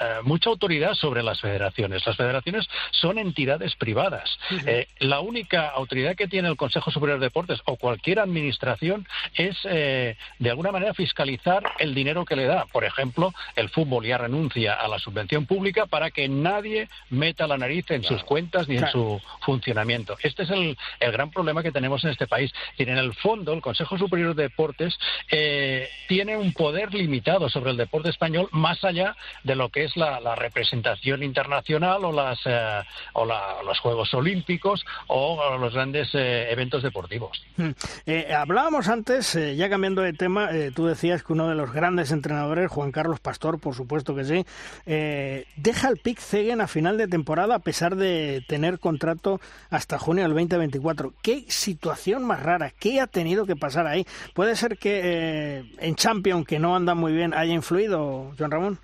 [0.00, 2.06] eh, mucha autoridad sobre las federaciones.
[2.06, 4.38] Las federaciones son entidades privadas.
[4.66, 9.56] Eh, la única autoridad que tiene el Consejo Superior de Deportes o cualquier administración es,
[9.64, 12.66] eh, de alguna manera, fiscalizar el dinero que le da.
[12.66, 17.58] Por ejemplo, el fútbol ya renuncia a la subvención pública para que nadie meta la
[17.58, 20.16] nariz en sus cuentas ni en su funcionamiento.
[20.22, 22.52] Este es el, el gran problema que tenemos en este país.
[22.76, 24.98] Y en el fondo, el Consejo Superior de Deportes
[25.30, 29.87] eh, tiene un poder limitado sobre el deporte español más allá de lo que es
[29.96, 32.80] la, la representación internacional o, las, eh,
[33.14, 37.42] o la- los Juegos Olímpicos o los grandes eh, eventos deportivos.
[37.56, 37.70] Mm.
[38.06, 42.70] Eh, hablábamos antes, ya cambiando de tema, tú decías que uno de los grandes entrenadores,
[42.70, 44.44] Juan Carlos Pastor, por supuesto que sí,
[45.56, 49.40] deja el pick Zegen a final de temporada a pesar de tener contrato
[49.70, 51.12] hasta junio del 2024.
[51.22, 52.72] ¿Qué situación más rara?
[52.78, 54.06] ¿Qué ha tenido que pasar ahí?
[54.34, 58.78] ¿Puede ser que en Champions, que no anda muy bien, haya influido, John Ramón?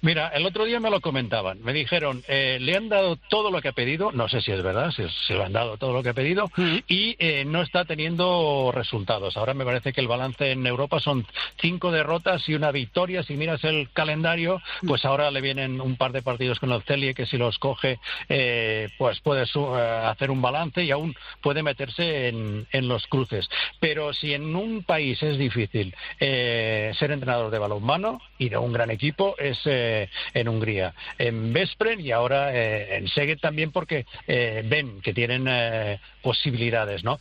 [0.00, 1.62] Mira, el otro día me lo comentaban.
[1.62, 4.62] Me dijeron, eh, le han dado todo lo que ha pedido, no sé si es
[4.62, 6.50] verdad, si, si le han dado todo lo que ha pedido,
[6.88, 9.36] y eh, no está teniendo resultados.
[9.36, 11.26] Ahora me parece que el balance en Europa son
[11.60, 13.22] cinco derrotas y una victoria.
[13.22, 17.14] Si miras el calendario, pues ahora le vienen un par de partidos con el Celie
[17.14, 21.62] que si los coge, eh, pues puede su- eh, hacer un balance y aún puede
[21.62, 23.48] meterse en, en los cruces.
[23.80, 28.72] Pero si en un país es difícil eh, ser entrenador de balonmano y de un
[28.72, 30.94] gran equipo, es eh, en Hungría.
[31.18, 37.04] En Veszprém y ahora eh, en Szeged también porque eh, ven que tienen eh, posibilidades,
[37.04, 37.18] ¿no?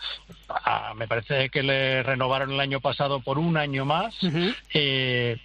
[0.49, 4.15] Ah, me parece que le renovaron el año pasado por un año más.
[4.73, 5.37] Eh,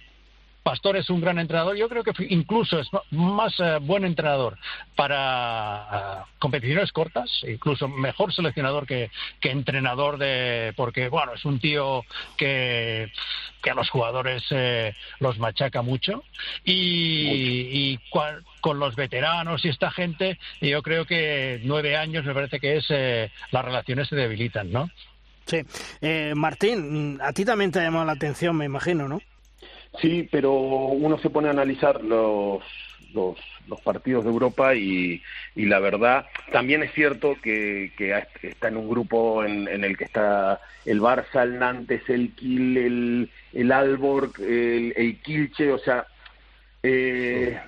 [0.67, 1.77] Pastor es un gran entrenador.
[1.77, 4.57] Yo creo que incluso es más eh, buen entrenador
[4.97, 5.15] para
[6.19, 12.03] ah, competiciones cortas, incluso mejor seleccionador que, que entrenador de, porque bueno, es un tío
[12.35, 13.09] que,
[13.63, 16.25] que a los jugadores eh, los machaca mucho
[16.65, 16.73] y,
[17.93, 22.59] y cua- con los veteranos y esta gente, yo creo que nueve años me parece
[22.59, 24.89] que es eh, las relaciones se debilitan, ¿no?
[25.45, 25.61] Sí.
[26.01, 29.21] Eh, Martín, a ti también te ha llamado la atención, me imagino, ¿no?
[30.01, 32.63] Sí, pero uno se pone a analizar los,
[33.13, 33.37] los,
[33.67, 35.21] los partidos de Europa y,
[35.55, 38.13] y la verdad, también es cierto que, que
[38.43, 42.77] está en un grupo en, en el que está el Barça, el Nantes, el Kiel,
[42.77, 46.05] el, el Alborg, el, el Kilche, o sea,
[46.83, 47.59] eh,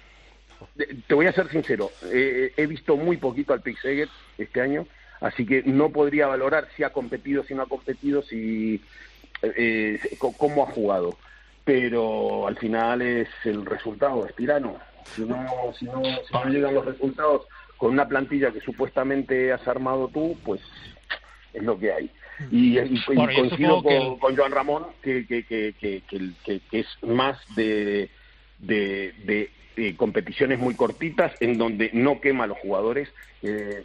[1.07, 4.85] te voy a ser sincero, eh, he visto muy poquito al Pixeget este año,
[5.21, 8.81] así que no podría valorar si ha competido, si no ha competido, si
[9.41, 11.17] eh, c- cómo ha jugado.
[11.69, 14.79] Pero al final es el resultado, es tirano.
[15.15, 15.37] Si no,
[15.77, 17.43] si no, si no llegan los resultados
[17.77, 20.61] con una plantilla que supuestamente has armado tú, pues
[21.53, 22.11] es lo que hay.
[22.49, 22.79] Y,
[23.13, 28.09] Bueno, coincido con, el- con Joan Ramón que, que, que, que, es más de,
[28.57, 29.13] de,
[29.75, 33.09] de, competiciones muy cortitas en donde no quema a los jugadores.
[33.43, 33.83] Eh,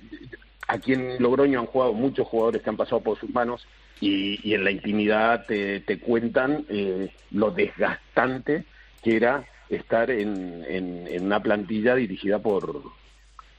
[0.69, 3.67] aquí en Logroño han jugado muchos jugadores que han pasado por sus manos
[4.01, 8.65] y, y en la intimidad te, te cuentan eh, lo desgastante
[9.03, 12.83] que era estar en, en, en una plantilla dirigida por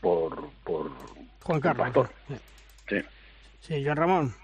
[0.01, 0.91] por, por
[1.43, 1.85] Juan Carlos.
[1.85, 2.09] Pastor.
[2.87, 2.97] Sí.
[3.61, 4.35] Sí, Joan Ramón.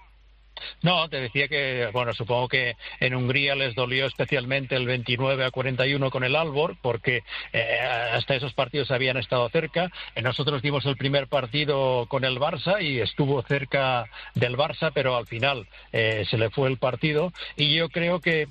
[0.82, 5.50] No, te decía que, bueno, supongo que en Hungría les dolió especialmente el 29 a
[5.50, 7.22] 41 con el Albor, porque
[7.52, 7.78] eh,
[8.12, 9.90] hasta esos partidos habían estado cerca.
[10.14, 15.16] Eh, Nosotros dimos el primer partido con el Barça y estuvo cerca del Barça, pero
[15.16, 17.32] al final eh, se le fue el partido.
[17.56, 18.48] Y yo creo que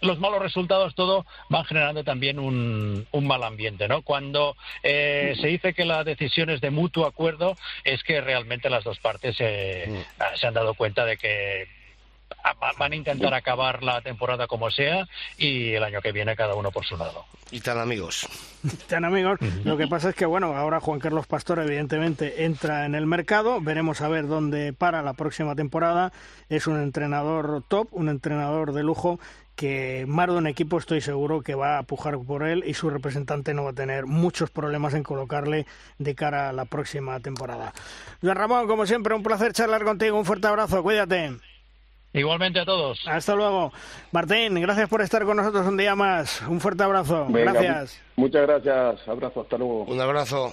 [0.00, 4.02] los malos resultados todo van generando también un, un mal ambiente, ¿no?
[4.02, 8.84] Cuando eh, se dice que la decisión es de mutuo acuerdo, es que realmente las
[8.84, 11.77] dos partes eh, ah, se han dado cuenta de que
[12.54, 15.06] van a intentar acabar la temporada como sea
[15.36, 17.24] y el año que viene cada uno por su lado.
[17.50, 18.28] Y tan amigos.
[18.64, 19.38] Están amigos.
[19.64, 23.60] Lo que pasa es que, bueno, ahora Juan Carlos Pastor, evidentemente, entra en el mercado.
[23.60, 26.12] Veremos a ver dónde para la próxima temporada.
[26.48, 29.18] Es un entrenador top, un entrenador de lujo
[29.58, 32.90] que más de un equipo estoy seguro que va a pujar por él y su
[32.90, 35.66] representante no va a tener muchos problemas en colocarle
[35.98, 37.72] de cara a la próxima temporada.
[38.20, 40.16] Juan Ramón, como siempre, un placer charlar contigo.
[40.16, 41.32] Un fuerte abrazo, cuídate.
[42.18, 42.98] Igualmente a todos.
[43.06, 43.72] Hasta luego.
[44.12, 46.42] Martín, gracias por estar con nosotros un día más.
[46.48, 47.26] Un fuerte abrazo.
[47.28, 48.00] Venga, gracias.
[48.16, 49.08] mu- Muchas gracias.
[49.08, 49.40] Abrazo.
[49.42, 49.84] Hasta luego.
[49.84, 50.52] Un abrazo.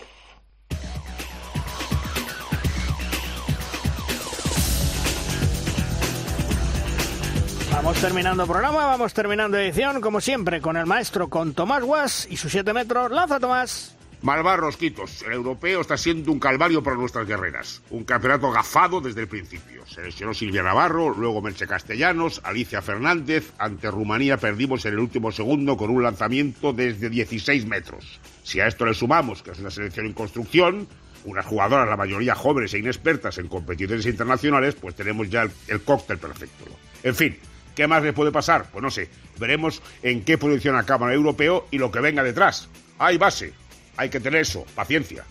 [7.72, 12.38] Vamos terminando programa, vamos terminando edición, como siempre, con el maestro, con Tomás Guas y
[12.38, 13.12] sus 7 metros.
[13.12, 13.95] ¡Lanza, Tomás!
[14.22, 17.82] Malvar Rosquitos, el europeo está siendo un calvario para nuestras guerreras.
[17.92, 19.86] Un campeonato gafado desde el principio.
[19.86, 23.52] Se lesionó Silvia Navarro, luego Merche Castellanos, Alicia Fernández.
[23.60, 28.20] Ante Rumanía perdimos en el último segundo con un lanzamiento desde 16 metros.
[28.44, 30.88] Si a esto le sumamos que es una selección en construcción,
[31.26, 35.82] unas jugadoras, la mayoría jóvenes e inexpertas en competiciones internacionales, pues tenemos ya el, el
[35.82, 36.66] cóctel perfecto.
[37.04, 37.38] En fin,
[37.76, 38.70] ¿qué más le puede pasar?
[38.72, 39.10] Pues no sé.
[39.40, 42.70] Veremos en qué posición acaba el europeo y lo que venga detrás.
[42.98, 43.54] Hay base.
[43.98, 45.24] Hay que tener eso, paciencia.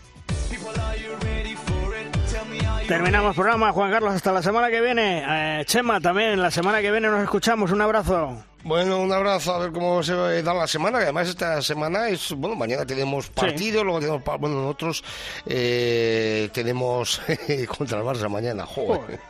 [2.88, 5.24] Terminamos programa, Juan Carlos, hasta la semana que viene.
[5.26, 7.70] Eh, Chema, también, la semana que viene nos escuchamos.
[7.72, 8.44] Un abrazo.
[8.64, 12.32] Bueno, un abrazo, a ver cómo se da la semana, que además esta semana es,
[12.32, 15.04] bueno, mañana tenemos partido, luego tenemos, bueno, nosotros
[15.44, 17.20] eh, tenemos
[17.76, 19.20] contra el Barça mañana, joder.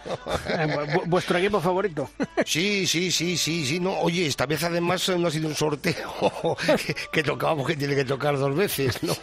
[0.48, 2.08] Eh, vu- vu- ¿Vuestro equipo favorito?
[2.46, 6.14] Sí, sí, sí, sí, sí, no, oye, esta vez además no ha sido un sorteo
[6.86, 9.14] que, que tocábamos que tiene que tocar dos veces, ¿no?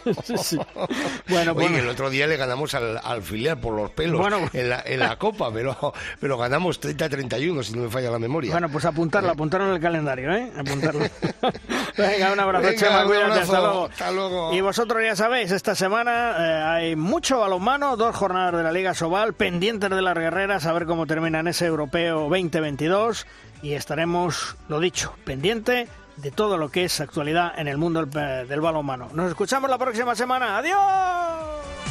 [1.28, 1.78] Bueno, Oye, bueno.
[1.78, 4.50] el otro día le ganamos al, al filial por los pelos Bueno.
[4.52, 8.50] en, la, en la Copa, pero, pero ganamos 30-31, si no me falla la memoria.
[8.52, 10.01] Bueno, pues apuntarlo, apuntarlo en el calendario.
[10.04, 10.52] Calendario, ¿eh?
[10.58, 11.00] Apuntarlo.
[11.96, 13.42] Venga, un abrazo, Venga, Chema, cuídate, abrazo.
[13.42, 13.84] hasta luego.
[13.86, 14.52] Hasta luego.
[14.54, 18.94] Y vosotros ya sabéis, esta semana eh, hay mucho balonmano, dos jornadas de la Liga
[18.94, 23.26] Sobal, pendientes de las guerreras, a ver cómo termina en ese europeo 2022
[23.62, 28.48] y estaremos, lo dicho, pendiente de todo lo que es actualidad en el mundo del,
[28.48, 29.08] del balonmano.
[29.14, 30.58] Nos escuchamos la próxima semana.
[30.58, 31.81] ¡Adiós!